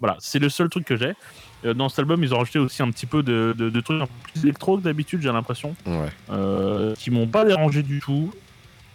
voilà, 0.00 0.16
c'est 0.18 0.40
le 0.40 0.48
seul 0.48 0.68
truc 0.68 0.84
que 0.84 0.96
j'ai. 0.96 1.14
Dans 1.64 1.88
cet 1.88 1.98
album, 2.00 2.22
ils 2.22 2.32
ont 2.34 2.38
rajouté 2.38 2.58
aussi 2.60 2.82
un 2.82 2.90
petit 2.90 3.06
peu 3.06 3.22
de, 3.22 3.54
de- 3.56 3.68
de 3.70 3.80
trucs 3.80 4.00
un 4.00 4.06
peu 4.06 4.12
plus 4.32 4.44
électro 4.44 4.78
que 4.78 4.82
d'habitude, 4.84 5.20
j'ai 5.22 5.32
l'impression, 5.32 5.74
Ouais. 5.86 6.08
euh, 6.30 6.94
qui 6.94 7.10
m'ont 7.10 7.26
pas 7.26 7.44
dérangé 7.44 7.82
du 7.82 7.98
tout, 8.00 8.32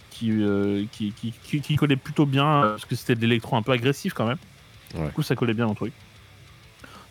qui, 0.09 0.31
euh, 0.31 0.85
qui, 0.91 1.11
qui, 1.11 1.33
qui, 1.43 1.59
qui 1.59 1.75
collaient 1.75 1.95
plutôt 1.97 2.25
bien, 2.25 2.45
euh, 2.63 2.69
parce 2.71 2.85
que 2.85 2.95
c'était 2.95 3.15
de 3.15 3.21
l'électro 3.21 3.57
un 3.57 3.61
peu 3.63 3.73
agressif 3.73 4.13
quand 4.13 4.25
même. 4.25 4.37
Ouais. 4.95 5.07
Du 5.07 5.11
coup, 5.11 5.23
ça 5.23 5.35
collait 5.35 5.53
bien 5.53 5.67
au 5.67 5.73
truc. 5.73 5.91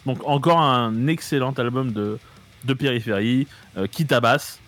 Donc 0.07 0.19
encore 0.27 0.61
un 0.61 1.07
excellent 1.07 1.53
album 1.53 1.93
de, 1.93 2.19
de 2.65 2.75
périphérie, 2.75 3.47
euh, 3.77 3.87
qui 3.87 4.07
tabasse. 4.07 4.59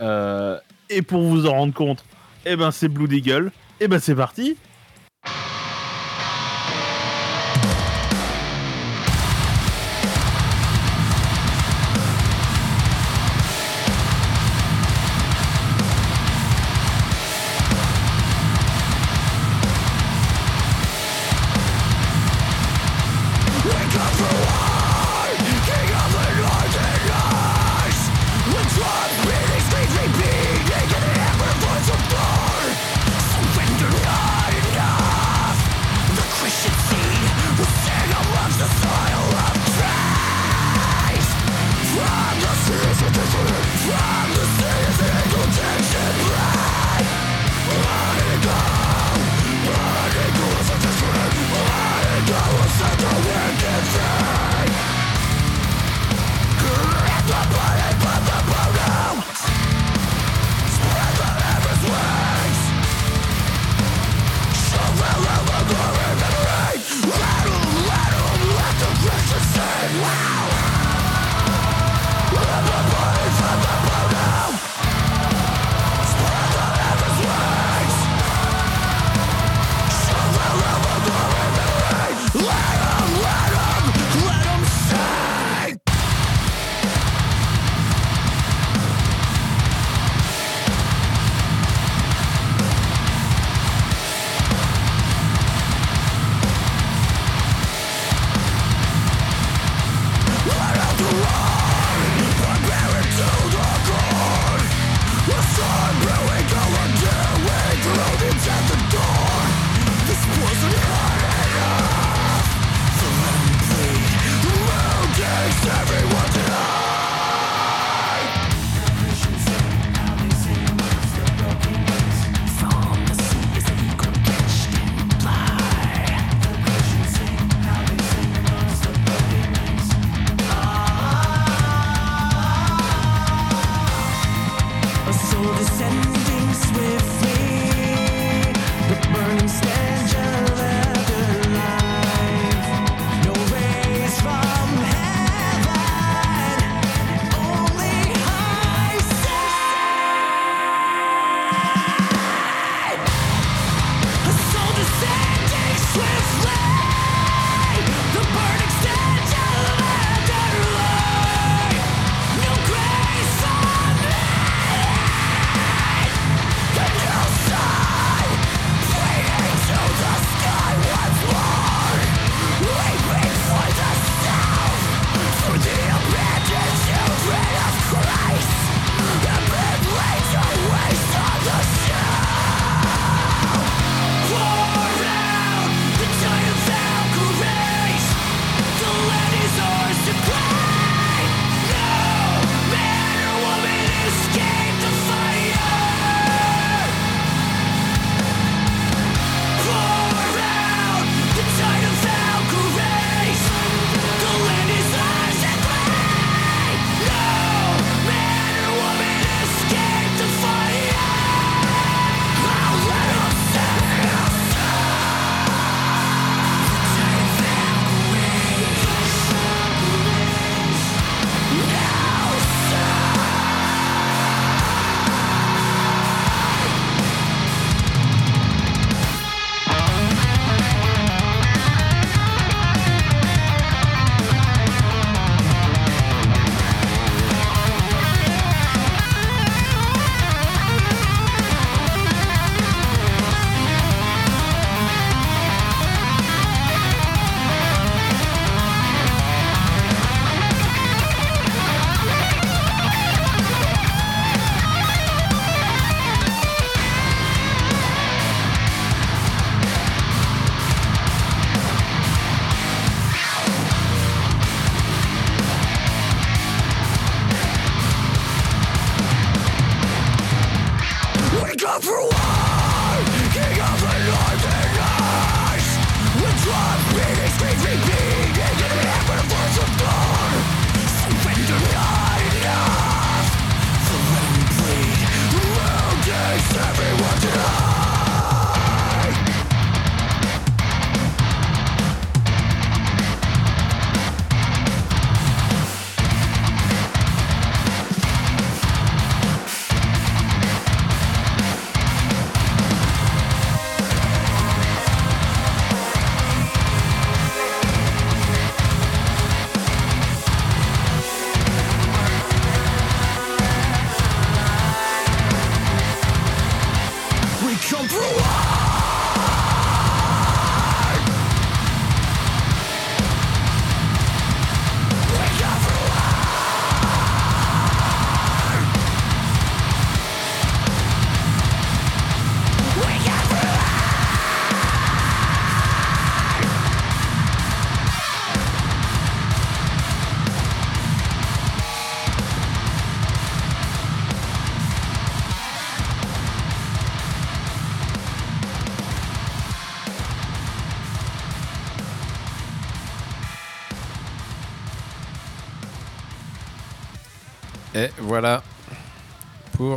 Euh, 0.00 0.58
et 0.88 1.02
pour 1.02 1.22
vous 1.22 1.46
en 1.46 1.52
rendre 1.52 1.74
compte, 1.74 2.04
eh 2.46 2.56
ben 2.56 2.70
c'est 2.70 2.88
Blue 2.88 3.08
Eagle. 3.14 3.50
Et 3.80 3.88
ben 3.88 3.98
c'est 3.98 4.14
parti. 4.14 4.56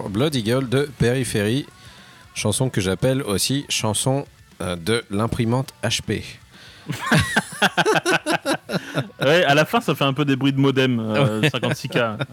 Pour 0.02 0.10
Blood 0.10 0.34
Eagle 0.34 0.68
de 0.68 0.90
Périphérie, 0.98 1.68
chanson 2.34 2.70
que 2.72 2.82
j'appelle 2.82 3.22
aussi 3.22 3.66
chanson 3.70 4.26
euh, 4.60 4.76
de 4.76 5.04
l'imprimante 5.12 5.74
HP. 5.84 6.24
Ouais, 9.22 9.44
à 9.46 9.54
la 9.54 9.66
fin, 9.66 9.80
ça 9.82 9.94
fait 9.94 10.04
un 10.06 10.14
peu 10.14 10.26
des 10.26 10.36
bruits 10.36 10.54
de 10.54 10.60
modem, 10.60 11.00
euh, 11.00 11.42
56K. 11.50 12.18
Ouais. 12.18 12.26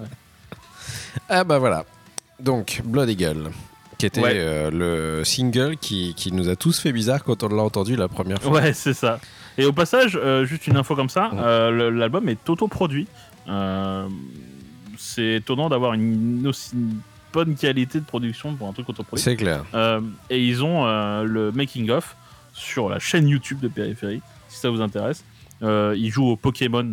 Ah 1.29 1.45
bah 1.45 1.59
voilà. 1.59 1.85
Donc 2.41 2.81
Blood 2.85 3.11
Eagle, 3.11 3.51
qui 3.99 4.07
était 4.07 4.23
Ouais. 4.23 4.33
euh, 4.35 4.71
le 4.71 5.25
single 5.25 5.77
qui, 5.77 6.15
qui 6.17 6.33
nous 6.33 6.49
a 6.49 6.57
tous 6.57 6.79
fait 6.81 6.93
bizarre 6.93 7.23
quand 7.25 7.43
on 7.43 7.49
l'a 7.49 7.63
entendu 7.63 7.97
la 7.97 8.09
première 8.09 8.41
fois. 8.41 8.53
Ouais, 8.53 8.73
c'est 8.73 8.95
ça. 8.95 9.21
Et 9.59 9.67
au 9.67 9.73
passage, 9.73 10.19
euh, 10.21 10.47
juste 10.47 10.67
une 10.67 10.77
info 10.79 10.97
comme 10.97 11.11
ça, 11.11 11.31
euh, 11.35 11.91
l'album 11.91 12.29
est 12.31 12.49
autoproduit. 12.49 13.07
Euh, 13.49 14.09
c'est 14.97 15.35
étonnant 15.35 15.69
d'avoir 15.69 15.93
une 15.93 16.47
aussi 16.47 16.75
bonne 17.33 17.55
qualité 17.57 18.01
de 18.01 18.05
production 18.05 18.55
pour 18.55 18.69
un 18.69 18.73
truc 18.73 18.89
autoproduit. 18.89 19.23
C'est 19.23 19.37
clair. 19.37 19.65
Euh, 19.75 20.01
et 20.31 20.45
ils 20.45 20.63
ont 20.65 20.87
euh, 20.87 21.23
le 21.25 21.53
making 21.53 21.91
of 21.91 22.17
sur 22.53 22.89
la 22.89 22.99
chaîne 22.99 23.29
YouTube 23.29 23.61
de 23.61 23.69
Périphérie, 23.69 24.21
si 24.49 24.59
ça 24.59 24.71
vous 24.71 24.81
intéresse. 24.81 25.25
Euh, 25.63 25.95
ils 25.97 26.11
jouent 26.11 26.29
au 26.29 26.37
Pokémon 26.37 26.85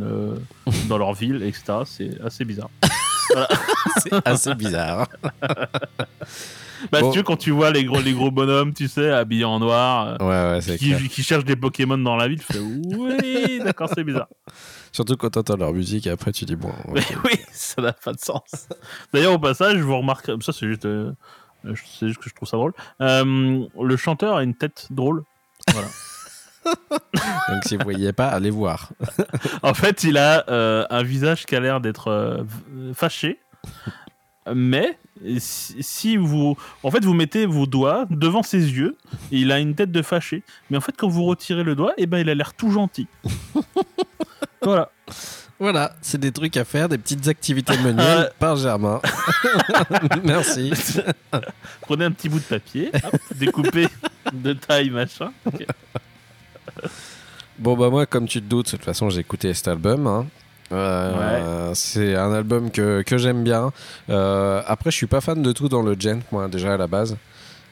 dans 0.88 0.98
leur 0.98 1.14
ville, 1.14 1.44
etc. 1.44 1.80
C'est 1.86 2.22
assez 2.24 2.46
bizarre. 2.46 2.70
C'est 4.04 4.28
assez 4.28 4.54
bizarre. 4.56 5.08
Bah, 6.92 7.02
Bon. 7.02 7.08
si 7.08 7.14
tu 7.14 7.18
veux, 7.20 7.24
quand 7.24 7.38
tu 7.38 7.52
vois 7.52 7.72
les 7.72 7.84
gros, 7.84 8.00
les 8.00 8.14
gros 8.14 8.30
bonhommes, 8.32 8.74
tu 8.74 8.88
sais, 8.88 9.10
habillés 9.10 9.46
en 9.46 9.60
noir, 9.60 10.18
Ouais, 10.20 10.28
ouais, 10.28 10.60
c'est 10.62 10.78
qui, 10.78 10.94
qui 11.10 11.24
cherchent 11.24 11.46
des 11.46 11.56
Pokémon 11.56 11.98
dans 11.98 12.16
la 12.16 12.28
ville, 12.28 12.40
tu 12.46 12.54
fais 12.54 12.60
oui, 12.60 13.60
d'accord, 13.64 13.90
c'est 13.96 14.04
bizarre. 14.04 14.28
Surtout 14.96 15.18
quand 15.18 15.30
t'entends 15.30 15.58
leur 15.58 15.74
musique 15.74 16.08
et 16.08 16.10
après 16.10 16.32
tu 16.32 16.46
dis 16.46 16.56
bon. 16.56 16.70
ok. 16.88 16.94
Mais 16.94 17.04
oui, 17.26 17.40
ça 17.52 17.82
n'a 17.82 17.92
pas 17.92 18.14
de 18.14 18.20
sens. 18.20 18.70
D'ailleurs, 19.12 19.34
au 19.34 19.40
passage, 19.40 19.78
vous 19.80 19.98
remarquerez, 19.98 20.38
ça 20.40 20.54
c'est 20.54 20.68
juste, 20.68 20.86
euh, 20.86 21.12
c'est 21.66 22.08
juste 22.08 22.22
que 22.22 22.30
je 22.30 22.34
trouve 22.34 22.48
ça 22.48 22.56
drôle. 22.56 22.72
Euh, 23.02 23.66
le 23.78 23.98
chanteur 23.98 24.38
a 24.38 24.44
une 24.44 24.56
tête 24.56 24.88
drôle. 24.92 25.26
Voilà. 25.74 25.90
Donc 27.50 27.64
si 27.66 27.76
vous 27.76 27.84
voyez 27.84 28.14
pas, 28.14 28.30
allez 28.30 28.50
voir. 28.50 28.94
en 29.64 29.74
fait, 29.74 30.06
il 30.06 30.18
a 30.18 30.46
euh, 30.50 30.86
un 30.90 31.04
visage 31.04 31.46
qui 31.46 31.58
a 31.58 31.60
l'air 31.60 31.82
d'être 31.82 32.08
euh, 32.08 32.44
fâché. 32.94 33.40
Mais 34.54 34.98
si, 35.40 35.76
si 35.82 36.18
vous, 36.18 36.56
en 36.84 36.92
fait, 36.92 37.04
vous 37.04 37.14
mettez 37.14 37.46
vos 37.46 37.66
doigts 37.66 38.06
devant 38.10 38.44
ses 38.44 38.60
yeux, 38.60 38.96
il 39.32 39.52
a 39.52 39.60
une 39.60 39.76
tête 39.76 39.92
de 39.92 40.02
fâché. 40.02 40.44
Mais 40.70 40.78
en 40.78 40.82
fait, 40.82 40.96
quand 40.96 41.10
vous 41.10 41.26
retirez 41.26 41.64
le 41.64 41.76
doigt, 41.76 41.94
eh 41.98 42.06
ben, 42.06 42.20
il 42.20 42.30
a 42.30 42.36
l'air 42.36 42.54
tout 42.54 42.72
gentil. 42.72 43.08
Voilà. 44.66 44.90
Voilà, 45.58 45.94
c'est 46.02 46.18
des 46.20 46.34
trucs 46.34 46.58
à 46.58 46.66
faire, 46.66 46.90
des 46.90 46.98
petites 46.98 47.28
activités 47.30 47.78
menées 47.84 48.04
Ouais. 48.04 48.30
par 48.40 48.58
Germain. 48.58 49.00
Merci. 50.26 50.74
Prenez 51.82 52.04
un 52.06 52.12
petit 52.12 52.28
bout 52.28 52.40
de 52.40 52.44
papier, 52.44 52.92
hop, 52.94 53.20
découpez 53.36 53.88
de 54.34 54.52
taille, 54.54 54.90
machin. 54.90 55.32
Bon 57.58 57.78
bah 57.78 57.90
moi, 57.90 58.06
comme 58.06 58.28
tu 58.28 58.42
te 58.42 58.46
doutes, 58.48 58.66
de 58.66 58.72
toute 58.72 58.84
façon 58.86 59.10
j'ai 59.10 59.22
écouté 59.22 59.54
cet 59.54 59.68
album. 59.70 60.08
hein. 60.08 60.26
Euh, 60.74 61.72
C'est 61.74 62.16
un 62.16 62.34
album 62.34 62.70
que, 62.72 63.02
que 63.04 63.18
j'aime 63.18 63.44
bien. 63.44 63.72
Euh, 64.10 64.62
après, 64.68 64.92
je 64.92 64.98
suis 64.98 65.08
pas 65.08 65.22
fan 65.22 65.42
de 65.42 65.52
tout 65.54 65.70
dans 65.70 65.82
le 65.82 65.96
gent, 65.98 66.20
moi 66.32 66.48
déjà 66.50 66.74
à 66.74 66.78
la 66.78 66.88
base. 66.88 67.16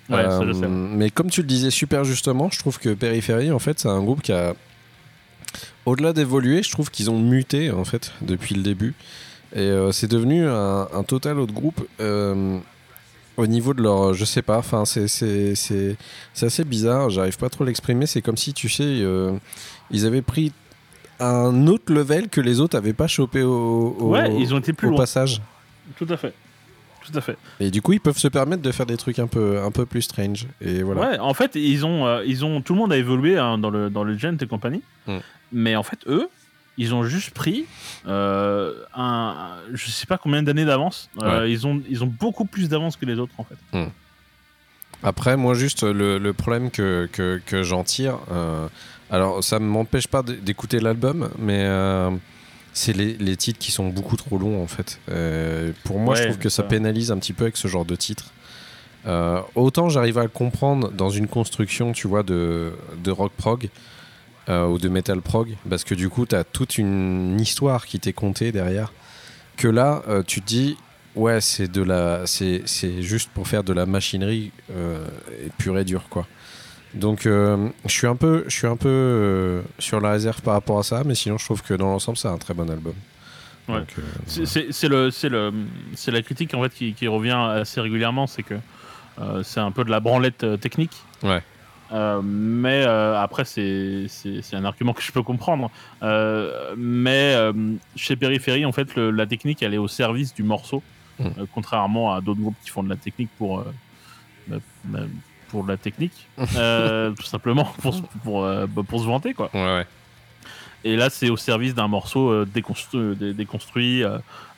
Ouais, 0.10 0.24
ça, 0.24 0.40
Euh, 0.42 0.48
je 0.48 0.54
sais. 0.54 0.68
mais 0.68 1.10
comme 1.10 1.30
tu 1.30 1.42
le 1.42 1.48
disais 1.48 1.70
super 1.70 2.04
justement, 2.06 2.50
je 2.52 2.60
trouve 2.60 2.80
que 2.80 2.94
Périphérie, 2.94 3.52
en 3.52 3.60
fait, 3.60 3.80
c'est 3.80 3.90
un 3.90 4.02
groupe 4.02 4.22
qui 4.22 4.32
a, 4.32 4.54
au-delà 5.86 6.14
d'évoluer, 6.14 6.64
je 6.64 6.72
trouve 6.72 6.90
qu'ils 6.92 7.10
ont 7.12 7.20
muté 7.20 7.72
en 7.72 7.84
fait 7.86 8.12
depuis 8.22 8.56
le 8.56 8.62
début. 8.64 8.94
Et 9.56 9.60
euh, 9.60 9.92
c'est 9.92 10.08
devenu 10.10 10.48
un, 10.48 10.88
un 10.94 11.04
total 11.04 11.40
autre 11.40 11.54
groupe. 11.54 11.88
euh, 12.00 12.58
au 13.36 13.48
niveau 13.48 13.74
de 13.74 13.82
leur, 13.82 14.14
je 14.14 14.26
sais 14.26 14.44
pas, 14.44 14.60
enfin 14.60 14.86
c'est 14.86 15.06
assez 15.06 16.64
bizarre. 16.64 17.10
J'arrive 17.10 17.38
pas 17.38 17.50
trop 17.50 17.64
à 17.64 17.68
l'exprimer. 17.68 18.06
C'est 18.06 18.22
comme 18.22 18.38
si 18.38 18.54
tu 18.54 18.70
sais, 18.70 18.84
euh, 18.86 19.34
ils 19.90 20.06
avaient 20.06 20.22
pris 20.22 20.52
un 21.20 21.66
autre 21.68 21.92
level 21.92 22.30
que 22.30 22.42
les 22.42 22.60
autres 22.60 22.78
avaient 22.78 22.94
pas 22.94 23.08
chopé 23.08 23.42
au, 23.42 23.96
au- 24.00 24.10
Ouais, 24.12 24.36
ils 24.40 24.54
ont 24.54 24.60
été 24.60 24.72
plus 24.74 24.88
au 24.88 24.92
loin. 24.92 25.00
passage. 25.00 25.42
Tout 25.98 26.06
à 26.10 26.18
fait. 26.18 26.32
Tout 27.06 27.18
à 27.18 27.22
fait. 27.22 27.36
Et 27.60 27.72
du 27.72 27.82
coup, 27.82 27.94
ils 27.94 28.00
peuvent 28.00 28.18
se 28.20 28.28
permettre 28.28 28.62
de 28.62 28.72
faire 28.72 28.86
des 28.86 28.98
trucs 28.98 29.18
un 29.20 29.28
peu 29.28 29.60
un 29.62 29.72
peu 29.72 29.86
plus 29.88 30.04
strange. 30.04 30.46
Et 30.62 30.84
voilà. 30.84 31.02
Ouais, 31.02 31.20
en 31.20 31.34
fait, 31.34 31.56
ils 31.56 31.86
ont, 31.88 32.06
euh, 32.06 32.24
ils 32.26 32.46
ont, 32.46 32.62
tout 32.62 32.74
le 32.74 32.80
monde 32.80 32.94
a 32.94 32.98
évolué 32.98 33.38
hein, 33.38 33.58
dans 33.58 33.70
le 33.72 33.90
dans 33.90 34.04
le 34.04 34.16
gent 34.18 34.38
et 34.42 34.48
compagnie. 34.48 34.82
Mm. 35.08 35.18
Mais 35.54 35.76
en 35.76 35.84
fait, 35.84 36.00
eux, 36.08 36.28
ils 36.78 36.94
ont 36.96 37.04
juste 37.04 37.32
pris 37.32 37.66
euh, 38.08 38.74
un, 38.96 39.58
je 39.74 39.92
sais 39.92 40.08
pas 40.08 40.18
combien 40.18 40.42
d'années 40.42 40.66
d'avance. 40.66 41.10
Euh, 41.22 41.48
Ils 41.48 41.68
ont, 41.68 41.80
ils 41.90 42.04
ont 42.04 42.08
beaucoup 42.08 42.46
plus 42.46 42.68
d'avance 42.68 42.98
que 42.98 43.06
les 43.06 43.20
autres 43.20 43.34
en 43.38 43.44
fait. 43.46 43.58
Après, 45.04 45.38
moi, 45.38 45.54
juste 45.54 45.84
le, 45.84 46.18
le 46.18 46.34
problème 46.34 46.72
que, 46.72 47.08
que, 47.12 47.40
que 47.46 47.62
j'en 47.62 47.84
tire, 47.84 48.18
euh, 48.32 48.68
alors 49.12 49.44
ça 49.44 49.60
ne 49.60 49.66
m'empêche 49.66 50.08
pas 50.08 50.24
d'écouter 50.24 50.80
l'album, 50.80 51.30
mais 51.38 51.64
euh, 51.66 52.10
c'est 52.74 52.94
les, 52.94 53.14
les 53.18 53.36
titres 53.38 53.60
qui 53.60 53.72
sont 53.72 53.90
beaucoup 53.90 54.16
trop 54.18 54.38
longs 54.38 54.64
en 54.64 54.68
fait. 54.68 55.00
Pour 55.84 56.00
moi, 56.00 56.16
je 56.16 56.24
trouve 56.24 56.38
que 56.40 56.50
ça 56.50 56.64
pénalise 56.64 57.12
un 57.12 57.18
petit 57.20 57.34
peu 57.34 57.44
avec 57.44 57.58
ce 57.58 57.68
genre 57.68 57.86
de 57.86 57.96
titres. 57.96 58.32
Autant 59.56 59.90
j'arrive 59.90 60.18
à 60.18 60.24
le 60.24 60.30
comprendre 60.30 60.90
dans 60.92 61.10
une 61.12 61.28
construction, 61.28 61.92
tu 61.92 62.08
vois, 62.08 62.24
de, 62.24 62.74
de 63.04 63.12
rock 63.12 63.34
prog 63.38 63.70
euh, 64.50 64.68
ou 64.68 64.78
de 64.78 64.90
metal 64.90 65.22
prog, 65.22 65.56
parce 65.70 65.84
que 65.84 65.96
du 65.96 66.10
coup, 66.10 66.26
tu 66.26 66.36
as 66.36 66.44
toute 66.44 66.78
une 66.78 67.40
histoire 67.40 67.86
qui 67.86 68.00
t'est 68.00 68.14
contée 68.14 68.52
derrière. 68.52 68.92
Que 69.58 69.68
là, 69.68 70.02
euh, 70.08 70.24
tu 70.24 70.42
te 70.42 70.48
dis, 70.48 70.78
ouais, 71.16 71.40
c'est 71.42 71.72
de 71.72 71.82
la, 71.82 72.26
c'est, 72.26 72.64
c'est 72.66 73.02
juste 73.04 73.30
pour 73.34 73.48
faire 73.48 73.64
de 73.64 73.72
la 73.74 73.86
machinerie 73.86 74.52
euh, 74.72 75.06
pure 75.58 75.78
et 75.78 75.84
dure, 75.86 76.08
quoi. 76.10 76.28
Donc, 76.94 77.26
euh, 77.26 77.70
je 77.86 77.92
suis 77.92 78.08
un 78.08 78.16
peu, 78.16 78.44
je 78.48 78.56
suis 78.56 78.68
un 78.68 78.76
peu 78.76 79.64
sur 79.80 80.00
la 80.02 80.12
réserve 80.12 80.42
par 80.42 80.54
rapport 80.56 80.80
à 80.80 80.84
ça, 80.84 81.04
mais 81.06 81.16
sinon, 81.16 81.38
je 81.38 81.46
trouve 81.46 81.62
que 81.64 81.74
dans 81.74 81.88
l'ensemble, 81.92 82.18
c'est 82.18 82.28
un 82.28 82.38
très 82.38 82.54
bon 82.54 82.70
album. 82.70 82.94
Ouais. 83.68 83.84
C'est- 84.28 84.88
le, 84.90 85.10
le, 85.30 85.54
la 86.12 86.22
critique 86.22 86.54
en 86.54 86.62
fait 86.64 86.74
qui, 86.74 86.94
qui 86.94 87.08
revient 87.08 87.32
assez 87.62 87.80
régulièrement, 87.80 88.28
c'est 88.28 88.44
que 88.44 88.56
c'est 89.44 89.60
un 89.62 89.72
peu 89.72 89.84
de 89.86 89.90
la 89.90 90.02
branlette 90.02 90.46
technique. 90.60 90.92
Ouais. 91.24 91.42
Euh, 91.92 92.22
mais 92.24 92.84
euh, 92.88 93.20
après, 93.22 93.46
c'est 93.46 94.08
un 94.54 94.66
argument 94.66 94.94
que 94.94 95.02
je 95.04 95.12
peux 95.12 95.22
comprendre. 95.24 95.70
Euh, 96.02 96.74
mais 96.78 97.36
chez 97.96 98.16
Périphérie, 98.16 98.66
en 98.66 98.72
fait, 98.72 98.96
le- 98.96 99.12
la 99.12 99.26
technique, 99.28 99.62
elle 99.62 99.74
est 99.74 99.78
au 99.80 99.88
service 99.88 100.34
du 100.34 100.44
morceau, 100.44 100.82
Mm. 101.20 101.26
euh, 101.26 101.46
contrairement 101.54 102.14
à 102.14 102.22
d'autres 102.22 102.40
groupes 102.42 102.56
qui 102.64 102.72
font 102.72 102.82
de 102.84 102.90
la 102.90 102.96
technique 102.96 103.30
pour, 103.38 103.64
pour 105.50 105.66
la 105.68 105.78
technique, 105.78 106.28
tout 106.38 107.26
simplement 107.26 107.66
pour, 107.82 107.94
se- 107.94 108.02
pour, 108.24 108.42
bah, 108.42 108.82
pour 108.88 109.00
se 109.02 109.06
vanter 109.06 109.34
quoi. 109.34 109.50
Ouais, 109.54 109.62
ouais. 109.64 109.88
Et 110.84 110.96
là, 110.98 111.10
c'est 111.10 111.30
au 111.30 111.38
service 111.38 111.74
d'un 111.76 111.88
morceau 111.88 112.44
déconstru- 112.46 113.16
dé- 113.16 113.34
déconstruit, 113.34 114.04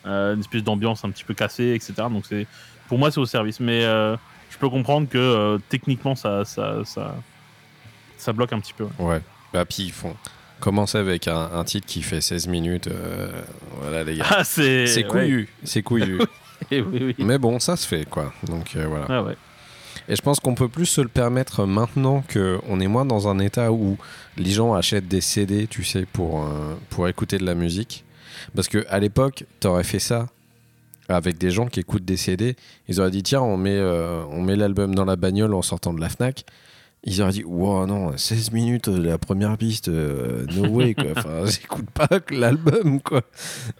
une 0.06 0.40
espèce 0.40 0.64
d'ambiance 0.64 1.04
un 1.06 1.10
petit 1.12 1.24
peu 1.24 1.34
cassée, 1.34 1.74
etc. 1.76 1.94
Donc 2.10 2.24
pour 2.88 2.98
moi, 2.98 3.12
c'est 3.12 3.20
au 3.20 3.26
service. 3.26 3.60
Mais 3.60 3.84
je 4.56 4.60
peux 4.60 4.70
comprendre 4.70 5.10
que 5.10 5.18
euh, 5.18 5.58
techniquement, 5.70 6.16
ça, 6.16 6.46
ça, 6.46 6.78
ça, 6.86 7.16
ça 8.18 8.32
bloque 8.34 8.54
un 8.54 8.60
petit 8.62 8.74
peu. 8.74 8.86
ouais. 9.00 9.06
Ouais. 9.06 9.22
Bah, 9.54 9.66
puis 9.66 9.84
ils 9.84 9.92
font. 9.92 10.16
Commencer 10.62 10.98
avec 10.98 11.28
un, 11.28 11.50
un 11.54 11.64
titre 11.66 11.86
qui 11.86 12.02
fait 12.02 12.22
16 12.22 12.48
minutes. 12.48 12.88
euh, 12.88 13.30
voilà, 13.82 14.04
les 14.06 14.16
gars. 14.18 14.26
Ah, 14.30 14.44
c'est, 14.46 14.86
ouais. 14.96 15.04
couillu. 15.04 15.50
C'est 15.64 15.82
couillu. 15.84 16.20
Oui, 16.72 16.82
oui. 16.90 17.16
Mais 17.20 17.38
bon, 17.38 17.60
ça 17.60 17.76
se 17.76 17.86
fait, 17.86 18.06
quoi. 18.10 18.34
Donc 18.48 18.76
euh, 18.78 18.88
voilà. 18.88 19.06
Ah 19.10 19.24
ouais. 19.24 19.36
Et 20.08 20.16
je 20.16 20.22
pense 20.22 20.40
qu'on 20.40 20.56
peut 20.56 20.70
plus 20.70 20.86
se 20.86 21.02
le 21.02 21.10
permettre 21.10 21.66
maintenant 21.66 22.24
qu'on 22.34 22.80
est 22.80 22.88
moins 22.88 23.06
dans 23.06 23.28
un 23.28 23.40
état 23.40 23.72
où 23.74 23.98
les 24.38 24.52
gens 24.52 24.74
achètent 24.74 25.08
des 25.08 25.20
CD, 25.22 25.68
tu 25.68 25.84
sais, 25.84 26.06
pour, 26.06 26.48
pour 26.90 27.08
écouter 27.10 27.38
de 27.38 27.46
la 27.46 27.56
musique. 27.56 28.06
Parce 28.56 28.68
que 28.70 28.86
à 28.90 29.00
l'époque, 29.00 29.44
t'aurais 29.60 29.84
fait 29.84 30.00
ça 30.00 30.28
avec 31.10 31.38
des 31.38 31.52
gens 31.52 31.68
qui 31.68 31.80
écoutent 31.80 32.06
des 32.06 32.18
CD. 32.18 32.56
Ils 32.88 33.00
auraient 33.00 33.12
dit 33.12 33.24
tiens, 33.24 33.42
on 33.42 33.58
met, 33.58 33.78
euh, 33.78 34.24
on 34.30 34.42
met 34.42 34.56
l'album 34.56 34.96
dans 34.96 35.06
la 35.06 35.16
bagnole 35.16 35.54
en 35.54 35.62
sortant 35.62 35.94
de 35.94 36.02
la 36.02 36.10
Fnac. 36.10 36.46
Ils 37.08 37.22
auraient 37.22 37.34
dit 37.34 37.44
wow 37.44 37.86
non 37.86 38.18
16 38.18 38.52
minutes 38.52 38.90
de 38.90 39.00
la 39.00 39.20
première 39.20 39.56
piste 39.60 39.90
euh, 39.90 40.48
no 40.56 40.68
way 40.70 40.96
quoi 40.96 41.06
enfin 41.16 41.46
j'écoute 41.46 41.88
pas 41.92 42.08
que 42.20 42.34
l'album 42.34 43.00
quoi 43.00 43.22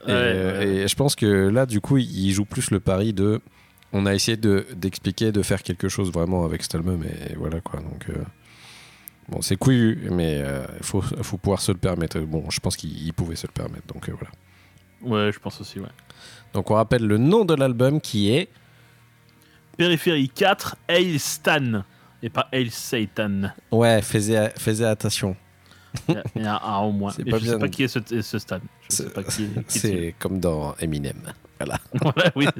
Ouais, 0.08 0.14
euh, 0.14 0.60
ouais. 0.60 0.68
et 0.84 0.88
je 0.88 0.96
pense 0.96 1.16
que 1.16 1.26
là 1.48 1.66
du 1.66 1.82
coup 1.82 1.98
ils 1.98 2.32
jouent 2.32 2.46
plus 2.46 2.70
le 2.70 2.80
pari 2.80 3.14
de 3.14 3.42
on 3.94 4.06
a 4.06 4.14
essayé 4.14 4.38
de 4.38 4.68
d'expliquer 4.76 5.32
de 5.32 5.42
faire 5.42 5.64
quelque 5.64 5.90
chose 5.90 6.12
vraiment 6.12 6.46
avec 6.46 6.62
cet 6.62 6.76
album 6.76 7.04
et 7.04 7.34
voilà 7.36 7.62
quoi 7.62 7.80
donc 7.80 8.06
euh, 8.12 8.22
bon 9.30 9.42
c'est 9.42 9.56
couillu 9.56 10.08
mais 10.12 10.44
il 10.78 10.84
faut 10.86 11.02
faut 11.02 11.38
pouvoir 11.38 11.62
se 11.62 11.72
le 11.72 11.80
permettre 11.80 12.20
bon 12.20 12.44
je 12.52 12.60
pense 12.60 12.78
qu'ils 12.78 13.08
ils 13.08 13.14
pouvaient 13.14 13.36
se 13.36 13.48
le 13.48 13.54
permettre 13.54 13.88
donc 13.92 14.08
euh, 14.08 14.14
voilà 14.20 14.32
Ouais, 15.02 15.32
je 15.32 15.40
pense 15.40 15.62
aussi, 15.62 15.80
ouais. 15.80 15.90
Donc 16.56 16.72
on 16.72 16.74
rappelle 16.76 17.06
le 17.06 17.18
nom 17.20 17.46
de 17.46 17.54
l'album 17.54 18.02
qui 18.02 18.32
est 18.32 18.48
Périphérie 19.78 20.30
4, 20.30 20.78
Hail 20.88 21.20
Stan. 21.20 21.84
Et 22.24 22.30
pas 22.30 22.48
Hail 22.52 22.72
Satan. 22.72 23.52
ouais 23.72 24.02
faisais 24.02 24.52
faisais 24.58 24.86
attention 24.86 25.36
Il 26.10 26.42
y 26.44 26.46
a- 26.48 26.62
un 26.64 26.80
au 26.80 26.92
moins. 26.92 27.12
Et 27.12 27.30
je 27.30 27.38
sais 27.38 27.40
bien. 27.44 27.60
pas 27.60 27.68
qui 27.70 27.84
est 27.84 27.88
ce, 27.88 28.00
ce 28.22 28.40
Stan. 28.40 28.60
Sais 28.90 29.06
C'est- 29.68 30.16
comme 30.18 30.40
dans 30.40 30.76
Eminem 30.80 31.22
voilà 31.60 31.78
voilà, 32.02 32.32
oui. 32.36 32.48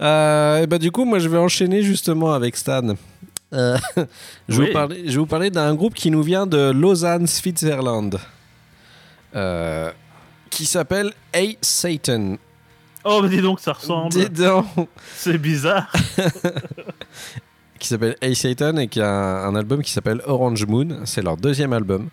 Euh, 0.00 0.62
et 0.62 0.66
bah 0.66 0.78
du 0.78 0.90
coup, 0.90 1.04
moi 1.04 1.18
je 1.18 1.28
vais 1.28 1.36
enchaîner 1.36 1.82
justement 1.82 2.32
avec 2.32 2.56
Stan. 2.56 2.94
Euh, 3.52 3.76
je, 4.48 4.58
Oui. 4.60 4.66
vous 4.68 4.72
parler, 4.72 5.02
je 5.04 5.10
vais 5.10 5.18
vous 5.18 5.26
parler 5.26 5.50
d'un 5.50 5.74
groupe 5.74 5.92
qui 5.94 6.10
nous 6.10 6.22
vient 6.22 6.46
de 6.46 6.70
Lausanne, 6.70 7.26
Switzerland, 7.26 8.18
euh, 9.34 9.90
qui 10.50 10.66
s'appelle 10.66 11.12
Hey 11.32 11.56
Satan. 11.62 12.36
Oh, 13.04 13.20
mais 13.22 13.28
dis 13.30 13.40
donc, 13.40 13.60
ça 13.60 13.72
ressemble. 13.72 14.10
Dis 14.10 14.28
donc. 14.28 14.66
C'est 15.14 15.38
bizarre. 15.38 15.90
qui 17.78 17.88
s'appelle 17.88 18.16
Hey 18.20 18.34
Satan 18.36 18.76
et 18.76 18.88
qui 18.88 19.00
a 19.00 19.08
un, 19.08 19.48
un 19.48 19.54
album 19.56 19.82
qui 19.82 19.90
s'appelle 19.90 20.20
Orange 20.26 20.66
Moon. 20.66 21.00
C'est 21.04 21.22
leur 21.22 21.36
deuxième 21.36 21.72
album. 21.72 22.10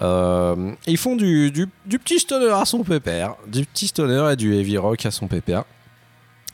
Euh, 0.00 0.72
ils 0.86 0.96
font 0.96 1.16
du, 1.16 1.50
du, 1.50 1.68
du 1.84 1.98
petit 1.98 2.18
stoner 2.18 2.50
à 2.50 2.64
son 2.64 2.82
pépère, 2.82 3.34
du 3.46 3.66
petit 3.66 3.88
stoner 3.88 4.32
et 4.32 4.36
du 4.36 4.54
heavy 4.54 4.78
rock 4.78 5.04
à 5.04 5.10
son 5.10 5.26
pépère. 5.26 5.64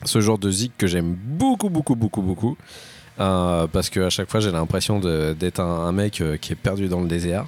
Ce 0.03 0.19
genre 0.19 0.37
de 0.37 0.51
zik 0.51 0.73
que 0.77 0.87
j'aime 0.87 1.13
beaucoup, 1.13 1.69
beaucoup, 1.69 1.95
beaucoup, 1.95 2.21
beaucoup. 2.21 2.57
Euh, 3.19 3.67
parce 3.67 3.89
que 3.89 4.01
à 4.01 4.09
chaque 4.09 4.29
fois 4.29 4.39
j'ai 4.39 4.51
l'impression 4.51 4.99
d'être 4.99 5.59
un, 5.59 5.87
un 5.87 5.91
mec 5.91 6.21
euh, 6.21 6.37
qui 6.37 6.53
est 6.53 6.55
perdu 6.55 6.87
dans 6.87 7.01
le 7.01 7.07
désert 7.07 7.45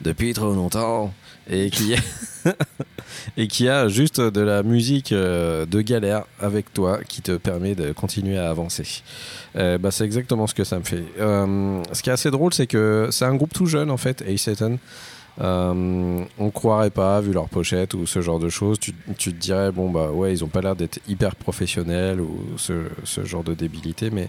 depuis 0.00 0.32
trop 0.32 0.52
longtemps 0.52 1.14
et 1.50 1.70
qui 1.70 1.94
et 3.36 3.48
qui 3.48 3.68
a 3.68 3.88
juste 3.88 4.20
de 4.20 4.40
la 4.40 4.62
musique 4.62 5.12
euh, 5.12 5.66
de 5.66 5.80
galère 5.80 6.24
avec 6.40 6.72
toi 6.72 7.00
qui 7.08 7.22
te 7.22 7.36
permet 7.36 7.74
de 7.74 7.92
continuer 7.92 8.38
à 8.38 8.50
avancer. 8.50 9.02
Euh, 9.56 9.78
bah, 9.78 9.90
c'est 9.90 10.04
exactement 10.04 10.46
ce 10.46 10.54
que 10.54 10.64
ça 10.64 10.78
me 10.78 10.84
fait. 10.84 11.04
Euh, 11.20 11.82
ce 11.92 12.02
qui 12.02 12.10
est 12.10 12.12
assez 12.12 12.30
drôle, 12.30 12.52
c'est 12.52 12.66
que 12.66 13.08
c'est 13.10 13.24
un 13.24 13.34
groupe 13.34 13.52
tout 13.52 13.66
jeune 13.66 13.90
en 13.90 13.96
fait, 13.96 14.22
Ace. 14.22 14.48
Euh, 15.40 16.24
on 16.38 16.50
croirait 16.50 16.90
pas 16.90 17.20
vu 17.22 17.32
leur 17.32 17.48
pochette 17.48 17.94
ou 17.94 18.06
ce 18.06 18.20
genre 18.20 18.38
de 18.38 18.50
choses. 18.50 18.78
Tu, 18.78 18.92
tu 19.16 19.32
te 19.32 19.38
dirais 19.38 19.72
bon 19.72 19.90
bah 19.90 20.10
ouais 20.10 20.32
ils 20.32 20.44
ont 20.44 20.48
pas 20.48 20.60
l'air 20.60 20.76
d'être 20.76 20.98
hyper 21.08 21.36
professionnels 21.36 22.20
ou 22.20 22.38
ce, 22.58 22.74
ce 23.04 23.24
genre 23.24 23.42
de 23.42 23.54
débilité, 23.54 24.10
mais 24.10 24.28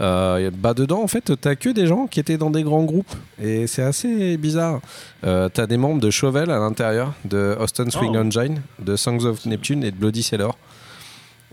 euh, 0.00 0.50
bah 0.52 0.74
dedans 0.74 1.02
en 1.02 1.06
fait 1.06 1.32
t'as 1.40 1.54
que 1.54 1.68
des 1.68 1.86
gens 1.86 2.08
qui 2.08 2.18
étaient 2.18 2.36
dans 2.36 2.50
des 2.50 2.64
grands 2.64 2.82
groupes 2.82 3.14
et 3.40 3.68
c'est 3.68 3.82
assez 3.82 4.36
bizarre. 4.38 4.80
Euh, 5.22 5.48
t'as 5.48 5.68
des 5.68 5.76
membres 5.76 6.00
de 6.00 6.10
Chauvel 6.10 6.50
à 6.50 6.58
l'intérieur, 6.58 7.14
de 7.24 7.56
Austin 7.60 7.88
Swing 7.88 8.14
Oh. 8.16 8.18
Engine, 8.20 8.60
de 8.80 8.96
Songs 8.96 9.24
of 9.26 9.46
Neptune 9.46 9.84
et 9.84 9.92
de 9.92 9.96
Bloody 9.96 10.24
Sailor. 10.24 10.58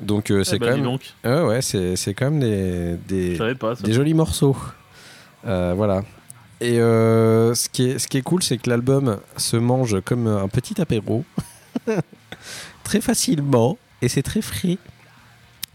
Donc 0.02 0.32
euh, 0.32 0.44
c'est 0.44 0.56
Eh 0.56 0.60
ben, 0.60 0.66
quand 0.70 0.76
même 0.76 0.84
donc, 0.84 1.02
Ouais, 1.24 1.42
ouais, 1.44 1.62
c'est, 1.62 2.14
quand 2.16 2.32
même 2.32 2.40
des, 2.40 2.98
des, 3.08 3.56
pas 3.56 3.76
des 3.76 3.94
jolis 3.94 4.14
morceaux. 4.16 4.56
Euh, 5.46 5.74
voilà. 5.76 6.02
Et 6.60 6.80
euh, 6.80 7.54
ce, 7.54 7.70
qui 7.70 7.90
est, 7.90 8.00
ce 8.00 8.08
qui 8.08 8.18
est 8.18 8.22
cool, 8.22 8.42
c'est 8.42 8.58
que 8.58 8.70
l'album 8.70 9.20
se 9.38 9.58
mange 9.58 10.02
comme 10.02 10.28
un 10.28 10.48
petit 10.48 10.80
apéro. 10.82 11.24
très 12.84 13.02
facilement. 13.02 13.78
Et 14.02 14.10
c'est 14.10 14.24
très 14.24 14.42
frais. 14.42 14.78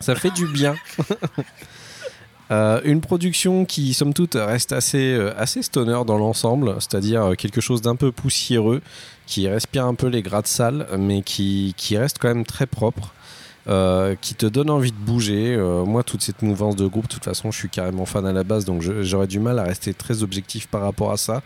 Ça 0.00 0.14
fait 0.14 0.30
du 0.30 0.46
bien. 0.46 0.74
Euh, 2.52 2.82
une 2.84 3.00
production 3.00 3.64
qui, 3.64 3.94
somme 3.94 4.12
toute, 4.12 4.34
reste 4.34 4.72
assez, 4.72 5.14
euh, 5.14 5.32
assez 5.38 5.62
stoner 5.62 6.02
dans 6.06 6.18
l'ensemble, 6.18 6.74
c'est-à-dire 6.80 7.22
euh, 7.22 7.34
quelque 7.34 7.62
chose 7.62 7.80
d'un 7.80 7.96
peu 7.96 8.12
poussiéreux, 8.12 8.82
qui 9.26 9.48
respire 9.48 9.86
un 9.86 9.94
peu 9.94 10.08
les 10.08 10.20
grattes 10.20 10.48
sales, 10.48 10.86
mais 10.98 11.22
qui, 11.22 11.72
qui 11.78 11.96
reste 11.96 12.18
quand 12.18 12.28
même 12.28 12.44
très 12.44 12.66
propre. 12.66 13.14
Euh, 13.68 14.14
qui 14.20 14.34
te 14.34 14.46
donne 14.46 14.70
envie 14.70 14.92
de 14.92 14.96
bouger. 14.96 15.54
Euh, 15.54 15.84
moi, 15.84 16.02
toute 16.02 16.22
cette 16.22 16.42
mouvance 16.42 16.76
de 16.76 16.86
groupe, 16.86 17.04
de 17.04 17.12
toute 17.14 17.24
façon, 17.24 17.50
je 17.50 17.58
suis 17.58 17.68
carrément 17.68 18.06
fan 18.06 18.26
à 18.26 18.32
la 18.32 18.44
base, 18.44 18.64
donc 18.64 18.82
j'aurais 18.82 19.26
du 19.26 19.40
mal 19.40 19.58
à 19.58 19.64
rester 19.64 19.94
très 19.94 20.22
objectif 20.22 20.66
par 20.66 20.82
rapport 20.82 21.12
à 21.12 21.16
ça. 21.16 21.42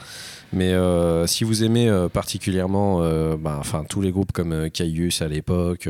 Mais 0.53 0.73
euh, 0.73 1.27
si 1.27 1.45
vous 1.45 1.64
aimez 1.64 1.91
particulièrement, 2.12 3.01
bah, 3.37 3.57
enfin 3.59 3.85
tous 3.89 4.01
les 4.01 4.12
groupes 4.12 4.33
comme 4.33 4.71
Caius 4.71 5.23
à 5.23 5.29
l'époque, 5.29 5.89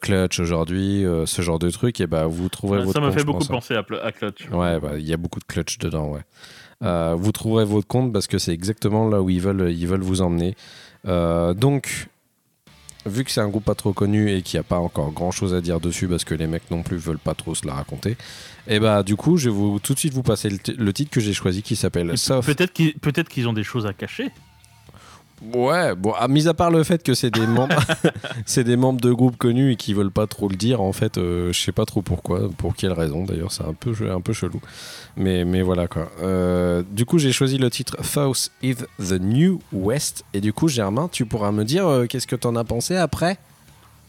Clutch 0.00 0.40
aujourd'hui, 0.40 1.04
ce 1.26 1.42
genre 1.42 1.58
de 1.58 1.70
trucs, 1.70 2.00
et 2.00 2.06
bah 2.06 2.26
vous 2.26 2.48
trouverez 2.48 2.80
votre 2.80 2.92
ça 2.92 3.00
m'a 3.00 3.12
fait 3.12 3.24
beaucoup 3.24 3.44
hein. 3.44 3.48
penser 3.48 3.74
à, 3.74 3.82
Clutch. 4.12 4.48
Ouais, 4.50 4.80
bah, 4.80 4.92
il 4.98 5.06
y 5.06 5.12
a 5.12 5.16
beaucoup 5.16 5.40
de 5.40 5.44
clutch 5.44 5.78
dedans, 5.78 6.10
ouais. 6.10 6.22
Euh, 6.82 7.14
vous 7.16 7.32
trouverez 7.32 7.64
votre 7.64 7.86
compte 7.86 8.12
parce 8.12 8.26
que 8.26 8.38
c'est 8.38 8.52
exactement 8.52 9.08
là 9.08 9.22
où 9.22 9.30
ils 9.30 9.40
veulent, 9.40 9.70
ils 9.70 9.86
veulent 9.86 10.02
vous 10.02 10.20
emmener. 10.20 10.56
Euh, 11.06 11.54
donc, 11.54 12.08
vu 13.06 13.24
que 13.24 13.30
c'est 13.30 13.40
un 13.40 13.48
groupe 13.48 13.64
pas 13.64 13.74
trop 13.74 13.92
connu 13.92 14.30
et 14.32 14.42
qu'il 14.42 14.58
n'y 14.58 14.60
a 14.60 14.64
pas 14.64 14.78
encore 14.78 15.10
grand 15.12 15.30
chose 15.30 15.54
à 15.54 15.60
dire 15.60 15.80
dessus 15.80 16.06
parce 16.08 16.24
que 16.24 16.34
les 16.34 16.46
mecs 16.46 16.70
non 16.70 16.82
plus 16.82 16.96
veulent 16.96 17.18
pas 17.18 17.34
trop 17.34 17.54
se 17.54 17.66
la 17.66 17.74
raconter, 17.74 18.16
et 18.68 18.78
bah 18.78 19.02
du 19.02 19.16
coup, 19.16 19.36
je 19.38 19.48
vais 19.50 19.54
vous, 19.54 19.78
tout 19.80 19.94
de 19.94 19.98
suite 19.98 20.14
vous 20.14 20.22
passer 20.22 20.48
le, 20.50 20.58
ti- 20.58 20.74
le 20.78 20.92
titre 20.92 21.10
que 21.10 21.20
j'ai 21.20 21.32
choisi 21.34 21.62
qui 21.62 21.74
s'appelle 21.76 22.16
Soft. 22.16 22.46
Peut-être 22.46 22.72
qu'ils 22.72 22.94
peut-être 22.98 23.28
qu'ils 23.28 23.48
ont 23.48 23.52
des 23.52 23.64
choses 23.64 23.86
à 23.86 23.92
cacher. 23.92 24.30
Ouais, 25.54 25.94
bon, 25.96 26.12
à, 26.12 26.28
mis 26.28 26.46
à 26.46 26.54
part 26.54 26.70
le 26.70 26.84
fait 26.84 27.02
que 27.02 27.14
c'est 27.14 27.30
des 27.30 27.46
membres, 27.46 27.74
c'est 28.46 28.62
des 28.62 28.76
membres 28.76 29.00
de 29.00 29.12
groupes 29.12 29.36
connus 29.36 29.72
et 29.72 29.76
qui 29.76 29.92
veulent 29.92 30.12
pas 30.12 30.26
trop 30.26 30.48
le 30.48 30.54
dire. 30.56 30.80
En 30.80 30.92
fait, 30.92 31.18
euh, 31.18 31.52
je 31.52 31.60
sais 31.60 31.72
pas 31.72 31.84
trop 31.84 32.00
pourquoi, 32.00 32.48
pour 32.56 32.76
quelle 32.76 32.92
raison. 32.92 33.24
D'ailleurs, 33.24 33.50
c'est 33.50 33.64
un 33.64 33.74
peu, 33.74 33.92
un 34.10 34.20
peu 34.20 34.32
chelou. 34.32 34.60
Mais, 35.16 35.44
mais 35.44 35.62
voilà 35.62 35.88
quoi. 35.88 36.10
Euh, 36.22 36.82
du 36.90 37.04
coup, 37.04 37.18
j'ai 37.18 37.32
choisi 37.32 37.58
le 37.58 37.70
titre 37.70 37.96
South 38.04 38.50
is 38.62 38.76
the 38.98 39.20
New 39.20 39.60
West. 39.72 40.24
Et 40.32 40.40
du 40.40 40.52
coup, 40.52 40.68
Germain, 40.68 41.08
tu 41.10 41.26
pourras 41.26 41.50
me 41.50 41.64
dire 41.64 41.86
euh, 41.86 42.06
qu'est-ce 42.06 42.26
que 42.26 42.36
t'en 42.36 42.54
as 42.54 42.64
pensé 42.64 42.96
après? 42.96 43.38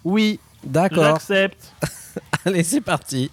Oui, 0.03 0.39
D'accord. 0.63 1.03
j'accepte. 1.03 1.73
Allez, 2.45 2.63
c'est 2.63 2.81
parti. 2.81 3.31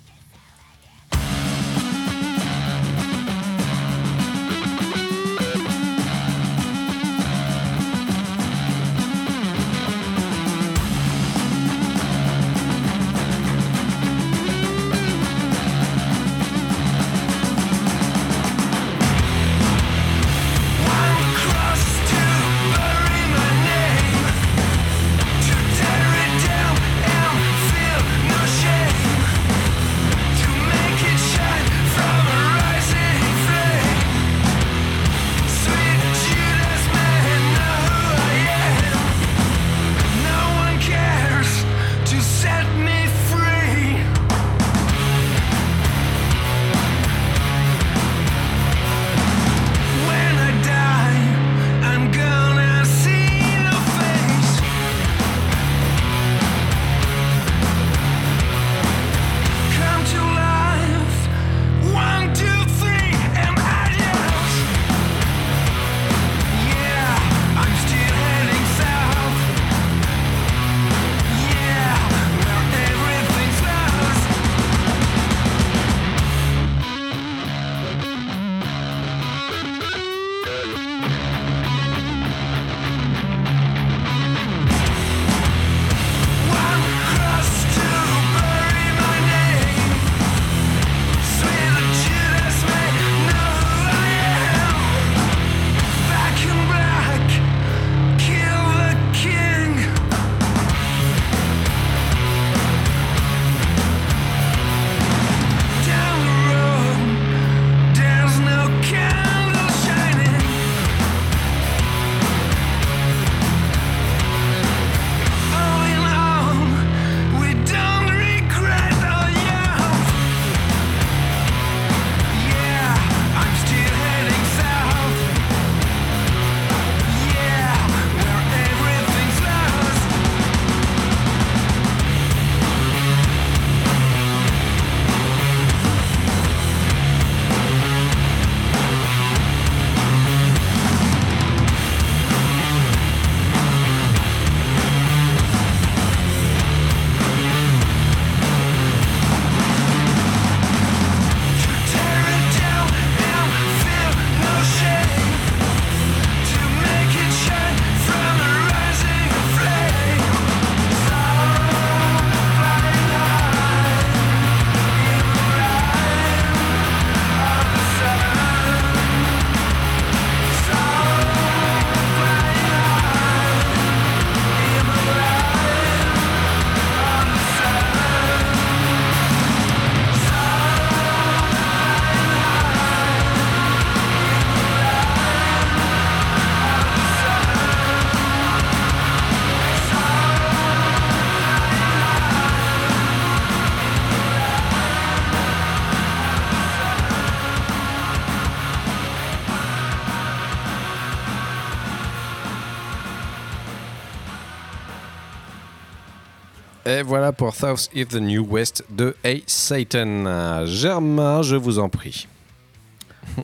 Et 206.91 207.03
voilà 207.03 207.31
pour 207.31 207.55
South 207.55 207.89
is 207.95 208.07
the 208.07 208.17
New 208.17 208.45
West 208.45 208.85
de 208.91 209.15
A 209.25 209.35
Satan. 209.47 210.67
Germain, 210.67 211.41
je 211.43 211.55
vous 211.55 211.79
en 211.79 211.89
prie. 211.89 212.27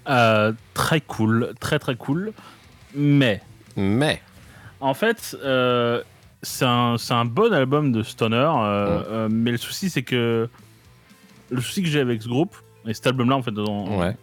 Euh, 0.08 0.52
très 0.74 1.00
cool, 1.00 1.52
très 1.60 1.78
très 1.78 1.94
cool. 1.94 2.32
Mais, 2.92 3.40
Mais, 3.76 4.20
en 4.80 4.94
fait, 4.94 5.36
euh, 5.44 6.02
c'est 6.42 6.64
un, 6.64 6.96
un 7.10 7.24
bon 7.24 7.52
album 7.52 7.92
de 7.92 8.02
Stoner. 8.02 8.36
euh, 8.36 9.02
euh, 9.08 9.28
mais 9.30 9.52
le 9.52 9.58
souci, 9.58 9.90
c'est 9.90 10.02
que. 10.02 10.48
Le 11.50 11.60
souci 11.60 11.82
que 11.82 11.88
j'ai 11.88 12.00
avec 12.00 12.20
ce 12.20 12.28
groupe, 12.28 12.56
et 12.84 12.94
cet 12.94 13.06
album-là, 13.06 13.36
en 13.36 13.42
fait, 13.42 13.52
ouais. 13.56 14.16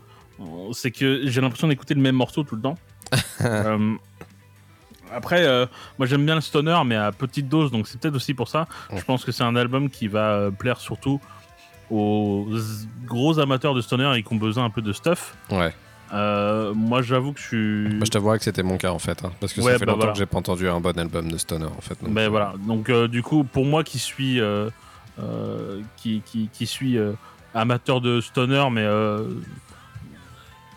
c'est 0.73 0.91
que 0.91 1.21
j'ai 1.27 1.39
l'impression 1.39 1.69
d'écouter 1.69 1.93
le 1.93 2.01
même 2.01 2.15
morceau 2.15 2.43
tout 2.43 2.57
le 2.57 2.61
temps. 2.61 2.77
Après, 5.13 5.45
euh, 5.45 5.65
moi 5.99 6.07
j'aime 6.07 6.25
bien 6.25 6.35
le 6.35 6.41
stoner, 6.41 6.77
mais 6.85 6.95
à 6.95 7.11
petite 7.11 7.47
dose, 7.49 7.71
donc 7.71 7.87
c'est 7.87 7.99
peut-être 7.99 8.15
aussi 8.15 8.33
pour 8.33 8.47
ça. 8.47 8.67
Ouais. 8.91 8.97
Je 8.97 9.03
pense 9.05 9.23
que 9.23 9.31
c'est 9.31 9.43
un 9.43 9.55
album 9.55 9.89
qui 9.89 10.07
va 10.07 10.31
euh, 10.31 10.51
plaire 10.51 10.79
surtout 10.79 11.19
aux 11.91 12.47
gros 13.05 13.39
amateurs 13.39 13.73
de 13.75 13.81
stoner 13.81 14.11
et 14.17 14.23
qui 14.23 14.33
ont 14.33 14.37
besoin 14.37 14.65
un 14.65 14.69
peu 14.69 14.81
de 14.81 14.93
stuff. 14.93 15.35
Ouais. 15.51 15.73
Euh, 16.13 16.73
moi 16.75 17.01
j'avoue 17.01 17.33
que 17.33 17.39
je 17.39 17.47
suis. 17.47 17.89
Bah, 17.99 18.05
je 18.05 18.11
t'avouerais 18.11 18.37
que 18.37 18.43
c'était 18.43 18.63
mon 18.63 18.77
cas 18.77 18.91
en 18.91 18.99
fait. 18.99 19.23
hein, 19.25 19.31
parce 19.39 19.51
que 19.53 19.61
Ouais, 19.61 19.73
ça 19.73 19.79
fait 19.79 19.85
bah, 19.85 19.91
longtemps 19.93 19.99
voilà. 19.99 20.13
que 20.13 20.19
j'ai 20.19 20.25
pas 20.25 20.37
entendu 20.37 20.67
un 20.69 20.79
bon 20.79 20.97
album 20.97 21.31
de 21.31 21.37
Stoner 21.37 21.65
en 21.65 21.81
fait. 21.81 21.97
donc, 22.03 22.13
Ben 22.13 22.29
voilà. 22.29 22.53
Donc 22.67 22.89
euh, 22.89 23.07
du 23.07 23.21
coup, 23.23 23.43
pour 23.43 23.65
moi 23.65 23.83
qui 23.83 23.99
suis 23.99 24.39
euh, 24.39 24.69
qui, 25.97 26.21
qui, 26.25 26.49
qui 26.53 26.65
suis 26.67 26.97
amateur 27.53 28.01
de 28.01 28.19
stoner, 28.21 28.65
mais 28.71 28.85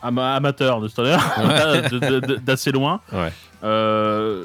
ama- 0.03 0.35
amateur 0.37 0.81
de 0.81 0.89
stoner 0.89 1.17
d'assez 2.45 2.73
loin. 2.73 3.01
Ouais. 3.13 3.33
Euh, 3.63 4.45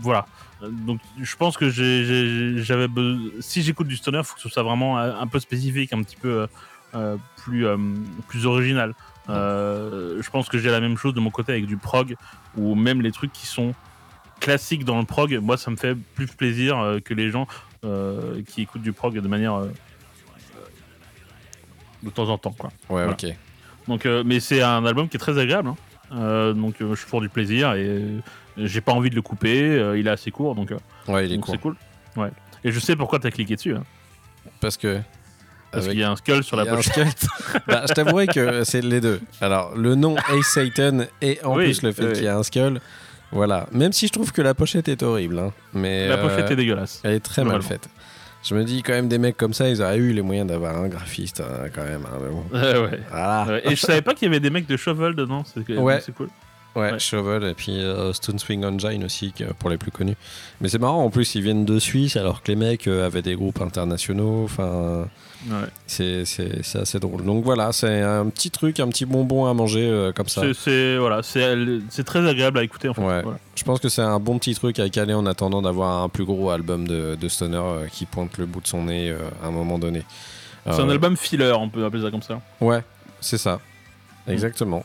voilà. 0.00 0.26
Donc 0.62 1.00
je 1.20 1.36
pense 1.36 1.56
que 1.56 1.70
j'avais 1.70 2.86
be- 2.88 3.30
si 3.40 3.62
j'écoute 3.62 3.86
du 3.88 3.96
stoner, 3.96 4.22
faut 4.24 4.34
que 4.34 4.40
ce 4.42 4.48
soit 4.48 4.62
vraiment 4.62 4.98
un 4.98 5.18
un 5.20 5.26
peu 5.26 5.40
spécifique, 5.40 5.92
un 5.92 6.02
petit 6.02 6.16
peu 6.16 6.28
euh, 6.42 6.46
euh, 6.94 7.16
plus 7.36 7.66
euh, 7.66 7.76
plus 8.28 8.46
original. 8.46 8.94
Euh, 9.28 10.20
je 10.20 10.28
pense 10.30 10.48
que 10.48 10.58
j'ai 10.58 10.70
la 10.70 10.80
même 10.80 10.96
chose 10.96 11.14
de 11.14 11.20
mon 11.20 11.30
côté 11.30 11.52
avec 11.52 11.66
du 11.66 11.76
prog 11.76 12.16
ou 12.56 12.74
même 12.74 13.00
les 13.00 13.12
trucs 13.12 13.32
qui 13.32 13.46
sont 13.46 13.74
classiques 14.40 14.84
dans 14.84 14.98
le 14.98 15.04
prog. 15.06 15.38
Moi, 15.40 15.56
ça 15.56 15.70
me 15.70 15.76
fait 15.76 15.94
plus 16.14 16.26
plaisir 16.26 16.78
euh, 16.78 16.98
que 16.98 17.14
les 17.14 17.30
gens 17.30 17.46
euh, 17.84 18.42
qui 18.42 18.62
écoutent 18.62 18.82
du 18.82 18.92
prog 18.92 19.14
de 19.18 19.28
manière 19.28 19.54
euh, 19.54 19.68
de 22.02 22.10
temps 22.10 22.28
en 22.28 22.38
temps, 22.38 22.52
quoi. 22.58 22.70
Ouais, 22.88 23.04
Voilà. 23.04 23.12
ok. 23.12 23.26
Donc, 23.88 24.06
euh, 24.06 24.22
mais 24.26 24.40
c'est 24.40 24.62
un 24.62 24.84
album 24.84 25.08
qui 25.08 25.16
est 25.16 25.20
très 25.20 25.38
agréable. 25.38 25.68
hein. 25.68 25.76
Euh, 26.12 26.52
donc, 26.52 26.74
euh, 26.80 26.90
je 26.94 27.00
suis 27.00 27.08
pour 27.08 27.20
du 27.20 27.28
plaisir 27.28 27.72
et 27.74 27.86
euh, 27.86 28.18
j'ai 28.56 28.80
pas 28.80 28.92
envie 28.92 29.10
de 29.10 29.14
le 29.14 29.22
couper. 29.22 29.94
il 29.96 30.06
est 30.06 30.10
assez 30.10 30.30
court, 30.30 30.54
donc 30.54 30.72
Ouais, 31.08 31.26
il 31.26 31.32
est 31.32 31.36
donc 31.36 31.46
c'est 31.48 31.58
cool. 31.58 31.76
Ouais. 32.16 32.30
Et 32.64 32.72
je 32.72 32.80
sais 32.80 32.96
pourquoi 32.96 33.18
t'as 33.18 33.30
cliqué 33.30 33.56
dessus. 33.56 33.74
hein. 33.74 33.84
Parce 34.60 34.76
que. 34.76 35.00
Parce 35.70 35.84
avec- 35.84 35.92
qu'il 35.92 36.00
y 36.00 36.04
a 36.04 36.10
un 36.10 36.16
skull 36.16 36.42
sur 36.42 36.56
la 36.56 36.66
pochette. 36.66 37.26
Bah, 37.68 37.84
je 37.88 37.92
t'avouerais 37.94 38.26
que 38.26 38.64
c'est 38.64 38.80
les 38.80 39.00
deux. 39.00 39.20
Alors, 39.40 39.76
le 39.76 39.94
nom 39.94 40.16
A 40.16 40.42
Satan 40.42 41.04
et 41.22 41.38
en 41.44 41.56
Oui, 41.56 41.64
plus 41.64 41.82
le 41.82 41.92
fait 41.92 42.06
oui. 42.06 42.12
qu'il 42.14 42.24
y 42.24 42.28
a 42.28 42.36
un 42.36 42.42
skull. 42.42 42.80
Voilà. 43.32 43.66
Même 43.70 43.92
si 43.92 44.08
je 44.08 44.12
trouve 44.12 44.32
que 44.32 44.42
la 44.42 44.54
pochette 44.54 44.88
est 44.88 45.02
horrible. 45.04 45.38
hein, 45.38 45.52
mais 45.72 46.08
La 46.08 46.14
euh, 46.16 46.22
pochette 46.28 46.50
est 46.50 46.56
dégueulasse. 46.56 47.00
Elle 47.04 47.12
est 47.14 47.20
très 47.20 47.44
mal 47.44 47.62
faite. 47.62 47.88
Je 48.42 48.54
me 48.54 48.64
dis 48.64 48.82
quand 48.82 48.92
même 48.94 49.08
des 49.08 49.18
mecs 49.18 49.36
comme 49.36 49.52
ça, 49.52 49.68
ils 49.68 49.82
auraient 49.82 49.98
eu 49.98 50.12
les 50.12 50.22
moyens 50.22 50.48
d'avoir 50.48 50.76
un 50.76 50.88
graphiste 50.88 51.40
hein, 51.40 51.68
quand 51.74 51.84
même. 51.84 52.06
hein, 52.06 52.18
mais 52.22 52.30
bon. 52.30 52.44
Ouais. 52.84 53.00
Voilà. 53.10 53.46
Ouais, 53.48 53.62
Et 53.70 53.76
je 53.76 53.80
savais 53.80 54.00
pas 54.02 54.14
qu'il 54.14 54.26
y 54.26 54.30
avait 54.30 54.40
des 54.40 54.48
mecs 54.50 54.66
de 54.66 54.76
Shovel 54.78 55.14
dedans. 55.14 55.44
C'est 55.44 55.68
Ouais. 55.76 56.00
c'est 56.00 56.14
cool. 56.14 56.28
Ouais, 56.76 56.92
Ouais. 56.92 56.98
Shovel 57.00 57.42
et 57.44 57.54
puis 57.54 57.80
euh, 57.80 58.12
Stone 58.12 58.38
Swing 58.38 58.64
Engine 58.64 59.02
aussi 59.04 59.34
pour 59.58 59.70
les 59.70 59.76
plus 59.76 59.90
connus. 59.90 60.16
Mais 60.60 60.68
c'est 60.68 60.78
marrant 60.78 61.02
en 61.04 61.10
plus 61.10 61.34
ils 61.34 61.42
viennent 61.42 61.64
de 61.64 61.78
Suisse 61.80 62.16
alors 62.16 62.42
que 62.42 62.52
les 62.52 62.56
mecs 62.56 62.86
euh, 62.86 63.04
avaient 63.06 63.22
des 63.22 63.34
groupes 63.34 63.60
internationaux. 63.60 64.44
Enfin, 64.44 65.08
Ouais. 65.48 65.66
c'est 65.86 66.26
c'est 66.26 66.62
c'est 66.62 66.80
assez 66.80 67.00
drôle. 67.00 67.24
Donc 67.24 67.42
voilà, 67.42 67.72
c'est 67.72 68.02
un 68.02 68.26
petit 68.28 68.50
truc, 68.50 68.78
un 68.78 68.88
petit 68.88 69.06
bonbon 69.06 69.46
à 69.46 69.54
manger 69.54 69.88
euh, 69.88 70.12
comme 70.12 70.28
ça. 70.28 70.42
C'est- 70.42 70.52
C'est 70.54 70.98
voilà, 70.98 71.22
c'est 71.22 71.56
c'est 71.88 72.04
très 72.04 72.28
agréable 72.28 72.58
à 72.58 72.62
écouter 72.62 72.88
en 72.90 72.94
fait. 72.94 73.00
Ouais. 73.02 73.22
Voilà. 73.22 73.38
Je 73.56 73.64
pense 73.64 73.80
que 73.80 73.88
c'est 73.88 74.02
un 74.02 74.20
bon 74.20 74.38
petit 74.38 74.54
truc 74.54 74.78
à 74.78 74.88
caler 74.90 75.14
en 75.14 75.24
attendant 75.26 75.62
d'avoir 75.62 76.02
un 76.02 76.08
plus 76.10 76.24
gros 76.26 76.50
album 76.50 76.86
de, 76.86 77.16
de 77.20 77.28
Stoner 77.28 77.62
qui 77.90 78.04
pointe 78.06 78.36
le 78.38 78.44
bout 78.46 78.60
de 78.60 78.66
son 78.68 78.84
nez 78.84 79.14
à 79.42 79.46
un 79.46 79.50
moment 79.50 79.78
donné. 79.78 80.02
C'est 80.66 80.82
un 80.82 80.90
album 80.90 81.16
filler, 81.16 81.52
on 81.58 81.68
peut 81.70 81.84
appeler 81.86 82.02
ça 82.04 82.10
comme 82.10 82.22
ça. 82.22 82.40
Ouais, 82.60 82.84
c'est 83.20 83.38
ça. 83.38 83.60
Exactement. 84.28 84.84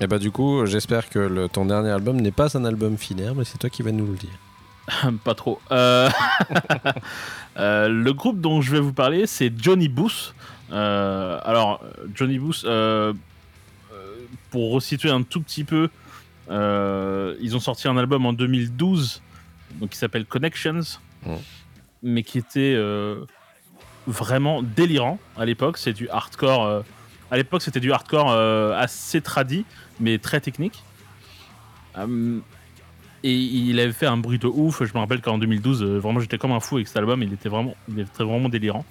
Et 0.00 0.06
bah 0.06 0.18
du 0.18 0.30
coup, 0.30 0.66
j'espère 0.66 1.08
que 1.08 1.18
le, 1.18 1.48
ton 1.48 1.64
dernier 1.64 1.90
album 1.90 2.20
n'est 2.20 2.32
pas 2.32 2.56
un 2.56 2.64
album 2.66 2.98
filaire, 2.98 3.34
mais 3.34 3.44
c'est 3.44 3.56
toi 3.56 3.70
qui 3.70 3.82
vas 3.82 3.92
nous 3.92 4.06
le 4.06 4.16
dire. 4.16 5.10
Pas 5.24 5.34
trop. 5.34 5.60
Euh, 5.72 6.08
euh, 7.56 7.88
le 7.88 8.12
groupe 8.12 8.40
dont 8.40 8.60
je 8.60 8.72
vais 8.72 8.80
vous 8.80 8.92
parler, 8.92 9.26
c'est 9.26 9.52
Johnny 9.56 9.88
Booth. 9.88 10.34
Euh, 10.70 11.38
alors, 11.44 11.82
Johnny 12.14 12.38
Booth, 12.38 12.66
pour 14.50 14.72
resituer 14.72 15.10
un 15.10 15.22
tout 15.22 15.40
petit 15.40 15.64
peu, 15.64 15.88
ils 16.50 17.56
ont 17.56 17.60
sorti 17.60 17.88
un 17.88 17.96
album 17.96 18.26
en 18.26 18.32
2012, 18.34 19.22
donc 19.76 19.90
qui 19.90 19.98
s'appelle 19.98 20.26
Connections, 20.26 20.98
mais 22.02 22.22
qui 22.22 22.38
était 22.38 22.76
vraiment 24.06 24.62
délirant 24.62 25.18
à 25.38 25.46
l'époque. 25.46 25.78
C'est 25.78 25.94
du 25.94 26.08
hardcore. 26.10 26.84
À 27.30 27.36
l'époque, 27.36 27.62
c'était 27.62 27.80
du 27.80 27.92
hardcore 27.92 28.30
euh, 28.30 28.78
assez 28.78 29.20
tradi, 29.20 29.64
mais 30.00 30.18
très 30.18 30.40
technique. 30.40 30.82
Euh, 31.98 32.38
et 33.24 33.32
il 33.32 33.80
avait 33.80 33.92
fait 33.92 34.06
un 34.06 34.16
bruit 34.16 34.38
de 34.38 34.46
ouf. 34.46 34.84
Je 34.84 34.92
me 34.94 34.98
rappelle 34.98 35.20
qu'en 35.20 35.38
2012, 35.38 35.82
euh, 35.82 35.98
vraiment, 35.98 36.20
j'étais 36.20 36.38
comme 36.38 36.52
un 36.52 36.60
fou 36.60 36.76
avec 36.76 36.86
cet 36.88 36.96
album. 36.98 37.22
Il 37.22 37.32
était 37.32 37.48
vraiment, 37.48 37.74
il 37.88 38.00
était 38.00 38.22
vraiment 38.24 38.48
délirant. 38.48 38.84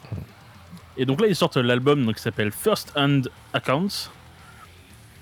Et 0.98 1.06
donc 1.06 1.22
là, 1.22 1.28
ils 1.28 1.36
sortent 1.36 1.58
l'album 1.58 2.06
donc, 2.06 2.16
qui 2.16 2.22
s'appelle 2.22 2.52
First 2.52 2.92
Hand 2.96 3.30
Accounts. 3.54 4.10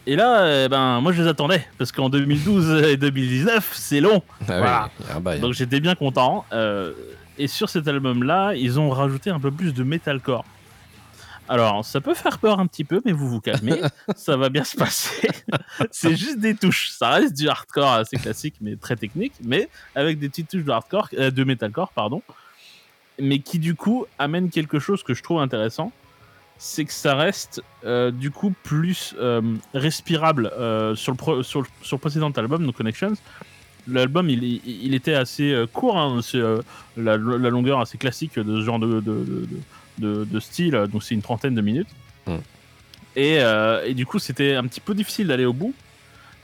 Et 0.06 0.16
là, 0.16 0.68
ben, 0.68 1.00
moi, 1.00 1.12
je 1.14 1.22
les 1.22 1.28
attendais 1.28 1.66
parce 1.78 1.92
qu'en 1.92 2.10
2012 2.10 2.84
et 2.90 2.98
2019, 2.98 3.72
c'est 3.74 4.02
long. 4.02 4.22
Ah 4.42 4.58
Voilà. 4.58 4.90
oui, 5.16 5.22
bail. 5.22 5.40
Donc 5.40 5.54
j'étais 5.54 5.80
bien 5.80 5.96
content. 5.96 6.46
Euh, 6.52 6.94
et 7.38 7.48
sur 7.48 7.70
cet 7.70 7.88
album-là, 7.88 8.54
ils 8.56 8.80
ont 8.80 8.90
rajouté 8.90 9.30
un 9.30 9.40
peu 9.40 9.52
plus 9.52 9.74
de 9.74 9.84
metalcore. 9.84 10.46
Alors, 11.54 11.86
ça 11.86 12.02
peut 12.02 12.16
faire 12.16 12.40
peur 12.40 12.60
un 12.60 12.66
petit 12.66 12.84
peu, 12.84 13.00
mais 13.06 13.12
vous 13.12 13.30
vous 13.30 13.40
calmez, 13.40 13.80
ça 14.16 14.38
va 14.38 14.50
bien 14.50 14.64
se 14.64 14.76
passer. 14.76 15.28
c'est 15.92 16.16
juste 16.16 16.40
des 16.40 16.56
touches. 16.56 16.90
Ça 16.90 17.10
reste 17.10 17.36
du 17.38 17.48
hardcore 17.48 17.92
assez 17.92 18.18
classique, 18.18 18.56
mais 18.60 18.76
très 18.76 18.96
technique, 18.96 19.34
mais 19.44 19.70
avec 19.94 20.18
des 20.18 20.30
petites 20.30 20.50
touches 20.50 20.64
de 20.64 20.72
hardcore, 20.72 21.10
euh, 21.18 21.30
de 21.30 21.44
metalcore, 21.44 21.92
pardon. 21.94 22.24
Mais 23.20 23.38
qui 23.38 23.60
du 23.60 23.76
coup 23.76 24.06
amène 24.18 24.50
quelque 24.50 24.80
chose 24.80 25.04
que 25.04 25.14
je 25.14 25.22
trouve 25.22 25.42
intéressant, 25.42 25.92
c'est 26.58 26.86
que 26.86 26.94
ça 26.94 27.14
reste 27.16 27.62
euh, 27.86 28.10
du 28.10 28.32
coup 28.32 28.54
plus 28.64 29.14
euh, 29.20 29.42
respirable 29.76 30.50
sur, 30.96 31.12
le 31.12 31.18
pro- 31.18 31.44
sur, 31.44 31.62
le- 31.62 31.68
sur 31.84 31.98
le 31.98 32.02
précédent 32.02 32.32
album, 32.32 32.66
No 32.66 32.72
Connections. 32.72 33.14
L'album, 33.88 34.28
il, 34.30 34.44
il- 34.44 34.62
il 34.66 34.96
était 34.96 35.14
assez 35.14 35.66
court, 35.72 36.00
hein, 36.00 36.22
c'est 36.24 36.40
la, 36.98 37.18
la 37.18 37.50
longueur 37.50 37.80
assez 37.80 38.00
classique 38.00 38.40
de 38.40 38.60
ce 38.60 38.66
genre 38.66 38.80
de, 38.80 38.88
de, 38.88 39.00
de, 39.02 39.24
de- 39.24 39.60
de 40.00 40.40
style, 40.40 40.72
donc 40.92 41.04
c'est 41.04 41.16
une 41.16 41.22
trentaine 41.22 41.56
de 41.56 41.62
minutes. 41.62 41.88
Et, 43.16 43.38
euh, 43.40 43.86
et 43.86 43.94
du 43.94 44.06
coup, 44.06 44.18
c'était 44.20 44.56
un 44.56 44.64
petit 44.66 44.80
peu 44.80 44.94
difficile 44.96 45.28
d'aller 45.28 45.46
au 45.46 45.54
bout. 45.54 45.74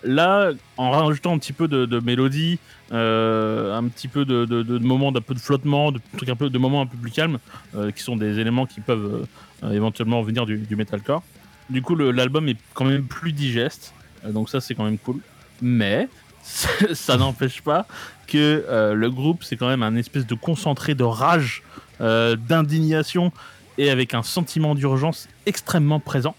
Là, 0.04 0.52
en 0.78 0.92
rajoutant 0.92 1.34
un 1.34 1.40
petit 1.40 1.52
peu 1.52 1.68
de, 1.68 1.86
de 1.86 2.00
mélodie, 2.00 2.58
euh, 2.94 3.76
un 3.76 3.84
petit 3.90 4.08
peu 4.08 4.24
de, 4.24 4.46
de- 4.46 4.64
de 4.64 4.78
moments 4.80 5.12
d'un 5.12 5.20
peu 5.22 5.34
de 5.34 5.40
flottement, 5.40 5.92
de 5.92 6.00
trucs 6.16 6.30
un 6.30 6.36
peu, 6.36 6.50
de 6.50 6.58
moments 6.58 6.82
un 6.82 6.86
peu 6.86 6.96
plus 6.96 7.12
calmes, 7.12 7.40
euh, 7.76 7.92
qui 7.92 8.02
sont 8.04 8.16
des 8.16 8.40
éléments 8.40 8.66
qui 8.66 8.80
peuvent 8.82 9.26
éventuellement 9.74 10.22
venir 10.22 10.46
du, 10.46 10.58
du 10.58 10.76
metalcore. 10.78 11.22
Du 11.70 11.82
coup, 11.82 11.96
l'album 11.96 12.48
est 12.48 12.56
quand 12.74 12.86
même 12.86 13.04
plus 13.04 13.34
digeste, 13.34 13.94
donc 14.26 14.50
ça 14.50 14.62
c'est 14.62 14.74
quand 14.74 14.86
même 14.86 14.98
cool. 15.00 15.20
Mais 15.62 16.08
ça 16.44 17.18
n'empêche 17.18 17.62
pas 17.62 17.86
que 18.28 18.94
le 18.94 19.10
groupe 19.12 19.44
c'est 19.44 19.58
quand 19.58 19.68
même 19.68 19.84
un 19.84 19.96
espèce 19.98 20.26
de 20.26 20.36
concentré 20.36 20.96
de 20.96 21.04
rage, 21.04 21.62
euh, 22.02 22.36
d'indignation 22.36 23.32
et 23.78 23.90
avec 23.90 24.14
un 24.14 24.24
sentiment 24.24 24.76
d'urgence 24.76 25.28
extrêmement 25.46 26.00
présent, 26.00 26.36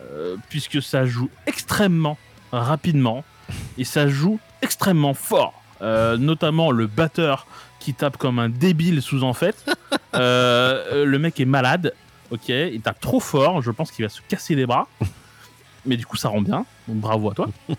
euh, 0.00 0.36
puisque 0.48 0.82
ça 0.82 1.06
joue 1.06 1.30
extrêmement 1.46 2.18
rapidement 2.52 3.24
et 3.78 3.84
ça 3.84 4.08
joue 4.08 4.38
extrêmement 4.62 5.14
fort. 5.14 5.62
Euh, 5.82 6.16
notamment 6.16 6.70
le 6.70 6.86
batteur 6.86 7.46
qui 7.80 7.92
tape 7.92 8.16
comme 8.16 8.38
un 8.38 8.48
débile 8.48 9.02
sous 9.02 9.22
en 9.22 9.34
fait. 9.34 9.64
Le 10.18 11.18
mec 11.18 11.38
est 11.40 11.44
malade, 11.44 11.92
ok, 12.30 12.48
il 12.48 12.80
tape 12.80 13.00
trop 13.00 13.20
fort, 13.20 13.60
je 13.60 13.70
pense 13.70 13.90
qu'il 13.90 14.02
va 14.02 14.08
se 14.08 14.22
casser 14.22 14.54
les 14.54 14.64
bras. 14.64 14.88
Mais 15.84 15.96
du 15.96 16.06
coup, 16.06 16.16
ça 16.16 16.30
rend 16.30 16.40
bien. 16.40 16.64
Donc, 16.88 16.96
bravo 16.98 17.30
à 17.30 17.34
toi. 17.34 17.48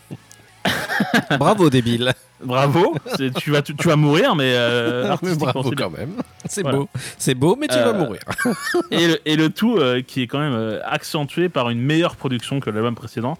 Bravo 1.40 1.70
débile. 1.70 2.14
Bravo. 2.44 2.96
Tu 3.40 3.52
vas, 3.52 3.62
tu, 3.62 3.76
tu 3.76 3.88
vas 3.88 3.96
mourir, 3.96 4.36
mais, 4.36 4.54
euh, 4.56 5.16
mais 5.24 5.36
bravo 5.40 5.72
quand 5.76 5.90
même. 5.90 6.14
C'est 6.46 6.62
Voilà. 6.62 6.78
beau. 6.80 6.90
C'est 7.18 7.34
beau, 7.36 7.56
mais 7.60 7.68
tu 7.68 7.76
Euh, 7.76 7.92
vas 7.92 7.94
mourir. 7.94 8.22
et, 8.92 9.08
le, 9.08 9.20
et 9.26 9.36
le 9.36 9.50
tout 9.50 9.78
euh, 9.78 10.02
qui 10.02 10.22
est 10.22 10.28
quand 10.28 10.40
même 10.40 10.54
euh, 10.54 10.80
accentué 10.86 11.50
par 11.50 11.70
une 11.70 11.80
meilleure 11.82 12.16
production 12.16 12.60
que 12.60 12.70
l'album 12.70 12.94
précédent. 12.96 13.38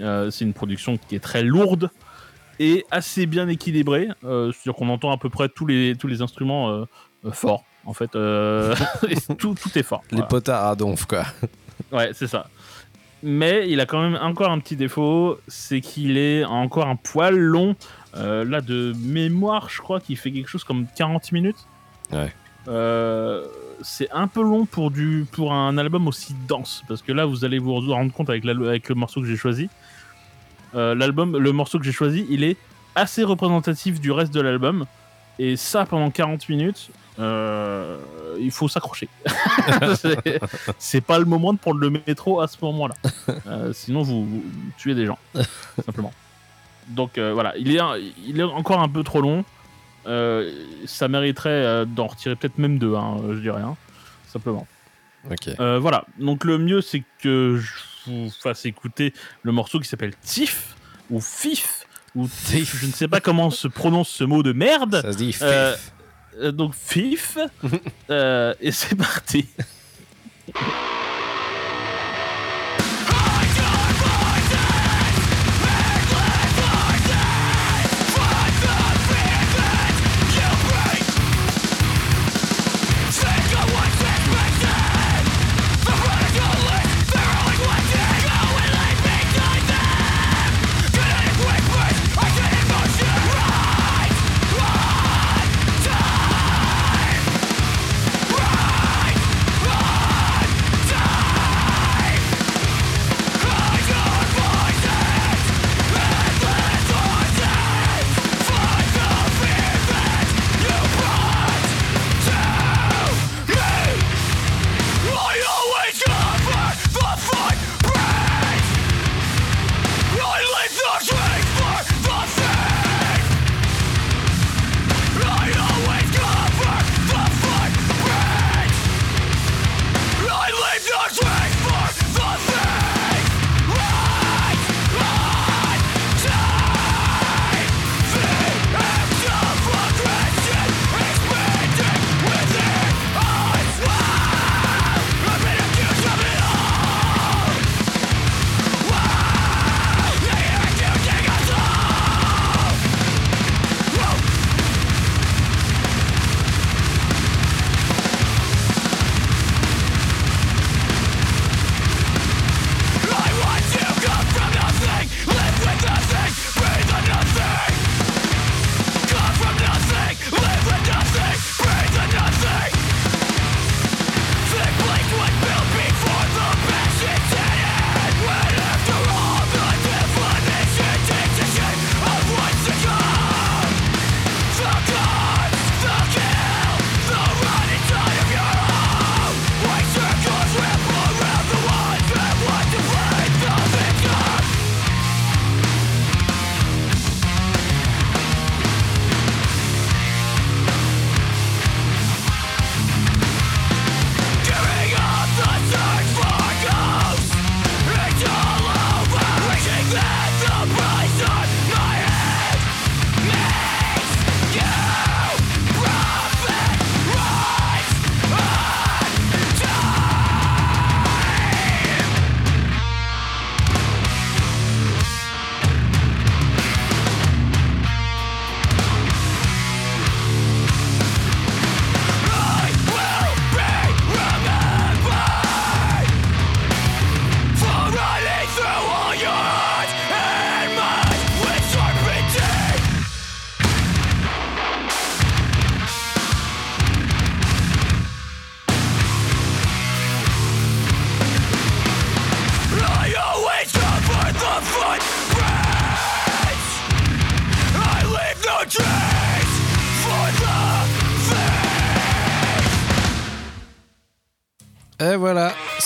Euh, 0.00 0.30
c'est 0.30 0.44
une 0.44 0.52
production 0.54 0.96
qui 1.08 1.16
est 1.16 1.20
très 1.20 1.42
lourde 1.42 1.90
et 2.60 2.84
assez 2.92 3.26
bien 3.26 3.48
équilibrée. 3.48 4.08
Euh, 4.24 4.52
C'est-à-dire 4.52 4.78
qu'on 4.78 4.88
entend 4.88 5.10
à 5.10 5.16
peu 5.16 5.28
près 5.30 5.48
tous 5.48 5.66
les, 5.66 5.96
tous 5.98 6.06
les 6.06 6.22
instruments 6.22 6.70
euh, 6.70 6.84
euh, 7.26 7.32
fort. 7.32 7.64
En 7.86 7.94
fait, 7.94 8.14
euh, 8.16 8.74
tout, 9.38 9.54
tout 9.60 9.76
est 9.78 9.82
fort. 9.82 10.02
Les 10.10 10.16
Voilà. 10.18 10.26
potards 10.28 10.66
à 10.66 10.76
donf, 10.76 11.06
quoi. 11.06 11.24
Ouais, 11.90 12.10
c'est 12.12 12.26
ça. 12.26 12.46
Mais 13.22 13.68
il 13.68 13.80
a 13.80 13.86
quand 13.86 14.00
même 14.00 14.18
encore 14.20 14.50
un 14.50 14.60
petit 14.60 14.76
défaut, 14.76 15.38
c'est 15.48 15.80
qu'il 15.80 16.16
est 16.16 16.44
encore 16.44 16.86
un 16.86 16.96
poil 16.96 17.36
long. 17.36 17.74
Euh, 18.16 18.44
là, 18.44 18.60
de 18.60 18.92
mémoire, 18.98 19.68
je 19.70 19.80
crois 19.80 20.00
qu'il 20.00 20.16
fait 20.16 20.30
quelque 20.30 20.48
chose 20.48 20.64
comme 20.64 20.86
40 20.96 21.32
minutes. 21.32 21.66
Ouais. 22.12 22.32
Euh, 22.68 23.44
c'est 23.82 24.10
un 24.10 24.28
peu 24.28 24.42
long 24.42 24.66
pour, 24.66 24.90
du, 24.90 25.26
pour 25.32 25.52
un 25.52 25.78
album 25.78 26.06
aussi 26.06 26.34
dense, 26.46 26.82
parce 26.88 27.02
que 27.02 27.12
là, 27.12 27.24
vous 27.24 27.44
allez 27.44 27.58
vous 27.58 27.74
rendre 27.80 28.12
compte 28.12 28.30
avec, 28.30 28.44
avec 28.44 28.88
le 28.88 28.94
morceau 28.94 29.20
que 29.20 29.26
j'ai 29.26 29.36
choisi. 29.36 29.68
Euh, 30.74 30.94
l'album, 30.94 31.36
le 31.36 31.52
morceau 31.52 31.78
que 31.78 31.84
j'ai 31.84 31.92
choisi, 31.92 32.26
il 32.28 32.44
est 32.44 32.56
assez 32.94 33.24
représentatif 33.24 34.00
du 34.00 34.12
reste 34.12 34.32
de 34.32 34.40
l'album. 34.40 34.86
Et 35.38 35.56
ça, 35.56 35.86
pendant 35.86 36.10
40 36.10 36.48
minutes, 36.48 36.90
euh, 37.18 37.96
il 38.40 38.50
faut 38.50 38.68
s'accrocher. 38.68 39.08
C'est- 40.78 41.00
pas 41.00 41.18
le 41.18 41.24
moment 41.24 41.52
de 41.52 41.58
prendre 41.58 41.80
le 41.80 41.90
métro 41.90 42.40
à 42.40 42.48
ce 42.48 42.56
moment-là. 42.62 42.94
Euh, 43.46 43.72
sinon, 43.72 44.02
vous, 44.02 44.24
vous 44.24 44.42
tuez 44.78 44.94
des 44.94 45.06
gens, 45.06 45.18
simplement. 45.84 46.12
Donc 46.88 47.18
euh, 47.18 47.32
voilà, 47.34 47.54
il 47.58 47.74
est, 47.74 47.80
un- 47.80 47.96
il 48.26 48.40
est 48.40 48.44
encore 48.44 48.80
un 48.80 48.88
peu 48.88 49.02
trop 49.02 49.20
long. 49.20 49.44
Ça 50.86 51.08
mériterait 51.08 51.84
d'en 51.86 52.06
retirer 52.06 52.34
peut-être 52.36 52.58
même 52.58 52.78
deux, 52.78 52.94
hein, 52.94 53.16
je 53.30 53.38
dirais, 53.40 53.60
hein, 53.62 53.76
simplement. 54.32 54.66
Ok. 55.30 55.48
Euh, 55.60 55.78
voilà, 55.78 56.04
donc 56.18 56.44
le 56.44 56.56
mieux 56.58 56.80
c'est 56.80 57.02
que 57.20 57.58
je 57.60 58.10
vous 58.10 58.30
fasse 58.30 58.64
écouter 58.64 59.12
le 59.42 59.52
morceau 59.52 59.80
qui 59.80 59.88
s'appelle 59.88 60.14
Tif 60.22 60.76
ou 61.10 61.20
Fif 61.20 61.84
ou 62.14 62.26
Tif, 62.26 62.76
je 62.80 62.86
ne 62.86 62.92
sais 62.92 63.08
pas 63.08 63.20
comment 63.20 63.50
se 63.50 63.68
prononce 63.68 64.08
ce 64.08 64.24
mot 64.24 64.42
de 64.42 64.52
merde. 64.52 65.00
Ça 65.02 65.12
se 65.12 65.18
dit 65.18 65.32
fif. 65.32 65.42
Euh, 66.40 66.52
donc 66.52 66.74
Fif, 66.74 67.38
Euh, 68.10 68.54
et 68.60 68.72
c'est 68.72 68.96
parti. 68.96 69.46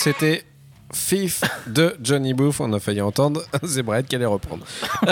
c'était 0.03 0.45
Fif 0.93 1.43
de 1.67 1.97
Johnny 2.03 2.35
Booth. 2.35 2.57
On 2.61 2.73
a 2.73 2.81
failli 2.81 3.01
entendre 3.01 3.43
Zebrahead 3.65 4.07
qui 4.07 4.17
allait 4.17 4.27
reprendre. 4.27 4.65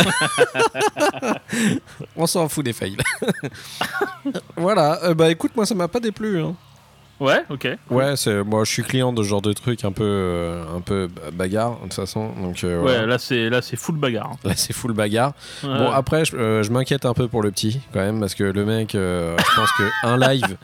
On 2.17 2.27
s'en 2.27 2.49
fout 2.49 2.65
des 2.65 2.73
fails. 2.73 2.97
voilà, 4.57 5.03
euh, 5.05 5.15
bah 5.15 5.31
écoute, 5.31 5.53
moi 5.57 5.67
ça 5.67 5.75
m'a 5.75 5.89
pas 5.89 6.01
déplu. 6.01 6.41
hein. 6.41 6.55
Ouais, 7.19 7.45
ok. 7.51 7.69
Ouais, 7.91 8.17
c'est 8.17 8.43
moi 8.45 8.65
je 8.65 8.73
suis 8.73 8.83
client 8.83 9.13
de 9.13 9.23
ce 9.23 9.29
genre 9.29 9.43
de 9.43 9.53
truc 9.53 9.85
un 9.85 9.93
peu, 9.93 10.05
euh, 10.05 10.65
un 10.75 10.81
peu 10.81 11.07
ba- 11.07 11.31
bagarre 11.31 11.77
de 11.77 11.83
toute 11.85 11.95
façon. 11.95 12.31
Donc 12.41 12.65
euh, 12.65 12.81
Ouais, 12.83 13.07
là 13.07 13.19
c'est 13.19 13.51
là 13.51 13.61
c'est 13.61 13.77
full 13.77 13.97
bagarre. 13.97 14.31
hein. 14.33 14.37
là 14.45 14.53
c'est 14.57 14.73
full 14.73 14.93
bagarre. 14.95 15.35
Ouais. 15.63 15.69
Bon 15.79 15.91
après, 15.91 16.25
je, 16.25 16.35
euh, 16.37 16.63
je 16.63 16.71
m'inquiète 16.71 17.05
un 17.05 17.13
peu 17.13 17.29
pour 17.29 17.43
le 17.43 17.51
petit 17.51 17.81
quand 17.93 18.01
même 18.01 18.21
parce 18.21 18.35
que 18.35 18.45
le 18.45 18.65
mec, 18.65 18.93
je 18.93 19.35
pense 19.57 19.71
que 19.73 19.83
un 20.07 20.17
live, 20.17 20.57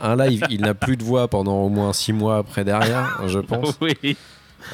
un 0.00 0.16
live, 0.16 0.44
il 0.50 0.60
n'a 0.62 0.74
plus 0.74 0.96
de 0.96 1.02
voix 1.04 1.28
pendant 1.28 1.62
au 1.62 1.68
moins 1.68 1.92
6 1.92 2.12
mois 2.12 2.38
après 2.38 2.64
derrière, 2.64 3.20
je 3.26 3.38
pense. 3.40 3.76
oui. 3.80 4.16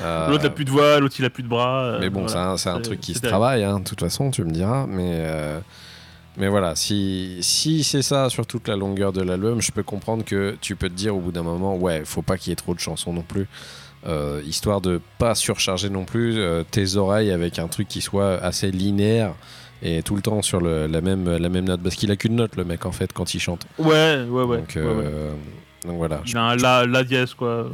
Euh, 0.00 0.28
L'autre 0.30 0.46
a 0.46 0.50
plus 0.50 0.64
de 0.64 0.70
voix, 0.70 0.98
l'autre 1.00 1.16
il 1.18 1.24
a 1.24 1.30
plus 1.30 1.42
de 1.42 1.48
bras. 1.48 1.82
euh, 1.84 1.98
Mais 2.00 2.08
bon, 2.08 2.24
voilà. 2.26 2.56
c'est 2.56 2.70
un, 2.70 2.80
truc 2.80 2.98
qui 3.00 3.12
se 3.14 3.20
terrible. 3.20 3.28
travaille, 3.38 3.62
hein, 3.64 3.78
de 3.80 3.84
toute 3.84 4.00
façon, 4.00 4.30
tu 4.30 4.42
me 4.42 4.50
diras. 4.50 4.86
Mais, 4.88 5.10
euh, 5.20 5.60
Mais 6.38 6.48
voilà, 6.48 6.74
si, 6.76 7.36
si 7.42 7.84
c'est 7.84 8.00
ça 8.00 8.30
sur 8.30 8.46
toute 8.46 8.68
la 8.68 8.76
longueur 8.76 9.12
de 9.12 9.20
l'album, 9.20 9.60
je 9.60 9.70
peux 9.70 9.82
comprendre 9.82 10.24
que 10.24 10.56
tu 10.62 10.76
peux 10.76 10.88
te 10.88 10.94
dire 10.94 11.14
au 11.14 11.20
bout 11.20 11.32
d'un 11.32 11.42
moment, 11.42 11.76
ouais, 11.76 12.02
faut 12.06 12.22
pas 12.22 12.38
qu'il 12.38 12.50
y 12.50 12.52
ait 12.52 12.56
trop 12.56 12.74
de 12.74 12.80
chansons 12.80 13.12
non 13.12 13.22
plus. 13.22 13.46
Euh, 14.06 14.40
histoire 14.46 14.80
de 14.80 15.00
pas 15.18 15.34
surcharger 15.34 15.90
non 15.90 16.04
plus 16.04 16.38
tes 16.70 16.96
oreilles 16.96 17.30
avec 17.30 17.58
un 17.58 17.68
truc 17.68 17.86
qui 17.86 18.00
soit 18.00 18.32
assez 18.42 18.70
linéaire 18.70 19.34
et 19.82 20.02
tout 20.02 20.14
le 20.16 20.22
temps 20.22 20.42
sur 20.42 20.60
le- 20.60 20.86
la, 20.86 21.00
même, 21.00 21.36
la 21.36 21.48
même 21.48 21.64
note. 21.66 21.82
Parce 21.82 21.94
qu'il 21.96 22.10
a 22.10 22.16
qu'une 22.16 22.36
note, 22.36 22.56
le 22.56 22.64
mec, 22.64 22.86
en 22.86 22.92
fait, 22.92 23.12
quand 23.12 23.34
il 23.34 23.40
chante. 23.40 23.66
Ouais, 23.78 24.22
ouais, 24.28 24.42
ouais. 24.44 24.58
donc, 24.58 24.72
ouais, 24.76 24.82
ouais. 24.82 24.88
euh, 25.04 25.32
donc 25.86 25.96
voilà, 25.98 26.20
je, 26.24 26.30
Il 26.32 26.36
a 26.38 26.42
un 26.44 26.56
la, 26.56 26.86
la 26.86 27.02
dièse, 27.04 27.34
quoi. 27.34 27.68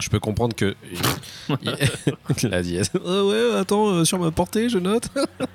je 0.00 0.08
peux 0.08 0.18
comprendre 0.20 0.56
que. 0.56 0.74
la 2.48 2.62
dièse. 2.62 2.90
Oh 3.04 3.30
ouais, 3.30 3.58
attends, 3.58 3.88
euh, 3.88 4.04
sur 4.04 4.18
ma 4.18 4.30
portée, 4.30 4.68
je 4.68 4.78
note. 4.78 5.08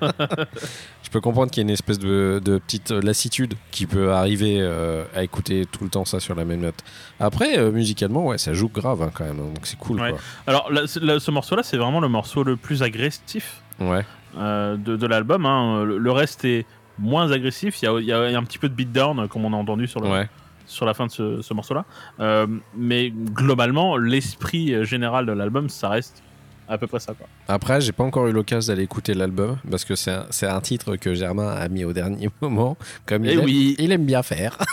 je 1.02 1.10
peux 1.10 1.20
comprendre 1.20 1.50
qu'il 1.50 1.60
y 1.62 1.64
a 1.64 1.66
une 1.66 1.70
espèce 1.70 1.98
de, 1.98 2.40
de 2.44 2.58
petite 2.58 2.90
lassitude 2.92 3.54
qui 3.72 3.86
peut 3.86 4.12
arriver 4.12 4.58
euh, 4.60 5.04
à 5.14 5.24
écouter 5.24 5.66
tout 5.70 5.82
le 5.84 5.90
temps 5.90 6.04
ça 6.04 6.20
sur 6.20 6.34
la 6.34 6.44
même 6.44 6.60
note. 6.60 6.84
Après, 7.18 7.58
euh, 7.58 7.70
musicalement, 7.72 8.26
ouais, 8.26 8.38
ça 8.38 8.54
joue 8.54 8.68
grave 8.68 9.02
hein, 9.02 9.10
quand 9.12 9.24
même, 9.24 9.36
donc 9.38 9.58
c'est 9.64 9.78
cool. 9.78 10.00
Ouais. 10.00 10.10
Quoi. 10.10 10.20
Alors, 10.46 10.70
ce 10.86 11.30
morceau-là, 11.30 11.62
c'est 11.64 11.76
vraiment 11.76 12.00
le 12.00 12.08
morceau 12.08 12.44
le 12.44 12.56
plus 12.56 12.82
agressif 12.82 13.62
Ouais. 13.80 14.04
Euh, 14.36 14.76
de, 14.76 14.96
de 14.96 15.06
l'album. 15.06 15.46
hein. 15.46 15.84
Le, 15.84 15.98
le 15.98 16.12
reste 16.12 16.44
est 16.44 16.66
moins 16.98 17.30
agressif. 17.32 17.80
Il 17.82 17.86
y 17.86 17.88
a, 18.12 18.28
y 18.28 18.32
y 18.32 18.36
un 18.36 18.44
petit 18.44 18.58
peu 18.58 18.68
de 18.68 18.74
beatdown, 18.74 19.26
comme 19.28 19.44
on 19.44 19.52
a 19.52 19.56
entendu 19.56 19.86
sur, 19.86 20.00
le, 20.00 20.08
Ouais. 20.10 20.28
sur 20.66 20.84
la 20.86 20.94
fin 20.94 21.06
de 21.06 21.10
ce, 21.10 21.40
ce 21.42 21.54
morceau-là. 21.54 21.84
Euh, 22.20 22.46
mais 22.76 23.10
globalement, 23.10 23.96
l'esprit 23.96 24.74
euh, 24.74 24.84
général 24.84 25.26
de 25.26 25.32
l'album, 25.32 25.68
ça 25.68 25.88
reste 25.88 26.22
à 26.68 26.78
peu 26.78 26.86
près 26.86 27.00
ça. 27.00 27.14
Quoi. 27.14 27.26
Après, 27.48 27.80
j'ai 27.80 27.90
pas 27.90 28.04
encore 28.04 28.28
eu 28.28 28.32
l'occasion 28.32 28.72
d'aller 28.72 28.84
écouter 28.84 29.12
l'album 29.14 29.56
parce 29.68 29.84
que 29.84 29.96
c'est 29.96 30.12
un, 30.12 30.26
un 30.54 30.60
titre 30.60 30.94
que 30.94 31.14
Germain 31.14 31.48
a 31.48 31.66
mis 31.68 31.84
au 31.84 31.92
dernier 31.92 32.28
moment, 32.40 32.76
comme 33.06 33.24
il, 33.24 33.30
Eh 33.30 33.34
aime, 33.38 33.44
oui. 33.44 33.74
il 33.78 33.90
aime 33.90 34.04
bien 34.06 34.22
faire. 34.22 34.56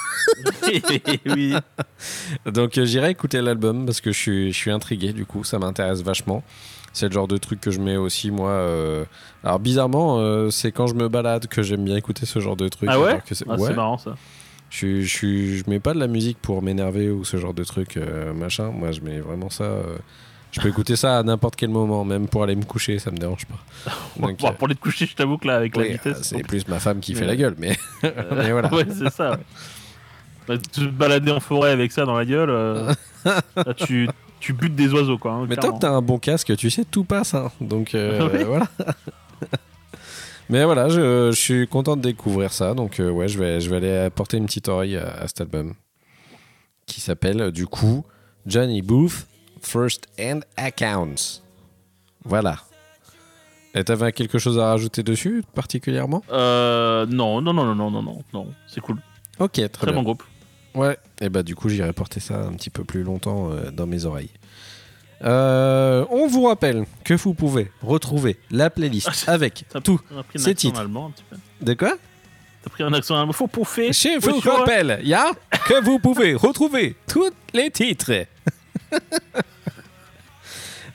oui. 1.25 1.55
Donc 2.45 2.77
euh, 2.77 2.85
j'irai 2.85 3.09
écouter 3.11 3.41
l'album 3.41 3.85
parce 3.85 4.01
que 4.01 4.11
je 4.11 4.17
suis, 4.17 4.51
je 4.53 4.57
suis 4.57 4.71
intrigué 4.71 5.13
du 5.13 5.25
coup, 5.25 5.43
ça 5.43 5.57
m'intéresse 5.59 6.01
vachement. 6.03 6.43
C'est 6.93 7.07
le 7.07 7.13
genre 7.13 7.27
de 7.27 7.37
truc 7.37 7.61
que 7.61 7.69
je 7.71 7.79
mets 7.79 7.97
aussi 7.97 8.31
moi. 8.31 8.49
euh, 8.49 9.05
Alors 9.43 9.59
bizarrement, 9.59 10.19
euh, 10.19 10.49
c'est 10.49 10.71
quand 10.71 10.87
je 10.87 10.95
me 10.95 11.07
balade 11.09 11.47
que 11.47 11.61
j'aime 11.61 11.83
bien 11.85 11.95
écouter 11.95 12.25
ce 12.25 12.39
genre 12.39 12.55
de 12.55 12.67
truc. 12.69 12.89
Ah 12.91 12.99
ouais 12.99 13.21
c'est- 13.31 13.45
Ah, 13.47 13.55
ouais. 13.55 13.67
C'est 13.69 13.75
marrant 13.75 13.97
ça. 13.97 14.15
Je, 14.69 15.01
je, 15.01 15.55
je 15.57 15.63
mets 15.69 15.79
pas 15.79 15.93
de 15.93 15.99
la 15.99 16.07
musique 16.07 16.39
pour 16.41 16.61
m'énerver 16.61 17.09
ou 17.09 17.23
ce 17.23 17.37
genre 17.37 17.53
de 17.53 17.63
truc 17.63 17.97
euh, 17.97 18.33
machin. 18.33 18.71
Moi 18.71 18.91
je 18.91 19.01
mets 19.01 19.19
vraiment 19.19 19.49
ça. 19.49 19.69
Je 20.51 20.61
peux 20.61 20.69
écouter 20.69 20.95
ça 20.95 21.19
à 21.19 21.23
n'importe 21.23 21.55
quel 21.55 21.69
moment, 21.69 22.03
même 22.05 22.27
pour 22.27 22.41
aller 22.41 22.55
me 22.55 22.63
coucher, 22.63 22.97
ça 22.99 23.11
me 23.11 23.17
dérange 23.17 23.45
pas. 23.45 23.91
Donc, 24.19 24.39
Bon, 24.39 24.47
euh, 24.47 24.51
pour 24.53 24.67
les 24.67 24.75
coucher, 24.75 25.05
je 25.05 25.13
t'avoue 25.13 25.37
que 25.37 25.45
là, 25.47 25.57
avec 25.57 25.75
la 25.75 25.83
vitesse. 25.83 26.19
c'est 26.23 26.41
plus 26.41 26.67
ma 26.67 26.79
femme 26.79 26.99
qui 26.99 27.13
fait 27.15 27.25
la 27.25 27.35
gueule, 27.35 27.55
mais, 27.59 27.77
mais 28.03 28.51
voilà. 28.51 28.73
ouais, 28.73 28.87
c'est 28.89 29.11
ça. 29.13 29.31
ouais. 29.31 29.37
Bah, 30.47 30.57
tu 30.57 30.69
te 30.81 30.85
balader 30.85 31.31
en 31.31 31.41
forêt 31.41 31.71
avec 31.71 31.91
ça 31.91 32.05
dans 32.05 32.17
la 32.17 32.25
gueule, 32.25 32.49
là, 33.25 33.73
tu, 33.75 34.07
tu 34.39 34.53
butes 34.53 34.75
des 34.75 34.93
oiseaux 34.93 35.17
quoi. 35.17 35.31
Hein, 35.31 35.45
mais 35.49 35.55
tant 35.55 35.73
que 35.73 35.79
t'as 35.79 35.91
un 35.91 36.01
bon 36.01 36.19
casque, 36.19 36.55
tu 36.55 36.69
sais, 36.69 36.85
tout 36.85 37.03
passe. 37.03 37.33
Hein. 37.33 37.51
Donc 37.61 37.95
euh, 37.95 38.43
voilà. 38.45 38.67
mais 40.49 40.63
voilà, 40.63 40.89
je, 40.89 41.31
suis 41.33 41.67
content 41.67 41.95
de 41.95 42.01
découvrir 42.01 42.53
ça. 42.53 42.73
Donc 42.73 42.99
euh, 42.99 43.09
ouais, 43.09 43.27
je 43.27 43.39
vais, 43.39 43.59
je 43.61 43.69
vais 43.69 43.77
aller 43.77 44.09
porter 44.09 44.37
une 44.37 44.45
petite 44.45 44.67
oreille 44.67 44.97
à, 44.97 45.27
cet 45.27 45.41
album 45.41 45.73
qui 46.85 47.01
s'appelle 47.01 47.41
euh, 47.41 47.51
du 47.51 47.67
coup 47.67 48.05
Johnny 48.45 48.81
Booth 48.81 49.27
First 49.61 50.07
Hand 50.19 50.43
Accounts. 50.55 51.41
Voilà. 52.23 52.57
Et 53.73 53.83
t'avais 53.83 54.11
quelque 54.11 54.39
chose 54.39 54.57
à 54.57 54.69
rajouter 54.69 55.03
dessus 55.03 55.43
particulièrement? 55.53 56.23
Euh, 56.31 57.05
Non, 57.05 57.41
non, 57.41 57.53
non, 57.53 57.75
non, 57.75 57.91
non, 57.91 58.01
non, 58.01 58.23
non. 58.33 58.47
C'est 58.67 58.81
cool. 58.81 58.97
Ok, 59.39 59.53
très, 59.53 59.67
très 59.67 59.91
bon 59.91 60.01
groupe. 60.01 60.23
Ouais, 60.77 60.97
et 61.19 61.29
bah 61.29 61.43
du 61.43 61.55
coup 61.55 61.69
j'irai 61.69 61.91
porter 61.91 62.19
ça 62.19 62.39
un 62.39 62.53
petit 62.53 62.69
peu 62.69 62.83
plus 62.83 63.03
longtemps 63.03 63.49
euh, 63.51 63.71
dans 63.71 63.87
mes 63.87 64.05
oreilles. 64.05 64.29
Euh, 65.23 66.05
on 66.11 66.27
vous 66.27 66.43
rappelle 66.45 66.85
que 67.03 67.15
vous 67.15 67.33
pouvez 67.33 67.71
retrouver 67.81 68.37
la 68.51 68.69
playlist 68.69 69.25
avec. 69.27 69.65
T'as 69.69 69.81
pris 69.81 69.97
un 70.11 70.23
ces 70.35 70.49
accent 70.51 70.53
titres. 70.53 70.79
allemand 70.79 71.07
un 71.07 71.09
petit 71.09 71.23
peu. 71.29 71.37
De 71.65 71.73
quoi? 71.73 71.97
T'as 72.63 72.69
pris 72.69 72.83
un 72.83 72.93
accent 72.93 73.17
allemand. 73.17 73.33
Faut 73.33 73.47
pouffer. 73.47 73.91
Je 73.91 74.19
Faut 74.21 74.39
vous 74.39 74.49
rappelle, 74.51 74.99
il 75.01 75.07
y 75.09 75.15
a 75.15 75.31
que 75.67 75.83
vous 75.83 75.97
pouvez 75.99 76.35
retrouver 76.35 76.95
tous 77.07 77.31
les 77.53 77.71
titres 77.71 78.11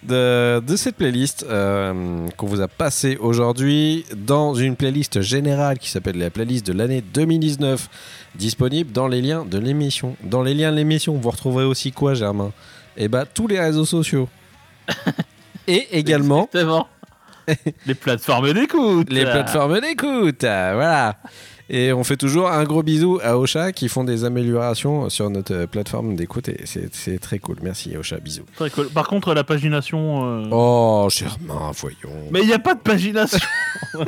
de, 0.02 0.60
de 0.60 0.76
cette 0.76 0.96
playlist 0.96 1.44
euh, 1.48 2.28
qu'on 2.36 2.46
vous 2.46 2.60
a 2.60 2.68
passé 2.68 3.16
aujourd'hui 3.16 4.04
dans 4.16 4.54
une 4.54 4.76
playlist 4.76 5.20
générale 5.20 5.78
qui 5.78 5.90
s'appelle 5.90 6.18
la 6.18 6.30
playlist 6.30 6.66
de 6.66 6.72
l'année 6.72 7.00
2019, 7.00 7.88
disponible 8.34 8.92
dans 8.92 9.08
les 9.08 9.20
liens 9.22 9.44
de 9.44 9.58
l'émission. 9.58 10.16
Dans 10.22 10.42
les 10.42 10.54
liens 10.54 10.70
de 10.72 10.76
l'émission, 10.76 11.14
vous 11.16 11.30
retrouverez 11.30 11.64
aussi 11.64 11.92
quoi, 11.92 12.14
Germain? 12.14 12.52
Eh 12.96 13.08
bah 13.08 13.24
tous 13.26 13.46
les 13.46 13.58
réseaux 13.60 13.84
sociaux. 13.86 14.28
Et 15.66 15.98
également 15.98 16.48
Exactement. 16.52 16.88
les 17.86 17.94
plateformes 17.94 18.52
d'écoute. 18.52 19.10
les 19.10 19.24
plateformes 19.24 19.80
d'écoute. 19.80 20.42
Voilà. 20.42 21.16
Et 21.70 21.92
on 21.92 22.04
fait 22.04 22.16
toujours 22.16 22.50
un 22.50 22.64
gros 22.64 22.82
bisou 22.82 23.18
à 23.22 23.38
Ocha 23.38 23.72
qui 23.72 23.88
font 23.88 24.04
des 24.04 24.24
améliorations 24.24 25.08
sur 25.08 25.30
notre 25.30 25.64
plateforme 25.66 26.16
d'écoute 26.16 26.48
et 26.48 26.60
c'est 26.66 26.92
c'est 26.94 27.18
très 27.18 27.38
cool. 27.38 27.56
Merci 27.62 27.96
Ocha, 27.96 28.18
bisous. 28.18 28.44
Très 28.56 28.68
cool. 28.70 28.88
Par 28.90 29.06
contre, 29.08 29.32
la 29.32 29.42
pagination. 29.44 30.42
euh, 30.44 30.48
Oh, 30.50 31.08
Germain, 31.10 31.70
voyons. 31.74 32.28
Mais 32.30 32.40
il 32.42 32.46
n'y 32.48 32.52
a 32.52 32.58
pas 32.58 32.74
de 32.74 32.80
pagination. 32.80 33.38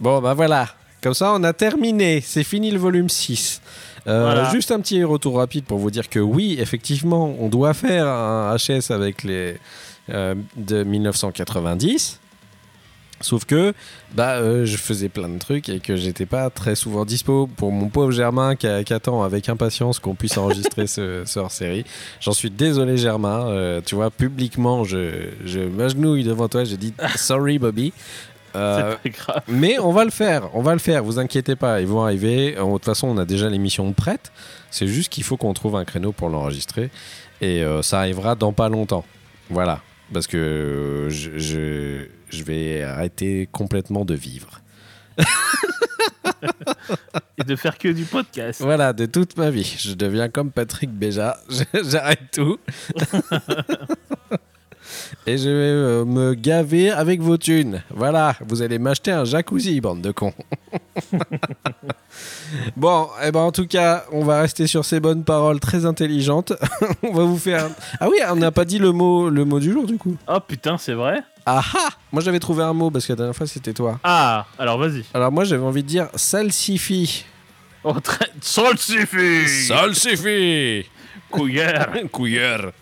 Bon, 0.00 0.20
bah 0.20 0.34
voilà. 0.34 0.68
Comme 1.04 1.12
ça, 1.12 1.34
on 1.34 1.44
a 1.44 1.52
terminé. 1.52 2.22
C'est 2.22 2.44
fini 2.44 2.70
le 2.70 2.78
volume 2.78 3.10
6. 3.10 3.60
Euh, 4.06 4.22
Voilà. 4.22 4.50
Juste 4.50 4.70
un 4.72 4.80
petit 4.80 5.04
retour 5.04 5.36
rapide 5.36 5.66
pour 5.66 5.76
vous 5.76 5.90
dire 5.90 6.08
que 6.08 6.18
oui, 6.18 6.56
effectivement, 6.58 7.36
on 7.38 7.50
doit 7.50 7.74
faire 7.74 8.06
un 8.06 8.56
HS 8.56 8.90
avec 8.90 9.22
les 9.22 9.58
euh, 10.08 10.34
de 10.56 10.82
1990. 10.82 12.20
Sauf 13.20 13.44
que 13.44 13.74
bah, 14.14 14.36
euh, 14.36 14.64
je 14.64 14.78
faisais 14.78 15.10
plein 15.10 15.28
de 15.28 15.38
trucs 15.38 15.68
et 15.68 15.78
que 15.78 15.94
j'étais 15.94 16.26
pas 16.26 16.48
très 16.48 16.74
souvent 16.74 17.04
dispo 17.04 17.48
pour 17.54 17.70
mon 17.70 17.88
pauvre 17.88 18.10
Germain 18.10 18.56
qui, 18.56 18.66
attend 18.66 19.22
avec 19.22 19.50
impatience 19.50 19.98
qu'on 19.98 20.14
puisse 20.14 20.38
enregistrer 20.38 20.86
ce, 20.86 21.22
ce 21.26 21.38
hors-série. 21.38 21.84
J'en 22.20 22.32
suis 22.32 22.50
désolé 22.50 22.96
Germain, 22.96 23.46
Euh, 23.48 23.80
tu 23.84 23.94
vois, 23.94 24.10
publiquement 24.10 24.84
je, 24.84 25.28
je 25.44 25.60
m'agenouille 25.60 26.24
devant 26.24 26.48
toi, 26.48 26.64
je 26.64 26.76
dis 26.76 26.94
sorry 27.16 27.58
Bobby. 27.58 27.92
Euh, 28.56 28.94
C'est 29.02 29.10
pas 29.10 29.18
grave. 29.18 29.42
mais 29.48 29.78
on 29.78 29.92
va 29.92 30.04
le 30.04 30.10
faire, 30.10 30.48
on 30.54 30.62
va 30.62 30.72
le 30.72 30.78
faire, 30.78 31.02
vous 31.04 31.18
inquiétez 31.18 31.56
pas, 31.56 31.80
ils 31.80 31.86
vont 31.86 32.02
arriver. 32.02 32.52
De 32.52 32.72
toute 32.72 32.84
façon, 32.84 33.08
on 33.08 33.18
a 33.18 33.24
déjà 33.24 33.48
l'émission 33.48 33.92
prête. 33.92 34.30
C'est 34.70 34.86
juste 34.86 35.12
qu'il 35.12 35.24
faut 35.24 35.36
qu'on 35.36 35.54
trouve 35.54 35.76
un 35.76 35.84
créneau 35.84 36.12
pour 36.12 36.28
l'enregistrer. 36.28 36.90
Et 37.40 37.62
euh, 37.62 37.82
ça 37.82 37.98
arrivera 38.00 38.34
dans 38.34 38.52
pas 38.52 38.68
longtemps. 38.68 39.04
Voilà. 39.50 39.80
Parce 40.12 40.26
que 40.26 40.36
euh, 40.36 41.10
je, 41.10 41.38
je, 41.38 42.06
je 42.28 42.44
vais 42.44 42.82
arrêter 42.82 43.48
complètement 43.50 44.04
de 44.04 44.14
vivre. 44.14 44.60
Et 47.38 47.44
de 47.44 47.56
faire 47.56 47.78
que 47.78 47.88
du 47.88 48.04
podcast. 48.04 48.60
Voilà, 48.62 48.92
de 48.92 49.06
toute 49.06 49.36
ma 49.36 49.50
vie. 49.50 49.76
Je 49.78 49.94
deviens 49.94 50.28
comme 50.28 50.50
Patrick 50.52 50.90
Béja. 50.90 51.36
J'arrête 51.84 52.20
tout. 52.32 52.58
Et 55.26 55.38
je 55.38 55.48
vais 55.48 55.54
euh, 55.54 56.04
me 56.04 56.34
gaver 56.34 56.90
avec 56.90 57.20
vos 57.20 57.36
thunes. 57.36 57.82
Voilà, 57.90 58.36
vous 58.46 58.62
allez 58.62 58.78
m'acheter 58.78 59.10
un 59.10 59.24
jacuzzi, 59.24 59.80
bande 59.80 60.00
de 60.00 60.10
cons. 60.10 60.34
bon, 62.76 63.08
et 63.22 63.30
ben 63.30 63.40
en 63.40 63.52
tout 63.52 63.66
cas, 63.66 64.04
on 64.12 64.24
va 64.24 64.40
rester 64.40 64.66
sur 64.66 64.84
ces 64.84 65.00
bonnes 65.00 65.24
paroles 65.24 65.60
très 65.60 65.86
intelligentes. 65.86 66.52
on 67.02 67.12
va 67.12 67.24
vous 67.24 67.38
faire. 67.38 67.68
Ah 68.00 68.08
oui, 68.10 68.18
on 68.30 68.36
n'a 68.36 68.50
pas 68.50 68.64
dit 68.64 68.78
le 68.78 68.92
mot, 68.92 69.30
le 69.30 69.44
mot 69.44 69.60
du 69.60 69.72
jour 69.72 69.86
du 69.86 69.96
coup. 69.96 70.16
Oh 70.28 70.40
putain, 70.40 70.78
c'est 70.78 70.94
vrai? 70.94 71.22
Ah 71.46 71.62
ah 71.74 71.88
Moi 72.12 72.22
j'avais 72.22 72.40
trouvé 72.40 72.62
un 72.62 72.72
mot 72.72 72.90
parce 72.90 73.06
que 73.06 73.12
la 73.12 73.16
dernière 73.16 73.36
fois 73.36 73.46
c'était 73.46 73.74
toi. 73.74 74.00
Ah, 74.02 74.46
alors 74.58 74.78
vas-y. 74.78 75.04
Alors 75.12 75.30
moi 75.30 75.44
j'avais 75.44 75.64
envie 75.64 75.82
de 75.82 75.88
dire 75.88 76.08
salsifie. 76.14 77.24
Oh, 77.82 78.00
très... 78.00 78.30
Sol 78.40 78.78
suffit 78.78 79.46
Salsifie 79.46 80.86
Couillère 81.30 81.92
Couilleur. 82.12 82.72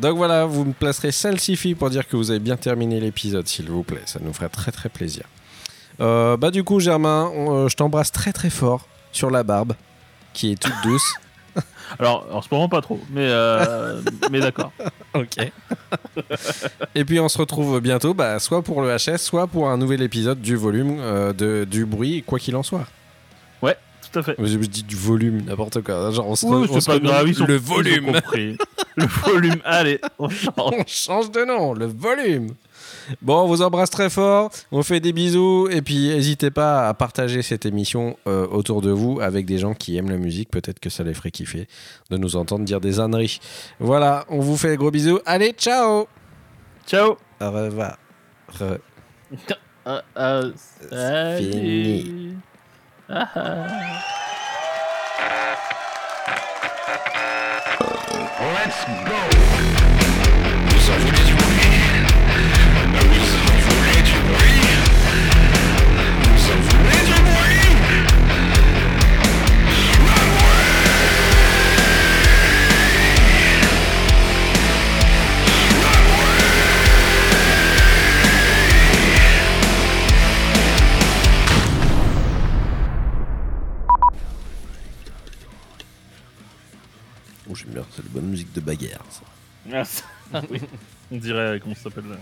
Donc 0.00 0.16
voilà, 0.16 0.44
vous 0.44 0.64
me 0.64 0.72
placerez 0.72 1.12
salsifie 1.12 1.74
pour 1.74 1.88
dire 1.90 2.06
que 2.08 2.16
vous 2.16 2.30
avez 2.30 2.40
bien 2.40 2.56
terminé 2.56 2.98
l'épisode, 3.00 3.46
s'il 3.46 3.68
vous 3.70 3.82
plaît. 3.84 4.02
Ça 4.06 4.18
nous 4.22 4.32
ferait 4.32 4.48
très 4.48 4.72
très 4.72 4.88
plaisir. 4.88 5.24
Euh, 6.00 6.36
bah 6.36 6.50
du 6.50 6.64
coup, 6.64 6.80
Germain, 6.80 7.30
on- 7.34 7.52
euh, 7.54 7.68
je 7.68 7.76
t'embrasse 7.76 8.10
très 8.10 8.32
très 8.32 8.50
fort 8.50 8.88
sur 9.12 9.30
la 9.30 9.44
barbe, 9.44 9.74
qui 10.32 10.52
est 10.52 10.60
toute 10.60 10.74
douce. 10.82 11.14
Alors, 12.00 12.26
en 12.32 12.42
ce 12.42 12.48
moment, 12.50 12.68
pas 12.68 12.80
trop. 12.80 12.98
Mais, 13.12 13.28
euh, 13.28 14.00
mais 14.32 14.40
d'accord. 14.40 14.72
ok. 15.14 15.36
Et 16.96 17.04
puis 17.04 17.20
on 17.20 17.28
se 17.28 17.38
retrouve 17.38 17.80
bientôt, 17.80 18.14
bah, 18.14 18.40
soit 18.40 18.62
pour 18.62 18.82
le 18.82 18.96
HS, 18.96 19.18
soit 19.18 19.46
pour 19.46 19.68
un 19.68 19.76
nouvel 19.76 20.02
épisode 20.02 20.40
du 20.40 20.56
volume 20.56 20.96
euh, 20.98 21.32
de, 21.32 21.64
du 21.64 21.84
bruit, 21.86 22.24
quoi 22.26 22.40
qu'il 22.40 22.56
en 22.56 22.64
soit. 22.64 22.86
Ouais, 23.62 23.76
tout 24.10 24.18
à 24.18 24.22
fait. 24.24 24.34
Je, 24.40 24.44
je 24.46 24.56
dis 24.56 24.82
du 24.82 24.96
volume, 24.96 25.42
n'importe 25.42 25.80
quoi. 25.82 26.10
Genre 26.10 26.26
on 26.28 26.34
se, 26.34 26.46
Oui, 26.46 26.66
on 26.68 26.80
se 26.80 26.86
pas 26.86 26.98
grave, 26.98 27.26
le 27.26 27.30
ils 27.30 27.60
volume. 27.60 28.20
Le 28.96 29.06
volume, 29.06 29.60
allez, 29.64 30.00
on 30.18 30.28
change. 30.28 30.54
On 30.56 30.84
change 30.86 31.30
de 31.30 31.44
nom, 31.44 31.74
le 31.74 31.86
volume. 31.86 32.54
Bon, 33.20 33.42
on 33.42 33.46
vous 33.48 33.60
embrasse 33.62 33.90
très 33.90 34.08
fort, 34.08 34.50
on 34.72 34.82
fait 34.82 35.00
des 35.00 35.12
bisous 35.12 35.68
et 35.70 35.82
puis 35.82 36.08
n'hésitez 36.08 36.50
pas 36.50 36.88
à 36.88 36.94
partager 36.94 37.42
cette 37.42 37.66
émission 37.66 38.16
euh, 38.26 38.46
autour 38.46 38.80
de 38.82 38.90
vous 38.90 39.20
avec 39.20 39.46
des 39.46 39.58
gens 39.58 39.74
qui 39.74 39.96
aiment 39.96 40.10
la 40.10 40.16
musique. 40.16 40.50
Peut-être 40.50 40.80
que 40.80 40.90
ça 40.90 41.02
les 41.02 41.12
ferait 41.14 41.30
kiffer 41.30 41.66
de 42.10 42.16
nous 42.16 42.36
entendre 42.36 42.64
dire 42.64 42.80
des 42.80 43.00
âneries. 43.00 43.40
Voilà, 43.80 44.24
on 44.28 44.38
vous 44.40 44.56
fait 44.56 44.68
des 44.70 44.76
gros 44.76 44.90
bisous. 44.90 45.18
Allez, 45.26 45.52
ciao 45.52 46.06
Ciao. 46.86 47.16
Au 47.40 47.50
revoir. 47.50 47.98
Re- 48.58 48.78
Euh, 49.86 50.52
euh. 50.92 51.38
Fini. 51.38 52.34
Ah, 53.08 53.28
ah. 53.34 53.66
Let's 58.66 58.84
go. 59.04 59.43
J'aime 87.54 87.70
bien, 87.70 87.84
c'est 87.94 88.02
la 88.04 88.10
bonne 88.10 88.26
musique 88.26 88.52
de 88.52 88.60
bagarre. 88.60 89.04
ça. 89.10 89.84
Ah, 90.32 90.40
oui. 90.50 90.60
On 91.12 91.16
dirait, 91.16 91.60
comment 91.62 91.74
ça 91.74 91.82
s'appelle 91.84 92.08
là? 92.08 92.16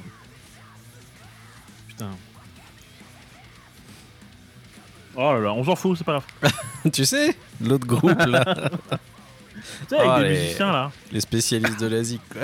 Putain. 1.88 2.10
Oh 5.14 5.32
là 5.34 5.40
là, 5.40 5.52
on 5.52 5.62
s'en 5.64 5.76
fout, 5.76 5.98
c'est 5.98 6.04
pas 6.04 6.22
grave. 6.40 6.52
tu 6.92 7.04
sais, 7.04 7.36
l'autre 7.60 7.86
groupe 7.86 8.18
là, 8.26 8.44
Tu 9.54 9.60
sais, 9.90 9.96
avec 9.98 10.10
Oh, 10.16 10.20
des 10.20 10.28
les- 10.28 10.40
musiciens 10.40 10.72
là. 10.72 10.90
les 11.12 11.20
spécialistes 11.20 11.78
de 11.80 11.86
la 11.86 12.02
zik, 12.02 12.20
quoi. 12.32 12.42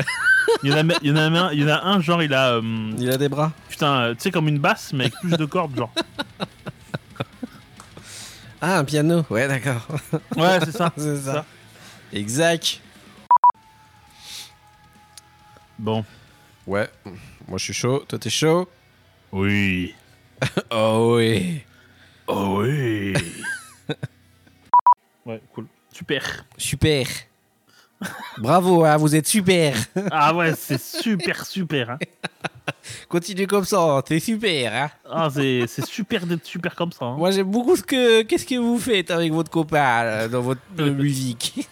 Il 0.63 0.71
y, 0.71 0.73
en 0.75 0.89
a, 0.91 0.95
il, 1.03 1.09
y 1.09 1.13
en 1.13 1.17
a 1.17 1.23
un, 1.23 1.53
il 1.53 1.61
y 1.61 1.65
en 1.65 1.69
a 1.69 1.83
un, 1.85 2.01
genre, 2.01 2.23
il 2.23 2.33
a. 2.35 2.55
euh, 2.55 2.93
Il 2.99 3.11
a 3.11 3.17
des 3.17 3.29
bras. 3.29 3.53
putain, 3.69 4.01
euh, 4.01 4.15
tu 4.15 4.21
sais, 4.23 4.31
comme 4.31 4.49
une 4.49 4.59
basse, 4.59 4.93
mais 4.93 5.05
avec 5.05 5.15
plus 5.21 5.37
de 5.37 5.45
cordes, 5.45 5.77
genre. 5.77 5.93
Ah, 8.61 8.79
un 8.79 8.85
piano. 8.85 9.25
Ouais, 9.31 9.47
d'accord. 9.49 9.87
Ouais, 10.37 10.59
c'est 10.65 10.73
ça. 10.77 10.93
c'est 10.97 11.17
ça. 11.19 11.33
ça. 11.33 11.45
Exact. 12.13 12.81
Bon. 15.79 16.05
Ouais, 16.67 16.89
moi 17.47 17.59
je 17.59 17.65
suis 17.65 17.73
chaud. 17.75 18.05
Toi 18.09 18.19
t'es 18.19 18.31
chaud? 18.31 18.69
Oui. 19.33 19.95
Oh 20.71 21.15
oui. 21.17 21.63
Oh 22.29 22.59
oui. 22.61 23.13
ouais, 25.27 25.41
cool. 25.53 25.67
Super. 25.93 26.45
Super. 26.57 27.07
Bravo, 28.37 28.85
hein, 28.85 28.97
vous 28.99 29.17
êtes 29.17 29.27
super. 29.27 29.75
Ah 30.13 30.33
ouais, 30.35 30.55
c'est 30.55 30.81
super, 30.81 31.45
super. 31.45 31.91
Hein. 31.91 31.99
Continue 33.09 33.47
comme 33.49 33.65
ça, 33.65 34.01
t'es 34.07 34.21
super. 34.21 34.73
Hein. 34.73 34.91
Ah, 35.11 35.29
c'est 35.33 35.67
super 35.87 36.25
d'être 36.27 36.45
super 36.45 36.75
comme 36.77 36.93
ça. 36.93 37.07
hein. 37.07 37.17
Moi 37.17 37.31
j'aime 37.33 37.51
beaucoup 37.51 37.75
ce 37.77 37.83
que 37.83 38.23
qu'est-ce 38.23 38.47
que 38.47 38.55
vous 38.57 38.79
faites 38.79 39.11
avec 39.11 39.33
votre 39.33 39.51
copain 39.51 40.05
là, 40.05 40.29
dans 40.29 40.43
votre 40.43 40.61
euh, 40.79 40.93
musique, 40.93 41.67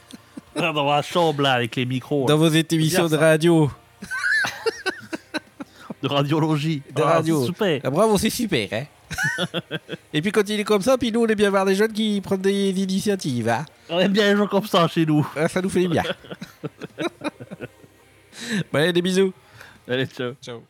Dans 0.57 0.85
la 0.91 1.03
chambre 1.03 1.43
là, 1.43 1.53
avec 1.55 1.77
les 1.77 1.85
micros 1.87 2.27
dans 2.27 2.37
vos 2.39 2.49
émissions 2.49 3.09
de 3.09 3.16
radio. 3.16 3.70
de 6.03 6.09
radiologie. 6.09 6.83
De 6.95 7.03
Ah, 7.03 7.07
radio. 7.15 7.41
c'est 7.41 7.47
Super. 7.47 7.81
Ah, 7.85 7.91
bravo, 7.91 8.19
c'est 8.19 8.31
super. 8.31 8.69
Hein. 8.73 8.85
Et 10.12 10.20
puis 10.23 10.31
quand 10.33 10.49
il 10.49 10.61
est 10.61 10.65
comme 10.65 10.83
ça, 10.83 10.97
puis 10.99 11.11
nous 11.12 11.23
on 11.23 11.27
aime 11.27 11.35
bien 11.35 11.51
voir 11.51 11.65
des 11.65 11.74
jeunes 11.74 11.93
qui 11.93 12.20
prennent 12.20 12.41
des 12.41 12.70
initiatives. 12.70 13.49
Hein. 13.49 13.65
On 13.89 13.99
aime 14.01 14.12
bien 14.12 14.31
les 14.33 14.37
gens 14.37 14.47
comme 14.47 14.66
ça 14.66 14.87
chez 14.89 15.07
nous. 15.07 15.27
Ah, 15.37 15.49
Ça 15.49 15.61
nous 15.62 15.70
fait 15.70 15.87
bien. 15.89 16.03
bon, 18.73 18.78
allez, 18.78 18.93
des 18.93 19.03
bisous. 19.03 19.33
Allez, 19.89 20.07
ciao. 20.07 20.33
Ciao. 20.43 20.62